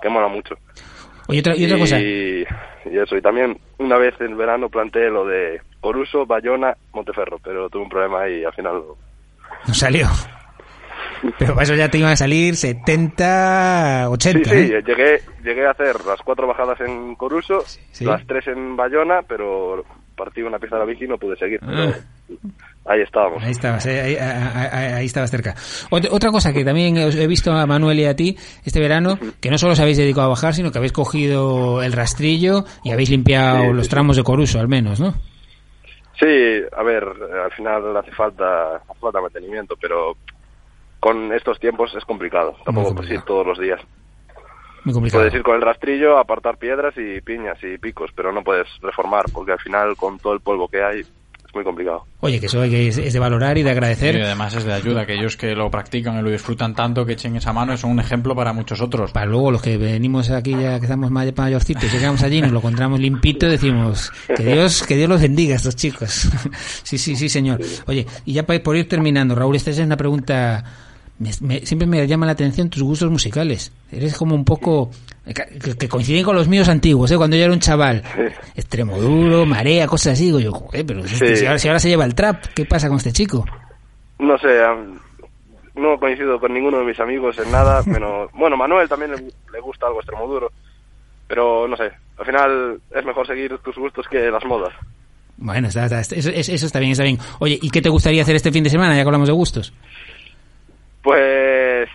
[0.00, 0.56] que mola mucho.
[1.28, 2.00] Oye, otra, y otra cosa.
[2.00, 2.44] Y
[2.84, 7.84] eso, y también una vez en verano planteé lo de Coruso, Bayona, Monteferro, pero tuve
[7.84, 8.82] un problema y al final
[9.68, 10.08] no salió.
[11.38, 14.50] Pero para eso ya te iban a salir 70, 80.
[14.50, 17.64] Sí, sí, llegué, llegué a hacer las cuatro bajadas en Coruso,
[18.00, 19.84] las tres en Bayona, pero
[20.16, 21.60] partí una pieza de la bici y no pude seguir.
[21.62, 21.92] Ah.
[22.84, 23.42] Ahí estábamos.
[23.42, 25.54] Ahí estabas, eh, ahí, estabas cerca.
[25.90, 29.58] Otra cosa que también he visto a Manuel y a ti este verano, que no
[29.58, 33.72] solo os habéis dedicado a bajar, sino que habéis cogido el rastrillo y habéis limpiado
[33.72, 35.14] los tramos de Coruso, al menos, ¿no?
[36.18, 40.16] Sí, a ver, al final hace falta, hace falta mantenimiento, pero
[41.00, 42.56] con estos tiempos es complicado.
[42.64, 43.80] Tampoco puedes ir todos los días.
[44.84, 49.26] Puedes ir con el rastrillo, apartar piedras y piñas y picos, pero no puedes reformar,
[49.32, 52.04] porque al final con todo el polvo que hay es muy complicado.
[52.20, 54.16] Oye, que eso es de valorar y de agradecer.
[54.16, 57.12] Y además es de ayuda, que ellos que lo practican y lo disfrutan tanto, que
[57.12, 59.12] echen esa mano, son un ejemplo para muchos otros.
[59.12, 62.98] Para luego los que venimos aquí ya que estamos mayorcitos, llegamos allí, nos lo encontramos
[62.98, 66.28] limpito, decimos que Dios, que Dios los bendiga a estos chicos.
[66.82, 67.60] sí, sí, sí, señor.
[67.86, 70.64] Oye, y ya por ir terminando, Raúl, esta es una pregunta
[71.30, 73.72] siempre me llama la atención tus gustos musicales.
[73.90, 74.90] Eres como un poco
[75.78, 77.16] que, coinciden con los míos antiguos, ¿eh?
[77.16, 78.02] cuando yo era un chaval.
[78.54, 80.26] Extremo duro, marea, cosas así.
[80.26, 83.44] Digo yo, pero este, si, ahora, se lleva el trap, ¿qué pasa con este chico?
[84.18, 84.60] No sé,
[85.74, 89.86] no coincido con ninguno de mis amigos en nada, menos, bueno, Manuel también le, gusta
[89.86, 90.50] algo extremo duro,
[91.26, 94.72] pero no sé, al final es mejor seguir tus gustos que las modas.
[95.36, 97.18] Bueno, eso, eso, está bien, está bien.
[97.40, 99.72] Oye, ¿y qué te gustaría hacer este fin de semana, ya que hablamos de gustos?
[101.02, 101.88] Pues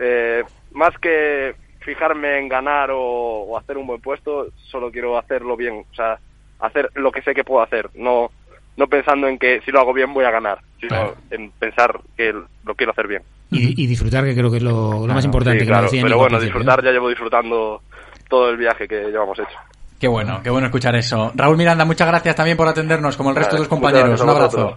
[0.00, 0.42] eh,
[0.72, 5.94] más que fijarme en ganar o, hacer un buen puesto, solo quiero hacerlo bien, o
[5.94, 6.18] sea,
[6.58, 8.30] hacer lo que sé que puedo hacer, no
[8.76, 12.30] no pensando en que si lo hago bien voy a ganar, sino en pensar que
[12.32, 13.22] lo quiero hacer bien.
[13.50, 15.60] Y, disfrutar, que creo que es lo, más importante.
[15.60, 17.80] que claro, pero bueno, disfrutar ya llevo disfrutando
[18.28, 19.56] todo el viaje que llevamos hecho.
[19.98, 21.32] Qué bueno, qué bueno escuchar eso.
[21.34, 24.20] Raúl Miranda, muchas gracias también por atendernos, como el resto de los compañeros.
[24.20, 24.76] Un abrazo.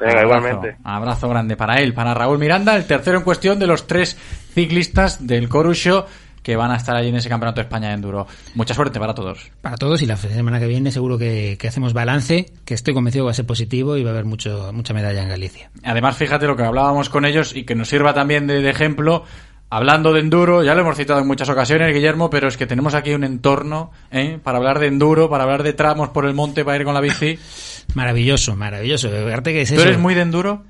[0.00, 0.76] Venga, igualmente.
[0.84, 4.16] Abrazo grande para él, para Raúl Miranda, el tercero en cuestión de los tres
[4.54, 6.06] ciclistas del Corusho
[6.42, 8.26] que van a estar allí en ese campeonato de España de enduro.
[8.54, 9.50] Mucha suerte para todos.
[9.60, 13.26] Para todos y la semana que viene seguro que, hacemos balance, que estoy convencido que
[13.26, 15.70] va a ser positivo y va a haber mucho, mucha medalla en Galicia.
[15.84, 19.24] Además, fíjate lo que hablábamos con ellos y que nos sirva también de, de ejemplo
[19.70, 22.94] Hablando de enduro, ya lo hemos citado en muchas ocasiones, Guillermo, pero es que tenemos
[22.94, 24.38] aquí un entorno ¿eh?
[24.42, 27.02] para hablar de enduro, para hablar de tramos por el monte para ir con la
[27.02, 27.38] bici.
[27.94, 29.10] Maravilloso, maravilloso.
[29.10, 30.64] que ¿Tú eres muy de enduro?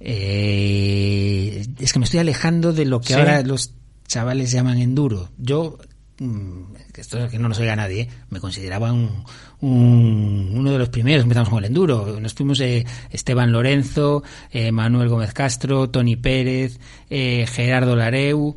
[0.00, 3.14] Eh, es que me estoy alejando de lo que Sí.
[3.14, 3.72] ahora los
[4.06, 5.30] chavales llaman enduro.
[5.38, 5.78] Yo,
[6.18, 8.08] mm, que esto que no nos oiga nadie, ¿eh?
[8.30, 9.24] me consideraba un,
[9.60, 12.18] un- uno de los primeros empezamos con el enduro.
[12.20, 16.78] Nos fuimos eh, Esteban Lorenzo, eh, Manuel Gómez Castro, Tony Pérez,
[17.10, 18.56] eh, Gerardo Lareu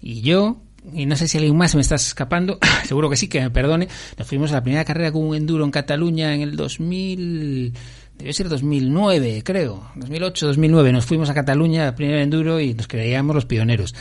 [0.00, 0.62] y yo.
[0.92, 3.50] Y no sé si alguien más se me está escapando, seguro que sí, que me
[3.50, 3.88] perdone.
[4.16, 7.72] Nos fuimos a la primera carrera con un enduro en Cataluña en el 2000,
[8.18, 9.90] Debe ser 2009, creo.
[9.96, 10.92] 2008, 2009.
[10.92, 13.94] Nos fuimos a Cataluña, primer enduro, y nos creíamos los pioneros.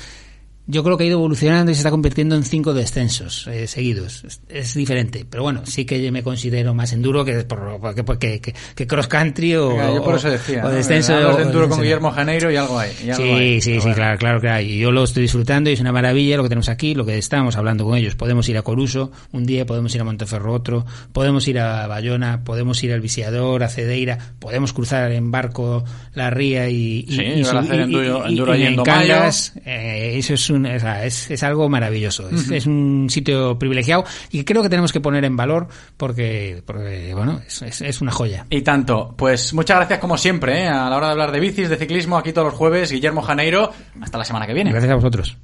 [0.67, 4.23] Yo creo que ha ido evolucionando y se está convirtiendo en cinco descensos eh, seguidos.
[4.23, 5.25] Es, es diferente.
[5.29, 9.07] Pero bueno, sí que me considero más enduro que, por, que, que, que, que cross
[9.07, 10.61] country o, Venga, yo por eso o- decía.
[10.65, 10.71] o ¿no?
[10.75, 11.13] descenso.
[11.15, 11.81] Hablas de o enduro con.
[11.81, 12.91] Guillermo Janeiro y algo hay.
[13.05, 13.61] y algo Sí, hay.
[13.61, 13.95] sí, Pero sí, bueno.
[13.95, 14.71] claro, claro que hay.
[14.71, 17.17] Y Yo lo estoy disfrutando y es una maravilla lo que tenemos aquí, lo que
[17.17, 18.15] estamos hablando con ellos.
[18.15, 22.43] Podemos ir a Coruso un día, podemos ir a Monteferro otro, podemos ir a Bayona,
[22.43, 25.83] podemos ir al Visiador, a Cedeira, podemos cruzar en barco
[26.15, 28.63] la ría y, y, Sí, y van a sub- hacer y- enduro- y- enduro y
[28.63, 28.75] en.
[28.83, 29.53] Cangas.
[29.65, 32.29] Eh, eso es, un, o sea, es, es algo maravilloso.
[32.29, 35.67] Es, un sitio privilegiado y creo que tenemos que poner en valor
[35.97, 38.45] porque, porque bueno, es, es, es una joya.
[38.49, 39.13] Y tanto.
[39.17, 40.67] Pues muchas gracias como siempre, ¿eh?
[40.67, 43.71] a la hora de hablar de bicis, de ciclismo, aquí todos los jueves, Guillermo Janeiro.
[44.01, 44.71] Hasta la semana que viene.
[44.71, 45.37] Gracias a vosotros.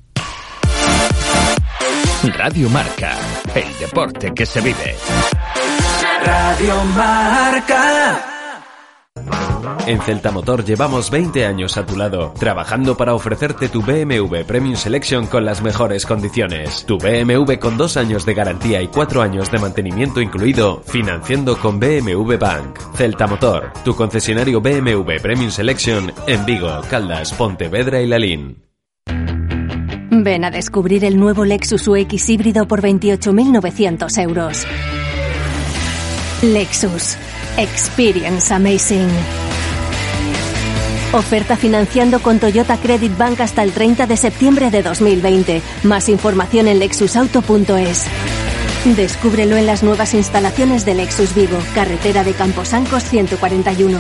[2.37, 3.17] Radio Marca,
[3.55, 4.95] el deporte que se vive.
[6.23, 8.30] Radio Marca.
[9.87, 14.75] En Celta Motor llevamos 20 años a tu lado, trabajando para ofrecerte tu BMW Premium
[14.75, 16.85] Selection con las mejores condiciones.
[16.85, 21.79] Tu BMW con dos años de garantía y cuatro años de mantenimiento incluido, financiando con
[21.79, 22.79] BMW Bank.
[22.95, 28.71] Celta Motor, tu concesionario BMW Premium Selection en Vigo, Caldas, Pontevedra y Lalín.
[30.13, 34.65] Ven a descubrir el nuevo Lexus UX híbrido por 28.900 euros.
[36.41, 37.15] Lexus.
[37.57, 39.09] Experience Amazing.
[41.13, 45.61] Oferta financiando con Toyota Credit Bank hasta el 30 de septiembre de 2020.
[45.83, 48.05] Más información en lexusauto.es.
[48.95, 53.99] Descúbrelo en las nuevas instalaciones de Lexus Vigo, carretera de Camposancos 141.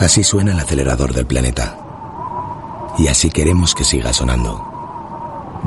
[0.00, 1.78] Así suena el acelerador del planeta.
[2.98, 4.66] Y así queremos que siga sonando.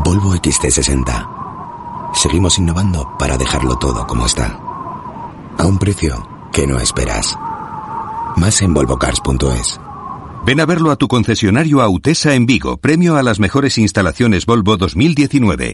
[0.03, 2.11] Volvo XT60.
[2.15, 4.59] Seguimos innovando para dejarlo todo como está.
[5.57, 7.37] A un precio que no esperas.
[8.37, 9.79] Más en volvocars.es.
[10.45, 14.75] Ven a verlo a tu concesionario Autesa en Vigo, premio a las mejores instalaciones Volvo
[14.75, 15.73] 2019.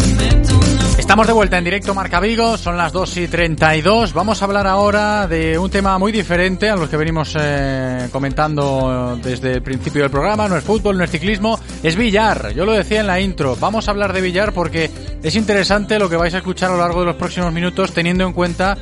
[1.11, 4.13] Estamos de vuelta en directo Marca Vigo, son las 2 y 32.
[4.13, 9.19] Vamos a hablar ahora de un tema muy diferente a los que venimos eh, comentando
[9.21, 10.47] desde el principio del programa.
[10.47, 12.53] No es fútbol, no es ciclismo, es billar.
[12.53, 13.57] Yo lo decía en la intro.
[13.59, 14.89] Vamos a hablar de billar porque
[15.21, 18.25] es interesante lo que vais a escuchar a lo largo de los próximos minutos teniendo
[18.25, 18.77] en cuenta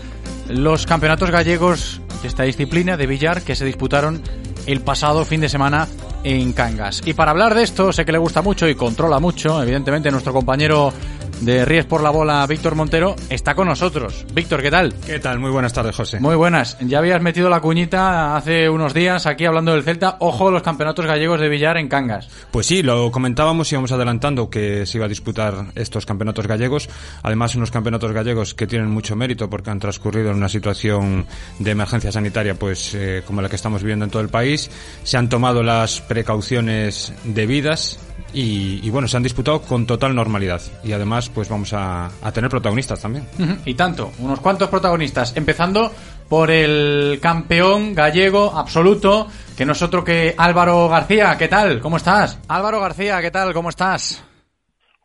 [0.50, 4.22] los campeonatos gallegos de esta disciplina de billar que se disputaron
[4.68, 5.88] el pasado fin de semana
[6.24, 7.02] en Cangas.
[7.06, 10.34] Y para hablar de esto, sé que le gusta mucho y controla mucho, evidentemente, nuestro
[10.34, 10.94] compañero
[11.42, 14.26] de Ries por la Bola, Víctor Montero, está con nosotros.
[14.34, 14.94] Víctor, ¿qué tal?
[15.06, 15.40] ¿Qué tal?
[15.40, 16.20] Muy buenas tardes, José.
[16.20, 16.78] Muy buenas.
[16.82, 20.18] Ya habías metido la cuñita hace unos días aquí hablando del Celta.
[20.20, 22.30] Ojo los campeonatos gallegos de billar en Cangas.
[22.52, 26.90] Pues sí, lo comentábamos y íbamos adelantando que se iba a disputar estos campeonatos gallegos.
[27.24, 31.26] Además, unos campeonatos gallegos que tienen mucho mérito porque han transcurrido en una situación
[31.60, 34.70] de emergencia sanitaria, pues eh, como la que estamos viviendo en todo el país.
[35.04, 38.00] Se han tomado las precauciones debidas
[38.34, 40.62] y, y bueno, se han disputado con total normalidad.
[40.84, 43.28] Y además, pues vamos a, a tener protagonistas también.
[43.66, 45.92] Y tanto, unos cuantos protagonistas, empezando
[46.28, 49.28] por el campeón gallego absoluto,
[49.58, 51.36] que no es otro que Álvaro García.
[51.38, 51.80] ¿Qué tal?
[51.80, 52.40] ¿Cómo estás?
[52.48, 53.54] Álvaro García, ¿qué tal?
[53.54, 54.24] ¿Cómo estás?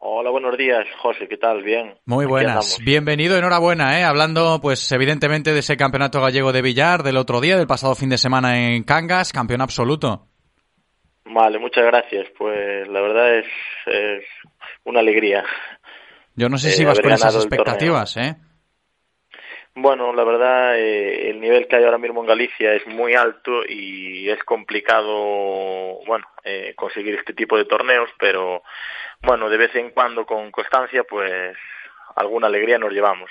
[0.07, 1.63] Hola, buenos días, José, ¿qué tal?
[1.63, 1.95] Bien.
[2.05, 2.79] Muy buenas.
[2.85, 4.05] Bienvenido, enhorabuena, ¿eh?
[4.05, 8.11] Hablando, pues, evidentemente de ese campeonato gallego de billar del otro día, del pasado fin
[8.11, 10.29] de semana en Cangas, campeón absoluto.
[11.25, 12.29] Vale, muchas gracias.
[12.37, 13.47] Pues la verdad es,
[13.87, 14.25] es
[14.85, 15.45] una alegría.
[16.35, 18.37] Yo no sé si vas con esas expectativas, ¿eh?
[19.77, 23.65] Bueno, la verdad, eh, el nivel que hay ahora mismo en Galicia es muy alto
[23.69, 28.63] y es complicado, bueno, eh, conseguir este tipo de torneos, pero
[29.23, 31.57] bueno, de vez en cuando con constancia, pues
[32.15, 33.29] alguna alegría nos llevamos.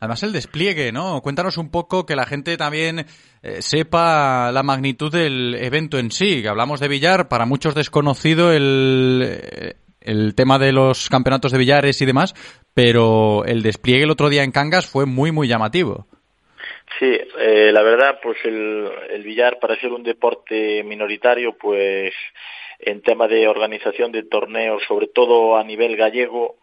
[0.00, 1.20] Además el despliegue, ¿no?
[1.22, 3.06] Cuéntanos un poco que la gente también
[3.42, 6.46] eh, sepa la magnitud del evento en sí.
[6.46, 12.06] Hablamos de billar, para muchos desconocido el, el tema de los campeonatos de billares y
[12.06, 12.34] demás,
[12.74, 16.06] pero el despliegue el otro día en Cangas fue muy, muy llamativo.
[16.98, 22.12] Sí, eh, la verdad, pues el, el billar para ser un deporte minoritario, pues
[22.78, 26.56] en tema de organización de torneos, sobre todo a nivel gallego,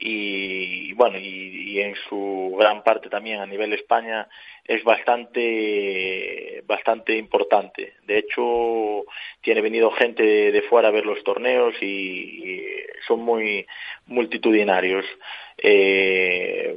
[0.00, 4.28] y bueno y, en su gran parte también a nivel España
[4.64, 7.94] es bastante bastante importante.
[8.06, 9.04] De hecho
[9.40, 12.66] tiene venido gente de, fuera a ver los torneos y,
[13.06, 13.66] son muy
[14.06, 15.06] multitudinarios.
[15.56, 16.76] Eh,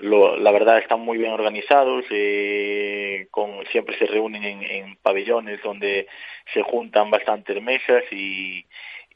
[0.00, 6.06] la verdad están muy bien organizados eh, con siempre se reúnen en, en pabellones donde
[6.52, 8.64] se juntan bastantes mesas y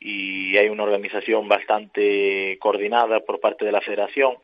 [0.00, 4.34] y hay una organización bastante coordinada por parte de la federación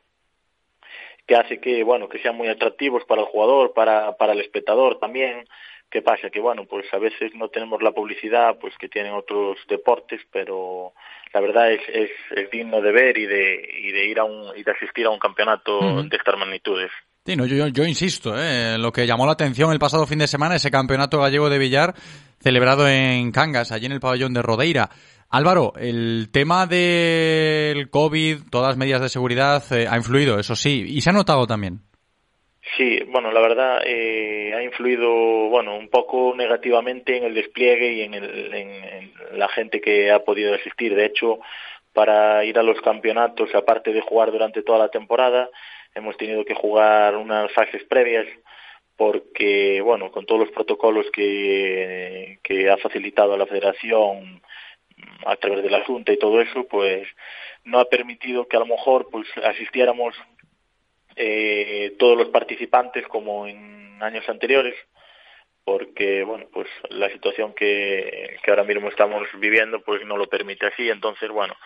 [1.27, 4.99] que hace que bueno que sean muy atractivos para el jugador para para el espectador
[4.99, 5.47] también
[5.91, 9.59] qué pasa que bueno pues a veces no tenemos la publicidad pues que tienen otros
[9.69, 10.93] deportes pero
[11.33, 14.63] la verdad es, es, digno de ver y de y de ir a un y
[14.63, 16.91] de asistir a un campeonato de estas magnitudes
[17.27, 18.77] Sí, no, yo, yo, insisto, ¿eh?
[18.77, 21.95] lo que llamó la atención el pasado fin de semana, ese campeonato gallego de billar
[22.39, 24.91] celebrado en Cangas, allí en el pabellón de Rodeira.
[25.35, 30.85] Álvaro, el tema del COVID, todas las medidas de seguridad, eh, ha influido, eso sí,
[30.87, 31.81] y se ha notado también.
[32.77, 35.11] Sí, bueno, la verdad eh, ha influido,
[35.49, 40.21] bueno, un poco negativamente en el despliegue y en, el, en, la gente que ha
[40.21, 40.95] podido asistir.
[40.95, 41.41] De hecho,
[41.93, 45.51] para ir a los campeonatos, aparte de jugar durante toda la temporada,
[45.97, 48.27] hemos tenido que jugar unas fases previas
[48.97, 54.44] porque, bueno, con todos los protocolos que, que ha facilitado la Federación
[55.27, 57.07] a través de la Junta y todo eso, pues
[57.65, 60.15] no ha permitido que a lo mejor pues asistiéramos
[61.17, 64.75] eh, todos los participantes como en años anteriores,
[65.65, 70.91] porque bueno pues la situación que, ahora mismo estamos viviendo pues no lo permite así.
[70.91, 71.57] Entonces bueno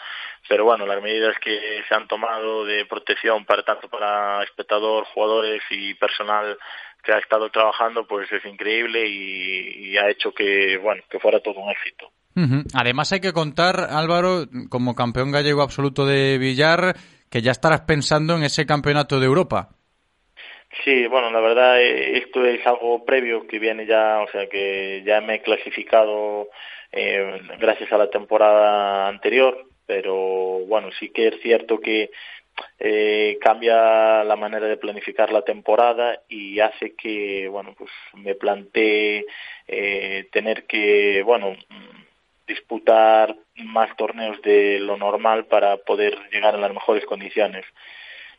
[0.48, 5.62] pero bueno las medidas que se han tomado de protección para tanto para espectador jugadores
[5.70, 6.58] y personal
[7.02, 11.40] que ha estado trabajando pues es increíble y, y ha hecho que bueno que fuera
[11.40, 12.12] todo un éxito
[12.74, 16.94] Además hay que contar, Álvaro, como campeón gallego absoluto de billar,
[17.30, 19.70] que ya estarás pensando en ese campeonato de Europa.
[20.84, 25.02] Sí, bueno, la verdad eh, esto es algo previo que viene ya, o sea que
[25.04, 26.48] ya me he clasificado
[26.92, 32.10] eh, gracias a la temporada anterior, pero bueno, sí que es cierto que
[32.78, 39.26] eh, cambia la manera de planificar la temporada y hace que, bueno, pues me plantee
[39.66, 41.56] eh, tener que, bueno,
[42.48, 47.64] disputar más torneos de lo normal para poder llegar a las mejores condiciones.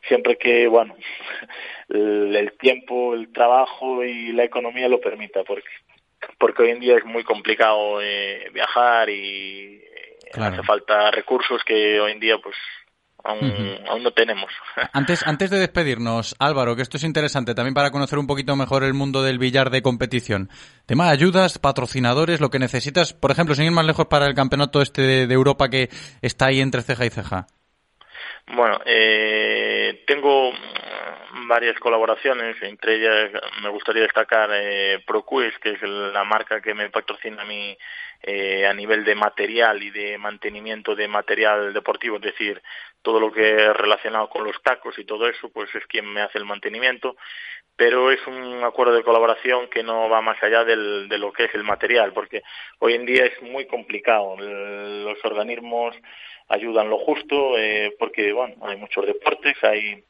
[0.08, 0.96] Siempre que, bueno,
[1.88, 5.68] el, tiempo, el trabajo y la economía lo permita, porque,
[6.38, 12.00] porque hoy en día es muy complicado eh, viajar y eh, hace falta recursos que
[12.00, 12.56] hoy en día pues
[13.24, 14.50] Aún, no tenemos.
[14.92, 18.84] Antes, antes de despedirnos, Álvaro, que esto es interesante también para conocer un poquito mejor
[18.84, 20.48] el mundo del billar de competición.
[20.86, 24.34] Tema de ayudas, patrocinadores, lo que necesitas, por ejemplo, sin ir más lejos para el
[24.34, 25.88] campeonato este de, Europa que
[26.22, 27.46] está ahí entre ceja y ceja.
[28.54, 30.50] Bueno, eh, tengo
[31.50, 36.88] varias colaboraciones, entre ellas me gustaría destacar eh, ProQuest, que es la marca que me
[36.90, 37.76] patrocina a mí
[38.22, 42.62] eh, a nivel de material y de mantenimiento de material deportivo, es decir,
[43.02, 46.20] todo lo que es relacionado con los tacos y todo eso, pues es quien me
[46.20, 47.16] hace el mantenimiento,
[47.74, 51.54] pero es un acuerdo de colaboración que no va más allá de lo que es
[51.54, 52.42] el material, porque
[52.78, 54.36] hoy en día es muy complicado.
[54.38, 55.96] Los organismos
[56.48, 60.04] ayudan lo justo, eh, porque bueno, hay muchos deportes, hay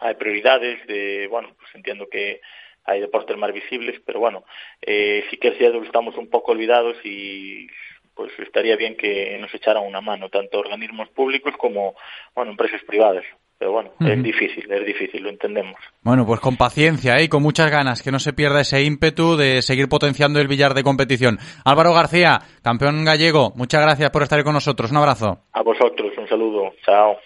[0.00, 2.40] hay prioridades de bueno, pues entiendo que
[2.84, 4.44] hay deportes más visibles, pero bueno,
[4.82, 7.68] eh, sí que es cierto que estamos un poco olvidados y
[8.14, 11.94] pues estaría bien que nos echaran una mano, tanto organismos públicos como
[12.34, 13.24] bueno, empresas privadas.
[13.58, 15.76] Pero bueno, es difícil, es difícil, lo entendemos.
[16.00, 17.24] Bueno, pues con paciencia ¿eh?
[17.24, 20.72] y con muchas ganas, que no se pierda ese ímpetu de seguir potenciando el billar
[20.72, 21.38] de competición.
[21.66, 24.90] Álvaro García, campeón gallego, muchas gracias por estar con nosotros.
[24.90, 25.40] Un abrazo.
[25.52, 26.72] A vosotros, un saludo.
[26.86, 27.18] Chao.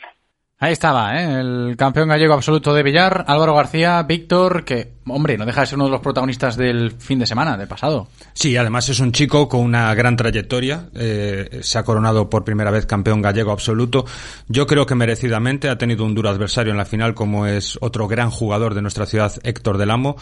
[0.60, 1.40] Ahí estaba, ¿eh?
[1.40, 5.76] el campeón gallego absoluto de billar, Álvaro García, Víctor, que, hombre, no deja de ser
[5.76, 8.06] uno de los protagonistas del fin de semana, del pasado.
[8.34, 12.70] Sí, además es un chico con una gran trayectoria, eh, se ha coronado por primera
[12.70, 14.06] vez campeón gallego absoluto.
[14.46, 18.06] Yo creo que merecidamente ha tenido un duro adversario en la final, como es otro
[18.06, 20.16] gran jugador de nuestra ciudad, Héctor del Amo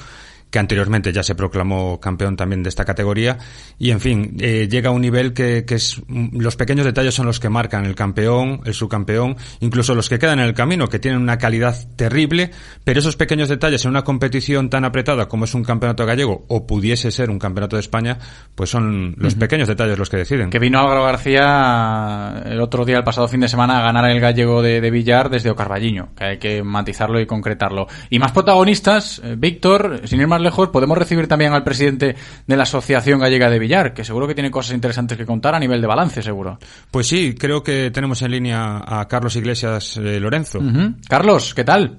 [0.52, 3.38] que anteriormente ya se proclamó campeón también de esta categoría.
[3.78, 7.24] Y en fin, eh, llega a un nivel que, que, es, los pequeños detalles son
[7.24, 10.98] los que marcan el campeón, el subcampeón, incluso los que quedan en el camino, que
[10.98, 12.50] tienen una calidad terrible,
[12.84, 16.66] pero esos pequeños detalles en una competición tan apretada como es un campeonato gallego o
[16.66, 18.18] pudiese ser un campeonato de España,
[18.54, 19.40] pues son los uh -huh.
[19.40, 20.50] pequeños detalles los que deciden.
[20.50, 24.20] Que vino Álvaro García el otro día, el pasado fin de semana, a ganar el
[24.20, 27.86] gallego de, de Villar desde Ocarballiño, que hay que matizarlo y concretarlo.
[28.10, 32.16] Y más protagonistas, eh, Víctor, sin ir más lejos, podemos recibir también al presidente
[32.46, 35.58] de la Asociación Gallega de Villar, que seguro que tiene cosas interesantes que contar a
[35.58, 36.58] nivel de balance, seguro.
[36.90, 40.58] Pues sí, creo que tenemos en línea a Carlos Iglesias eh, Lorenzo.
[40.58, 41.08] Uh -huh.
[41.08, 41.98] Carlos, ¿qué tal?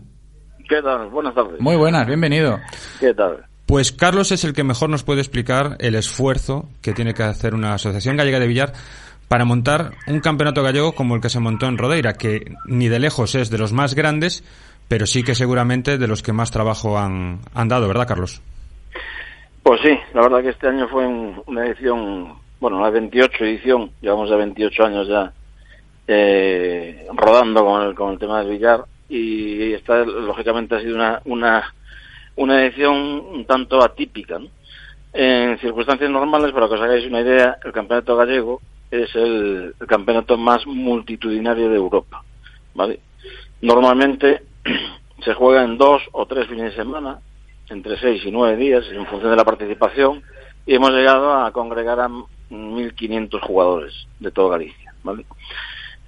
[0.67, 1.09] ¿Qué tal?
[1.09, 1.59] Buenas tardes.
[1.59, 2.59] Muy buenas, bienvenido.
[2.99, 3.45] ¿Qué tal?
[3.65, 7.53] Pues Carlos es el que mejor nos puede explicar el esfuerzo que tiene que hacer
[7.53, 8.73] una Asociación Gallega de Villar
[9.27, 12.99] para montar un campeonato gallego como el que se montó en Rodeira, que ni de
[12.99, 14.43] lejos es de los más grandes,
[14.93, 18.43] pero sí que seguramente de los que más trabajo han, dado, ¿verdad, Carlos?
[19.63, 24.29] Pues sí, la verdad que este año fue una edición, bueno, la 28 edición, llevamos
[24.29, 25.33] ya 28 años ya
[26.07, 31.19] eh, rodando con el, con el tema del billar y esta lógicamente ha sido una,
[31.25, 31.73] una,
[32.35, 34.37] una edición un tanto atípica.
[34.37, 34.49] ¿no?
[35.11, 38.61] En circunstancias normales, para que os hagáis una idea, el campeonato gallego
[38.91, 42.23] es el, el campeonato más multitudinario de Europa.
[42.75, 42.99] ¿vale?
[43.59, 44.52] Normalmente
[45.23, 47.19] se juega en dos o tres fines de semana,
[47.69, 50.23] entre seis y nueve días, en función de la participación,
[50.65, 54.93] y hemos llegado a congregar a 1.500 jugadores de toda Galicia.
[55.03, 55.25] ¿vale?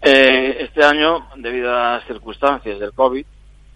[0.01, 3.25] Eh, este año, debido a las circunstancias del COVID,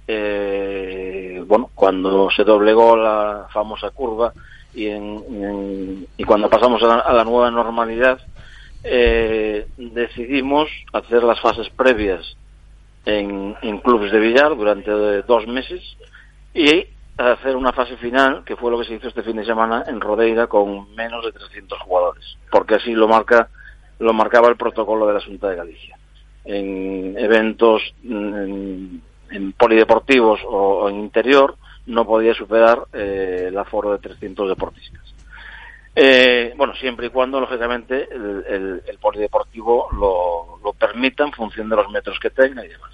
[0.08, 4.34] eh, bueno, cuando se doblegó la famosa curva
[4.74, 8.20] y, en, y cuando pasamos a la, a la nueva normalidad,
[8.84, 12.38] eh, decidimos hacer las fases previas
[13.06, 14.92] en, en clubes de billar durante
[15.24, 15.82] dos meses
[16.54, 16.86] y
[17.18, 20.00] hacer una fase final, que fue lo que se hizo este fin de semana en
[20.00, 23.50] Rodeira con menos de 300 jugadores, porque así lo marca
[24.00, 25.98] lo marcaba el protocolo de la Junta de Galicia.
[26.46, 33.92] En eventos en, en polideportivos o, o, en interior no podía superar eh, el aforo
[33.92, 35.14] de 300 deportistas.
[36.02, 41.92] Eh, bueno, siempre y cuando, lógicamente, el, el, polideportivo lo, permita en función de los
[41.92, 42.92] metros que tenga y demás.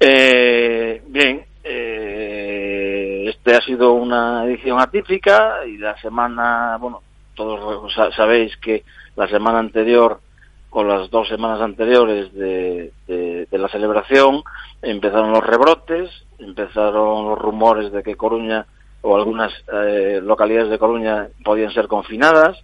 [0.00, 7.00] Eh, bien, eh, este ha sido una edición atípica y la semana, bueno,
[7.36, 8.82] todos sabéis que
[9.14, 10.20] la semana anterior
[10.68, 14.42] con las dos semanas anteriores de, de, la celebración
[14.82, 16.10] empezaron los rebrotes,
[16.40, 18.66] empezaron los rumores de que Coruña
[19.02, 22.62] o algunas eh, localidades de Coruña podían ser confinadas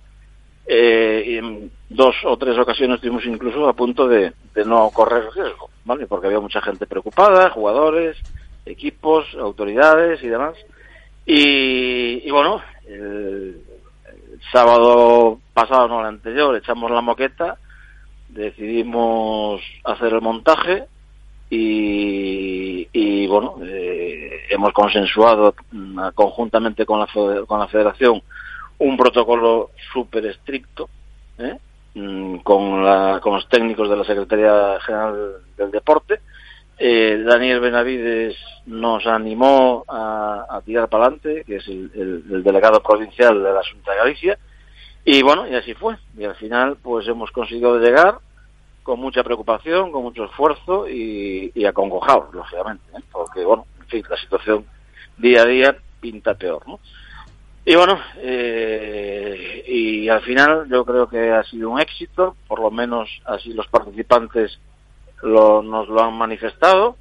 [0.66, 5.70] eh, en dos o tres ocasiones estuvimos incluso a punto de, de no correr riesgo,
[5.84, 6.06] ¿vale?
[6.06, 8.16] Porque había mucha gente preocupada, jugadores,
[8.64, 10.56] equipos, autoridades y demás.
[11.24, 13.62] Y, y bueno, el,
[14.52, 17.58] sábado pasado, no el anterior, echamos la moqueta,
[18.28, 20.86] decidimos hacer el montaje
[21.48, 27.06] y, y bueno, eh, hemos consensuado uh, conjuntamente con la,
[27.46, 28.22] con la federación
[28.78, 30.88] un protocolo súper estricto
[31.38, 31.56] ¿eh?
[31.94, 36.20] Mm, con, la, con los técnicos de la Secretaría General del Deporte.
[36.78, 38.36] Eh, Daniel Benavides
[38.66, 43.62] nos animó a, tirar para adelante, que es el, el, el, delegado provincial de la
[43.72, 44.38] Junta de Galicia,
[45.06, 45.96] y bueno, y así fue.
[46.18, 48.18] Y al final, pues hemos conseguido llegar
[48.86, 53.02] con mucha preocupación, con mucho esfuerzo y, y acongojados, lógicamente, ¿eh?
[53.10, 54.64] porque, bueno, en fin, la situación
[55.16, 56.78] día a día pinta peor, ¿no?
[57.64, 62.70] Y bueno, eh, y al final yo creo que ha sido un éxito, por lo
[62.70, 64.60] menos así los participantes
[65.20, 66.96] lo, nos lo han manifestado.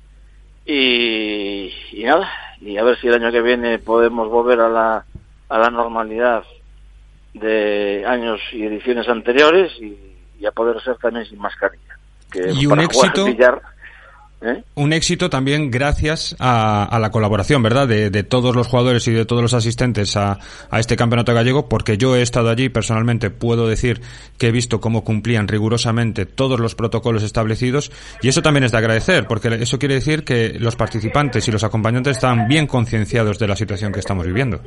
[0.65, 2.27] Y, y, nada,
[2.61, 5.05] y a ver si el año que viene podemos volver a la,
[5.49, 6.43] a la normalidad
[7.35, 10.14] de años y ediciones anteriores y,
[10.45, 11.97] y a poder ser también sin mascarilla.
[12.31, 13.26] Que y un éxito.
[13.26, 13.61] Billar,
[14.41, 14.63] ¿Eh?
[14.76, 17.88] Un éxito también gracias a, a la colaboración, ¿verdad?
[17.88, 20.38] De, de, todos los jugadores y de todos los asistentes a,
[20.69, 24.01] a, este campeonato gallego, porque yo he estado allí personalmente, puedo decir
[24.38, 27.91] que he visto cómo cumplían rigurosamente todos los protocolos establecidos
[28.22, 31.63] y eso también es de agradecer, porque eso quiere decir que los participantes y los
[31.63, 34.59] acompañantes están bien concienciados de la situación que estamos viviendo.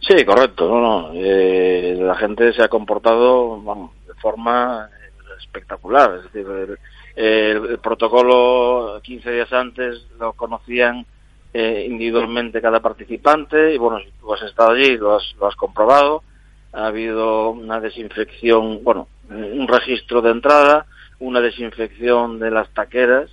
[0.00, 0.68] Sí, correcto.
[0.68, 1.10] No, no.
[1.14, 3.90] Eh, la gente se ha comportado vamos,
[4.26, 4.90] forma
[5.38, 6.16] espectacular.
[6.16, 6.78] Es decir,
[7.14, 11.06] el, protocolo 15 días antes lo conocían
[11.54, 15.54] eh, individualmente cada participante y bueno, si tú has estado allí lo has, lo has
[15.54, 16.24] comprobado.
[16.72, 20.86] Ha habido una desinfección, bueno, un registro de entrada,
[21.20, 23.30] una desinfección de las taqueras,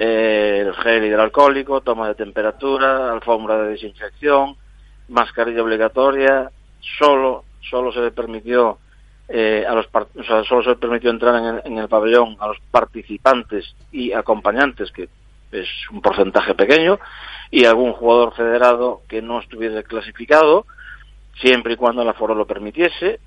[0.00, 4.56] eh, el gel hidroalcohólico, toma de temperatura, alfombra de desinfección,
[5.08, 6.50] mascarilla obligatoria,
[6.98, 8.78] solo solo se le permitió
[9.28, 12.46] eh, a los o sea, solo se permitió entrar en el, en el pabellón a
[12.48, 15.08] los participantes y acompañantes que
[15.52, 16.98] es un porcentaje pequeño
[17.50, 20.66] y algún jugador federado que no estuviese clasificado
[21.40, 23.20] siempre y cuando el aforo lo permitiese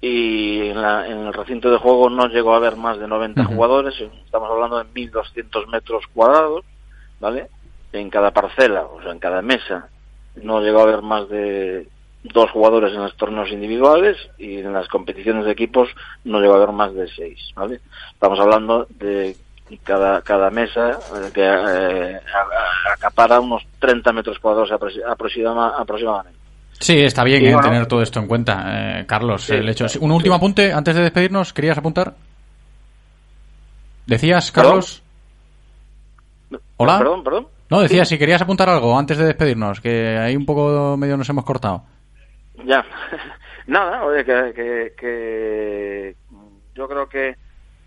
[0.00, 3.42] y en, la- en el recinto de juego no llegó a haber más de 90
[3.42, 3.54] Ujú.
[3.54, 3.94] jugadores
[4.24, 6.64] estamos hablando de 1.200 metros cuadrados
[7.20, 7.48] ¿vale?
[7.92, 9.88] en cada parcela o sea en cada mesa
[10.36, 11.88] no llegó a haber más de
[12.32, 15.88] dos jugadores en los torneos individuales y en las competiciones de equipos
[16.24, 17.80] no llegó a haber más de seis, ¿vale?
[18.12, 19.36] Estamos hablando de
[19.82, 22.20] cada, cada mesa eh, que eh,
[22.94, 26.38] acapara unos 30 metros cuadrados aproxi- aproxima- aproximadamente.
[26.78, 29.44] Sí, está bien eh, bueno, tener todo esto en cuenta, eh, Carlos.
[29.44, 29.86] Sí, el hecho.
[30.00, 31.52] Un último apunte antes de despedirnos.
[31.52, 32.14] ¿Querías apuntar?
[34.06, 35.02] ¿Decías, Carlos?
[36.76, 36.98] Hola.
[36.98, 37.48] Perdón, perdón.
[37.70, 41.28] No, decía si querías apuntar algo antes de despedirnos, que ahí un poco medio nos
[41.28, 41.82] hemos cortado.
[42.64, 42.84] Ya,
[43.66, 46.16] nada, oye, que, que, que
[46.74, 47.36] yo creo que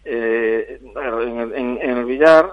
[0.03, 2.49] eh, en, el, en- en el billar,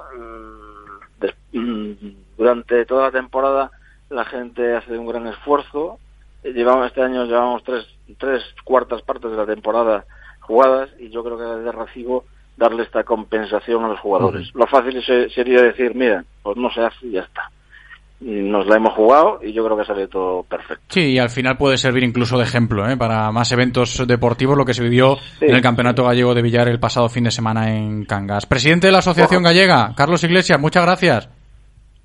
[1.53, 3.71] mm, mm, durante toda la temporada,
[4.11, 5.99] la gente hace un gran esfuerzo.
[6.43, 7.87] Eh, Llevamos, este año llevamos tres,
[8.19, 10.05] tres cuartas partes de la temporada
[10.41, 12.25] jugadas y yo creo que es de recibo
[12.57, 14.49] darle esta compensación a los jugadores.
[14.55, 17.51] Lo fácil se- sería decir, mira, pues no se hace y ya está.
[18.19, 20.83] Nos la hemos jugado y yo creo que sale todo perfecto.
[20.89, 22.97] Sí, y al final puede servir incluso de ejemplo ¿eh?
[22.97, 25.45] para más eventos deportivos, lo que se vivió Sí.
[25.45, 28.47] en el Campeonato Gallego de Villar el pasado fin de semana en Cangas.
[28.47, 31.29] Presidente de la Asociación Gallega, Carlos Iglesias, muchas gracias.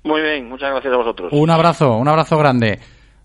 [0.04, 1.32] Muy bien, muchas gracias a vosotros.
[1.32, 2.78] Un abrazo, un abrazo grande.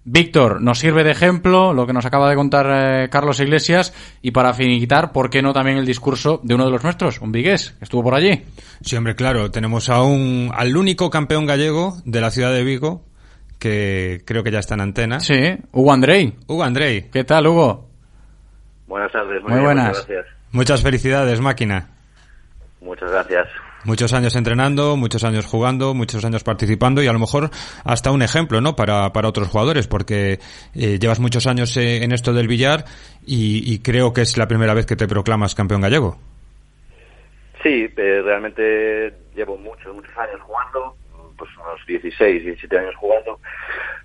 [0.10, 4.32] Víctor, nos sirve de ejemplo lo que nos acaba de contar eh, Carlos Iglesias y
[4.32, 7.72] para finiquitar, ¿por qué no también el discurso de uno de los nuestros, un vigués,
[7.78, 8.42] que estuvo por allí?
[8.80, 13.04] Sí, hombre, claro, tenemos a un, al único campeón gallego de la ciudad de Vigo,
[13.60, 15.20] que creo que ya está en antena.
[15.20, 16.36] Sí, Hugo Andrei.
[16.48, 17.10] Hugo Andrei.
[17.12, 17.90] ¿Qué tal, Hugo?
[18.88, 19.88] Buenas tardes, Muy buenas.
[19.90, 20.36] Muchas gracias.
[20.54, 21.90] Muchas felicidades, máquina.
[22.80, 23.50] Muchas gracias.
[23.86, 27.50] Muchos años entrenando, muchos años jugando, muchos años participando y a lo mejor
[27.86, 28.76] hasta un ejemplo, ¿no?
[28.76, 30.40] Para, para otros jugadores, porque
[30.76, 32.86] eh, llevas muchos años eh, en esto del billar
[33.26, 36.18] y, creo que es la primera vez que te proclamas campeón gallego.
[37.62, 40.96] Sí, eh, realmente llevo muchos, muchos años jugando,
[41.38, 43.40] pues unos 16, 17 años jugando.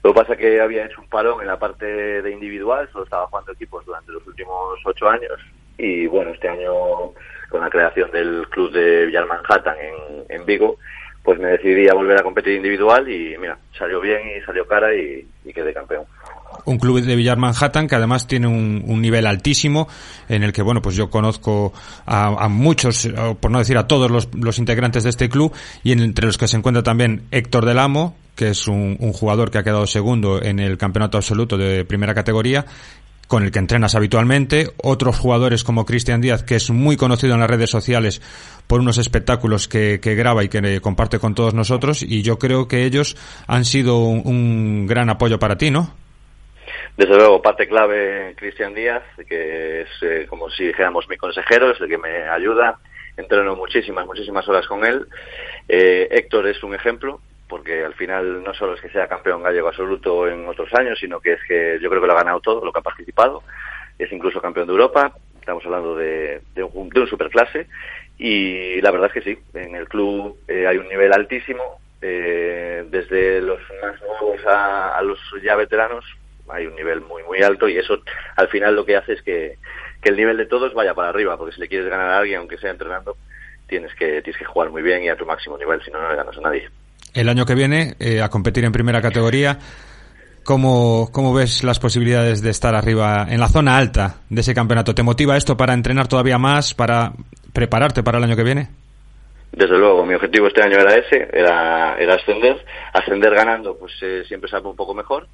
[0.03, 3.27] Lo que pasa que había hecho un parón en la parte de individual, solo estaba
[3.29, 5.41] jugando equipos durante los últimos ocho años
[5.79, 7.13] y bueno, este año
[7.53, 10.79] con la creación del club de Villar Manhattan en, en Vigo,
[11.23, 14.89] pues me decidí a volver a competir individual y mira, salió bien y salió cara
[14.95, 15.25] y,
[15.55, 16.05] quedé campeón.
[16.65, 19.87] un club de Villar Manhattan que además tiene un, nivel altísimo
[20.29, 21.73] en el que bueno pues yo conozco
[22.07, 23.09] a, a muchos
[23.41, 25.53] por no decir a todos los, integrantes de este club
[25.85, 29.13] y en- entre los que se encuentra también Héctor del Amo que es un, un
[29.13, 32.65] jugador que ha quedado segundo en el campeonato absoluto de primera categoría
[33.29, 37.41] con el que entrenas habitualmente, otros jugadores como Cristian Díaz, que es muy conocido en
[37.41, 38.21] las redes sociales
[38.67, 42.69] por unos espectáculos que, graba y que eh, comparte con todos nosotros, y yo creo
[42.69, 43.17] que ellos
[43.47, 45.95] han sido un, un gran apoyo para ti, ¿no?
[46.97, 51.81] Desde luego, parte clave Cristian Díaz, que es eh, como si dijéramos mi consejero, es
[51.81, 52.79] el que me ayuda.
[53.17, 55.07] Entreno muchísimas, muchísimas horas con él.
[55.69, 57.21] Eh, Héctor es un ejemplo,
[57.53, 61.21] porque al final no solo es que sea campeón gallego absoluto en otros años, sino
[61.21, 63.43] que es que yo creo que lo ha ganado todo, lo que ha participado.
[63.99, 65.13] Es incluso campeón de Europa.
[65.39, 66.41] Estamos hablando de,
[66.73, 67.67] un, de un superclase.
[68.17, 71.79] Y la verdad es que sí, en el club eh, hay un nivel altísimo.
[72.01, 76.07] eh, desde los más nuevos a, los ya veteranos
[76.49, 78.01] hay un nivel muy muy alto y eso
[78.35, 79.59] al final lo que hace es que,
[80.01, 82.39] que el nivel de todos vaya para arriba porque si le quieres ganar a alguien
[82.39, 83.17] aunque sea entrenando
[83.69, 86.09] tienes que tienes que jugar muy bien y a tu máximo nivel si no no
[86.09, 86.69] le ganas a nadie
[87.15, 89.59] El año que viene, eh, a competir en primera categoría,
[90.45, 94.95] ¿cómo, ¿cómo ves las posibilidades de estar arriba en la zona alta de ese campeonato?
[94.95, 97.13] ¿Te motiva esto para entrenar todavía más, para
[97.53, 98.69] prepararte para el año que viene?
[99.53, 102.65] desde luego mi objetivo este año era ese era era ascender
[102.95, 105.29] ascender ganando pues eh, siempre sabe un poco mejor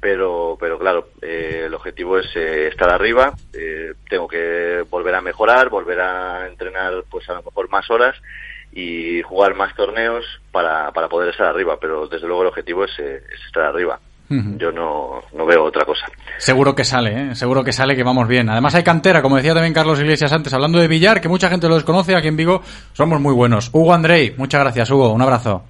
[0.00, 5.20] pero pero claro eh, el objetivo es eh, estar arriba eh, tengo que volver a
[5.20, 8.16] mejorar volver a entrenar pues a lo mejor más horas
[8.78, 12.96] y jugar más torneos para, para poder estar arriba pero desde luego el objetivo es,
[12.98, 13.98] eh, es estar arriba
[14.28, 16.04] Yo no, no veo otra cosa.
[16.36, 17.34] Seguro que sale, ¿eh?
[17.34, 18.50] seguro que sale, que vamos bien.
[18.50, 21.66] Además hay cantera, como decía también Carlos Iglesias antes, hablando de billar, que mucha gente
[21.66, 22.60] lo desconoce, aquí en Vigo
[22.92, 23.70] somos muy buenos.
[23.72, 25.62] Hugo Andrei, muchas gracias, Hugo, un abrazo.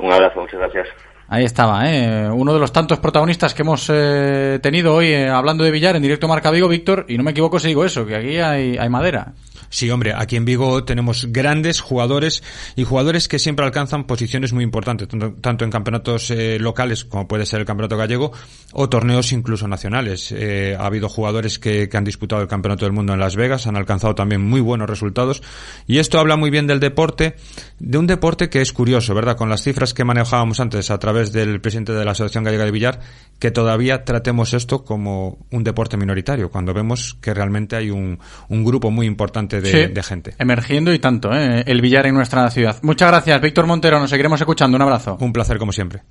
[0.00, 0.88] Un abrazo, muchas gracias.
[1.32, 2.28] Ahí estaba, ¿eh?
[2.30, 6.02] uno de los tantos protagonistas que hemos eh, tenido hoy eh, hablando de billar en
[6.02, 9.32] directo Marca Vigo, Víctor, y no me equivoco si digo eso, que aquí hay, madera.
[9.70, 12.42] Sí, hombre, aquí en Vigo tenemos grandes jugadores
[12.76, 17.46] y jugadores que siempre alcanzan posiciones muy importantes, tanto, en campeonatos eh, locales como puede
[17.46, 18.32] ser el campeonato gallego
[18.74, 20.34] o torneos incluso nacionales.
[20.78, 24.14] Ha habido jugadores que, han disputado el campeonato del mundo en Las Vegas, han alcanzado
[24.14, 25.42] también muy buenos resultados
[25.86, 27.36] y esto habla muy bien del deporte,
[27.78, 29.38] de un deporte que es curioso, ¿verdad?
[29.38, 32.70] Con las cifras que manejábamos antes a través del presidente de la Asociación Gallega de
[32.70, 33.00] Billar,
[33.38, 38.18] que todavía tratemos esto como un deporte minoritario, cuando vemos que realmente hay un,
[38.48, 40.34] un grupo muy importante de, gente.
[40.38, 41.62] Emergiendo y tanto, ¿eh?
[41.66, 42.78] el billar en nuestra ciudad.
[42.82, 44.00] Muchas gracias, Víctor Montero.
[44.00, 44.76] Nos seguiremos escuchando.
[44.76, 45.16] Un abrazo.
[45.20, 46.02] Un placer, como siempre.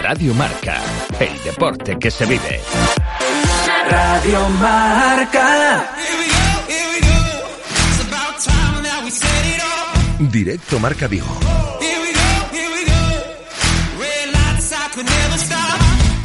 [0.00, 0.80] Radio Marca,
[1.18, 2.60] el deporte que se vive.
[3.90, 5.90] Radio Marca.
[10.30, 11.51] Directo Marca Vigo.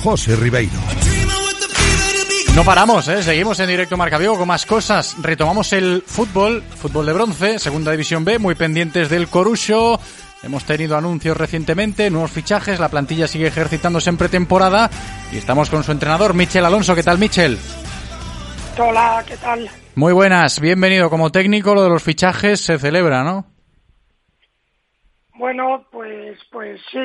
[0.09, 0.79] José Ribeiro.
[2.55, 3.21] No paramos, ¿eh?
[3.21, 5.21] seguimos en directo Marca Vigo con más cosas.
[5.21, 9.99] Retomamos el fútbol, fútbol de bronce, segunda división B, muy pendientes del Corucho.
[10.43, 14.89] Hemos tenido anuncios recientemente, nuevos fichajes, la plantilla sigue ejercitándose en pretemporada
[15.33, 16.95] y estamos con su entrenador, Michel Alonso.
[16.95, 17.57] ¿Qué tal, Michel?
[18.79, 19.69] Hola, ¿qué tal?
[19.95, 21.75] Muy buenas, bienvenido como técnico.
[21.75, 23.45] Lo de los fichajes se celebra, ¿no?
[25.33, 26.99] Bueno, pues, pues sí.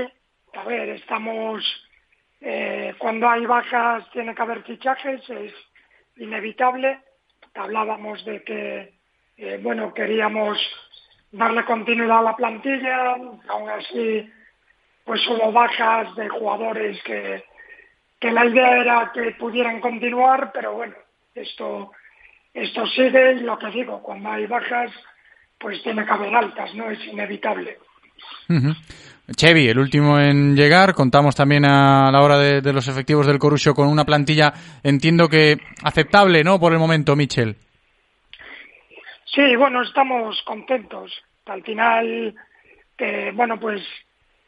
[0.54, 1.64] A ver, estamos
[2.44, 5.52] eh, cuando hay bajas tiene que haber fichajes, es
[6.16, 7.01] inevitable.
[7.55, 8.94] Hablábamos de que,
[9.36, 10.59] eh, bueno, queríamos
[11.31, 13.14] darle continuidad a la plantilla,
[13.48, 14.28] aún así,
[15.05, 17.44] pues hubo bajas de jugadores que,
[18.19, 20.94] que la idea era que pudieran continuar, pero bueno,
[21.35, 21.93] esto,
[22.52, 24.90] esto sigue y lo que digo, cuando hay bajas,
[25.59, 26.90] pues tiene que haber altas, ¿no?
[26.90, 27.78] Es inevitable.
[29.36, 30.94] Chevy, el último en llegar.
[30.94, 35.59] Contamos también a la hora de, los efectivos del Corucho con una plantilla, entiendo que
[35.82, 36.59] aceptable, ¿no?
[36.59, 37.57] Por el momento, Michel.
[39.24, 41.12] Sí, bueno, estamos contentos.
[41.47, 42.35] Al final,
[43.35, 43.82] bueno, pues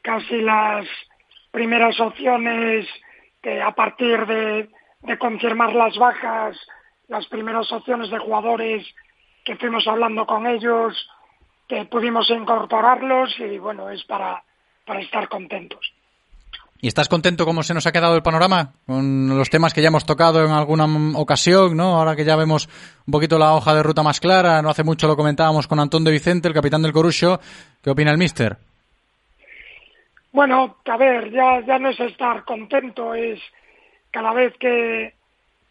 [0.02, 0.86] casi las
[1.50, 2.86] primeras opciones
[3.42, 4.68] que a partir de,
[5.02, 6.56] de confirmar las bajas,
[7.08, 8.86] las primeras opciones de jugadores
[9.44, 11.08] que fuimos hablando con ellos,
[11.68, 14.42] que pudimos incorporarlos y bueno, es para
[14.84, 15.92] para estar contentos.
[16.80, 18.72] ¿Y estás contento cómo se nos ha quedado el panorama?
[18.86, 20.86] Con los temas que ya hemos tocado en alguna
[21.18, 21.96] ocasión, ¿no?
[21.96, 22.68] Ahora que ya vemos
[23.06, 26.04] un poquito la hoja de ruta más clara, no hace mucho lo comentábamos con Antón
[26.04, 27.40] de Vicente, el capitán del Corucho.
[27.82, 28.58] ¿Qué opina el míster?
[30.30, 33.40] Bueno, a ver, ya, ya no es estar contento, es
[34.10, 35.14] cada vez que,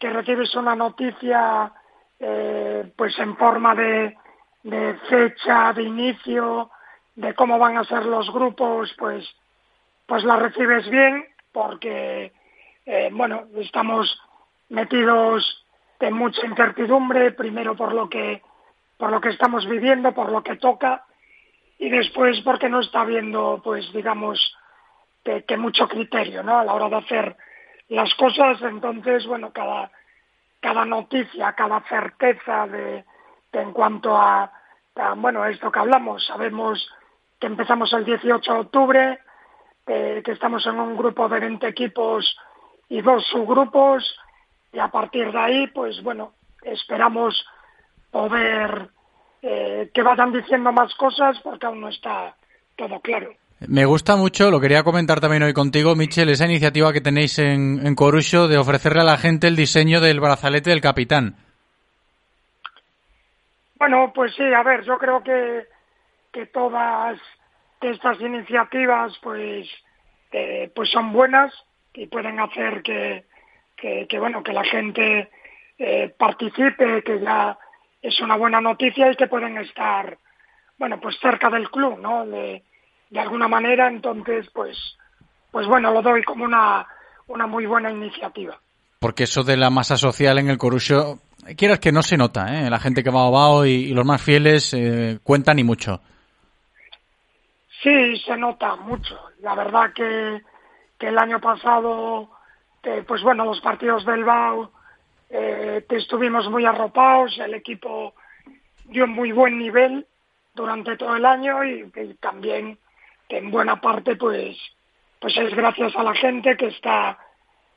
[0.00, 1.70] que recibes una noticia,
[2.18, 4.16] eh, pues en forma de,
[4.64, 6.70] de fecha de inicio,
[7.16, 9.24] de cómo van a ser los grupos, pues,
[10.06, 12.32] pues la recibes bien, porque,
[12.86, 14.20] eh, bueno, estamos
[14.68, 15.66] metidos
[16.00, 18.42] en mucha incertidumbre, primero por lo que,
[18.98, 21.04] por lo que estamos viviendo, por lo que toca,
[21.78, 24.56] y después porque no está habiendo, pues, digamos,
[25.24, 26.58] que, mucho criterio, ¿no?
[26.58, 27.36] A la hora de hacer
[27.88, 29.90] las cosas, entonces, bueno, cada,
[30.60, 33.04] cada noticia, cada certeza de,
[33.52, 34.50] en cuanto a,
[34.96, 36.86] a, bueno, esto que hablamos, sabemos
[37.44, 39.18] que empezamos el 18 de octubre,
[39.86, 42.34] eh, que estamos en un grupo de 20 equipos
[42.88, 44.02] y dos subgrupos,
[44.72, 47.44] y a partir de ahí, pues bueno, esperamos
[48.10, 48.88] poder
[49.42, 52.34] eh, que vayan diciendo más cosas porque aún no está
[52.76, 53.34] todo claro.
[53.68, 57.86] Me gusta mucho, lo quería comentar también hoy contigo, Michel, esa iniciativa que tenéis en,
[57.86, 61.36] en Corucho de ofrecerle a la gente el diseño del brazalete del capitán.
[63.78, 65.73] Bueno, pues sí, a ver, yo creo que
[66.34, 67.18] que todas
[67.80, 69.68] estas iniciativas pues
[70.32, 71.52] eh, pues son buenas
[71.94, 73.24] y pueden hacer que,
[73.76, 75.30] que, bueno que la gente
[75.78, 77.56] eh, participe que ya
[78.02, 80.18] es una buena noticia y que pueden estar
[80.76, 82.64] bueno pues cerca del club no de,
[83.10, 84.76] de alguna manera entonces pues
[85.52, 86.86] pues bueno lo doy como una
[87.26, 88.60] una muy buena iniciativa.
[88.98, 91.20] Porque eso de la masa social en el Corucho
[91.56, 92.70] quieras que no se nota ¿eh?
[92.70, 96.00] la gente que va a Bao y, los más fieles eh, cuentan y mucho
[97.84, 99.20] Sí, se nota mucho.
[99.40, 100.42] La verdad que,
[100.98, 102.30] que el año pasado,
[103.06, 104.70] pues bueno, los partidos del BAU
[105.28, 108.14] eh, estuvimos muy arropados, el equipo
[108.86, 110.06] dio muy buen nivel
[110.54, 111.90] durante todo el año y,
[112.20, 112.78] también
[113.28, 114.56] en buena parte pues
[115.20, 117.18] pues es gracias a la gente que está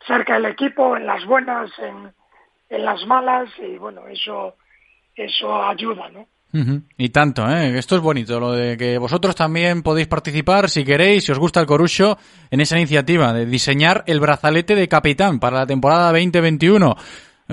[0.05, 2.13] cerca del equipo, en las buenas, en,
[2.69, 4.55] en las malas, y bueno, eso,
[5.15, 6.27] eso ayuda, ¿no?
[6.53, 7.77] Y tanto, ¿eh?
[7.77, 11.59] Esto es bonito, lo de que vosotros también podéis participar, si queréis, si os gusta
[11.59, 12.17] el Corucho,
[12.49, 16.95] en esa iniciativa de diseñar el brazalete de capitán para la temporada 2021.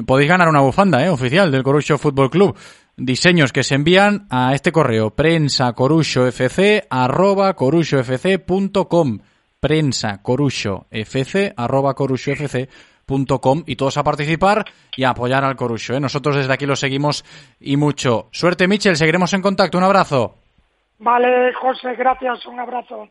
[0.06, 1.10] Podéis ganar una bufanda, ¿eh?
[1.10, 2.56] Oficial del Corucho Fútbol Club.
[2.96, 5.74] Diseños que se envían a este correo, prensa
[6.90, 9.18] arroba coruchofc.com
[9.64, 10.20] prensa
[11.56, 11.94] arroba
[13.66, 14.64] y todos a participar
[14.96, 15.94] y a apoyar al Corucho.
[15.94, 16.00] ¿eh?
[16.00, 17.24] Nosotros desde aquí lo seguimos
[17.60, 18.28] y mucho.
[18.32, 19.78] Suerte, Michel, seguiremos en contacto.
[19.78, 20.36] Un abrazo.
[20.98, 22.46] Vale, José, gracias.
[22.46, 23.08] Un abrazo.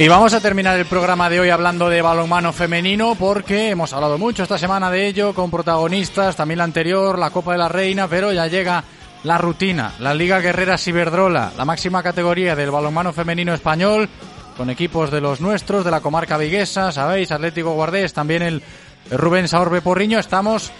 [0.00, 4.16] Y vamos a terminar el programa de hoy hablando de balonmano femenino porque hemos hablado
[4.16, 8.06] mucho esta semana de ello con protagonistas, también la anterior, la Copa de la Reina,
[8.06, 8.84] pero ya llega
[9.24, 14.08] la rutina, la Liga Guerrera Ciberdrola, la máxima categoría del balonmano femenino español,
[14.56, 18.62] con equipos de los nuestros, de la comarca viguesa, sabéis, Atlético Guardés, también el
[19.10, 20.20] Rubén Saorbe Porriño.
[20.20, 20.70] Estamos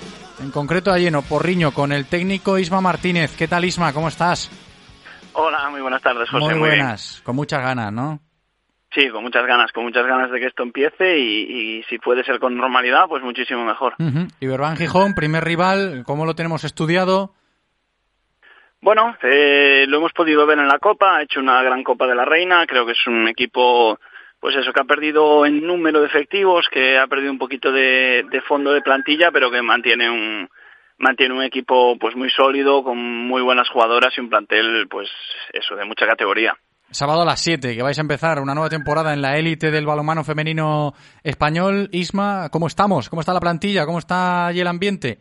[0.40, 3.34] en concreto a lleno, Porriño, con el técnico Isma Martínez.
[3.36, 3.92] ¿Qué tal, Isma?
[3.92, 4.48] ¿Cómo estás?
[5.32, 6.54] Hola, muy buenas tardes, José.
[6.54, 8.20] Muy buenas, con muchas ganas, ¿no?
[8.90, 12.38] Sí, con muchas ganas, con muchas ganas de que esto empiece y, si puede ser
[12.38, 13.94] con normalidad, pues muchísimo mejor.
[14.40, 17.34] Y Verbán Gijón, primer rival, ¿cómo lo tenemos estudiado?
[18.80, 22.14] Bueno, eh, lo hemos podido ver en la Copa, ha hecho una gran Copa de
[22.14, 23.98] la Reina, creo que es un equipo,
[24.40, 28.24] pues eso, que ha perdido en número de efectivos, que ha perdido un poquito de,
[28.30, 30.48] de fondo de plantilla, pero que mantiene un,
[30.98, 35.08] mantiene un equipo pues muy sólido, con muy buenas jugadoras y un plantel, pues
[35.52, 36.56] eso, de mucha categoría.
[36.90, 39.84] Sábado a las 7, que vais a empezar una nueva temporada en la élite del
[39.84, 41.90] balonmano femenino español.
[41.92, 43.10] Isma, ¿cómo estamos?
[43.10, 43.84] ¿Cómo está la plantilla?
[43.84, 45.18] ¿Cómo está allí el ambiente?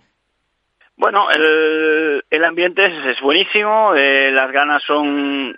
[0.95, 5.57] Bueno, el, el ambiente es, buenísimo, eh, las ganas son,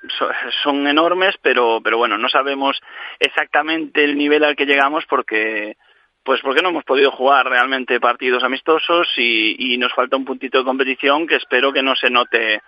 [0.64, 2.82] son, enormes, pero, pero bueno, no sabemos
[3.20, 5.78] exactamente el nivel al que llegamos porque,
[6.24, 10.58] pues porque no hemos podido jugar realmente partidos amistosos y, y nos falta un puntito
[10.58, 12.62] de competición que espero que no se note,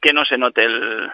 [0.00, 1.10] que no se note el,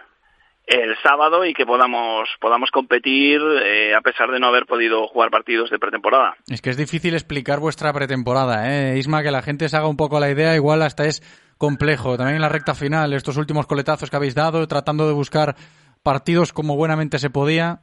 [0.65, 5.29] el sábado y que podamos podamos competir eh, a pesar de no haber podido jugar
[5.29, 6.35] partidos de pretemporada.
[6.47, 8.97] Es que es difícil explicar vuestra pretemporada, ¿eh?
[8.97, 11.21] Isma, que la gente se haga un poco la idea, igual hasta es
[11.57, 12.17] complejo.
[12.17, 15.55] También en la recta final, estos últimos coletazos que habéis dado, tratando de buscar
[16.03, 17.79] partidos como buenamente se podía.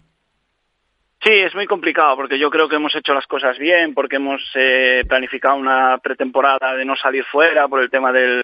[1.23, 4.41] Sí, es muy complicado porque yo creo que hemos hecho las cosas bien, porque hemos
[4.55, 8.43] eh, planificado una pretemporada de no salir fuera por el tema del,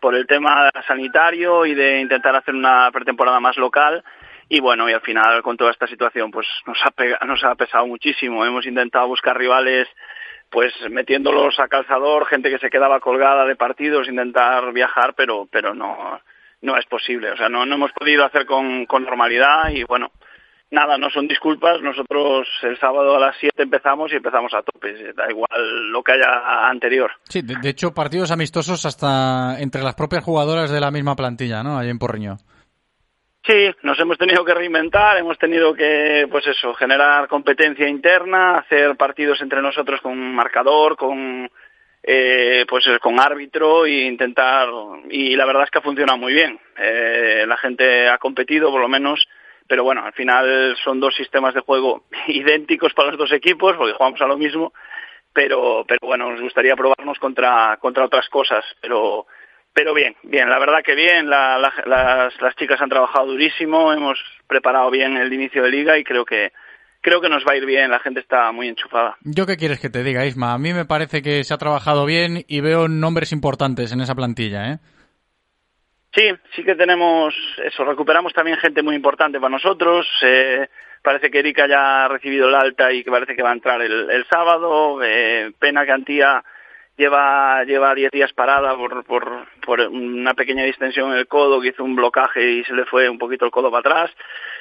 [0.00, 4.04] por el tema sanitario y de intentar hacer una pretemporada más local.
[4.48, 7.86] Y bueno y al final con toda esta situación pues nos ha nos ha pesado
[7.86, 8.44] muchísimo.
[8.44, 9.88] Hemos intentado buscar rivales
[10.50, 15.74] pues metiéndolos a calzador gente que se quedaba colgada de partidos intentar viajar pero pero
[15.74, 16.20] no
[16.62, 17.30] no es posible.
[17.32, 20.10] O sea no no hemos podido hacer con, con normalidad y bueno
[20.70, 21.80] nada, no son disculpas.
[21.80, 25.12] Nosotros el sábado a las 7 empezamos y empezamos a tope.
[25.14, 27.10] Da igual lo que haya anterior.
[27.24, 31.78] Sí, de, hecho, partidos amistosos hasta entre las propias jugadoras de la misma plantilla, ¿no?
[31.78, 32.36] Allí en Porriño.
[33.46, 38.94] Sí, nos hemos tenido que reinventar, hemos tenido que, pues eso, generar competencia interna, hacer
[38.96, 41.50] partidos entre nosotros con marcador, con,
[42.02, 44.68] eh, pues con árbitro e intentar,
[45.08, 46.60] y la verdad es que ha funcionado muy bien.
[46.76, 49.26] Eh, la gente ha competido, por lo menos,
[49.68, 53.92] pero bueno, al final son dos sistemas de juego idénticos para los dos equipos, porque
[53.92, 54.72] jugamos a lo mismo,
[55.32, 59.26] pero, pero bueno, nos gustaría probarnos contra, contra otras cosas, pero,
[59.72, 64.90] pero bien, bien, la verdad que bien, las, las chicas han trabajado durísimo, hemos preparado
[64.90, 66.50] bien el inicio de liga y creo que,
[67.02, 69.16] creo que nos va a ir bien, la gente está muy enchufada.
[69.22, 70.54] ¿Yo qué quieres que te diga, Isma?
[70.54, 74.14] A mí me parece que se ha trabajado bien y veo nombres importantes en esa
[74.14, 74.78] plantilla, ¿eh?
[76.14, 80.06] Sí, sí que tenemos eso, recuperamos también gente muy importante para nosotros.
[80.22, 80.66] Eh,
[81.02, 83.80] parece que Erika ya ha recibido el alta y que parece que va a entrar
[83.82, 85.02] el, sábado.
[85.04, 86.42] Eh, Pena Cantía
[86.96, 91.68] lleva lleva 10 días parada por, por, por una pequeña distensión en el codo, que
[91.68, 94.10] hizo un blocaje y se le fue un poquito el codo para atrás.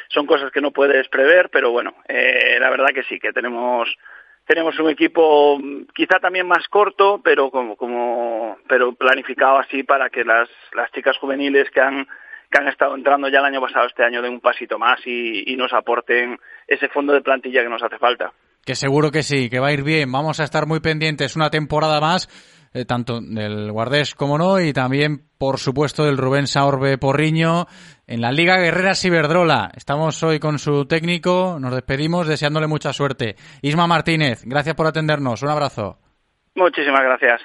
[0.09, 3.89] Son cosas que no puedes prever, pero bueno, eh, la verdad que sí, que tenemos
[4.47, 5.59] tenemos un equipo
[5.93, 11.17] quizá también más corto, pero como, como pero planificado así para que las, las chicas
[11.17, 12.07] juveniles que han
[12.49, 15.51] que han estado entrando ya el año pasado este año den un pasito más y,
[15.51, 18.31] y nos aporten ese fondo de plantilla que nos hace falta.
[18.65, 20.09] Que seguro que sí, que va a ir bien.
[20.11, 22.29] Vamos a estar muy pendientes una temporada más
[22.73, 27.65] eh, tanto del Guardés como no, y también, por supuesto, del Rubén Saorbe Porriño
[28.07, 29.69] en la Liga Guerrera Ciberdrola.
[29.75, 33.35] Estamos hoy con su técnico, nos despedimos deseándole mucha suerte.
[33.61, 35.99] Isma Martínez, gracias por atendernos, un abrazo.
[36.55, 37.41] Muchísimas gracias.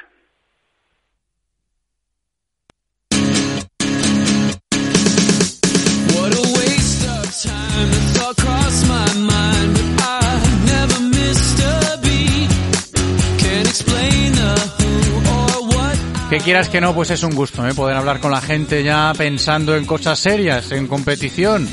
[16.33, 17.75] Que quieras que no, pues es un gusto ¿eh?
[17.75, 21.69] poder hablar con la gente ya pensando en cosas serias, en competición.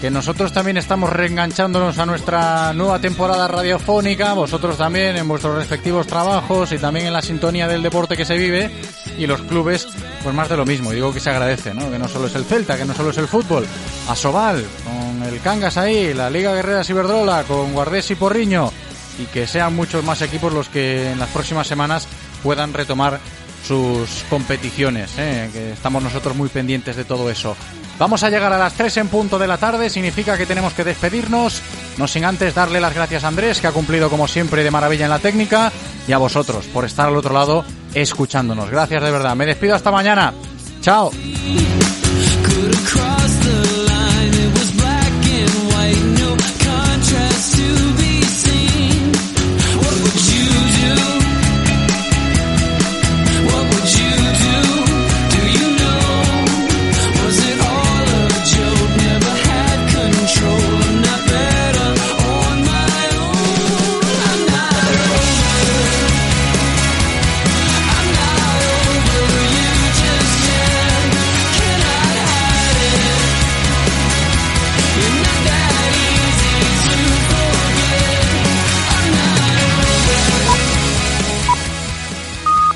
[0.00, 6.08] Que nosotros también estamos reenganchándonos a nuestra nueva temporada radiofónica, vosotros también en vuestros respectivos
[6.08, 8.68] trabajos y también en la sintonía del deporte que se vive
[9.16, 9.86] y los clubes,
[10.24, 10.90] pues más de lo mismo.
[10.90, 11.88] Digo que se agradece, ¿no?
[11.88, 13.64] Que no solo es el Celta, que no solo es el fútbol.
[14.08, 18.72] A Sobal, con el Cangas ahí, la Liga Guerrera Ciberdrola, con Guardés y Porriño
[19.20, 22.08] y que sean muchos más equipos los que en las próximas semanas
[22.42, 23.20] puedan retomar
[23.66, 25.50] sus competiciones, ¿eh?
[25.52, 27.56] que estamos nosotros muy pendientes de todo eso.
[27.98, 30.84] Vamos a llegar a las 3 en punto de la tarde, significa que tenemos que
[30.84, 31.60] despedirnos,
[31.98, 35.04] no sin antes darle las gracias a Andrés, que ha cumplido como siempre de maravilla
[35.04, 35.70] en la técnica,
[36.08, 38.70] y a vosotros por estar al otro lado escuchándonos.
[38.70, 40.32] Gracias de verdad, me despido hasta mañana.
[40.80, 41.10] Chao.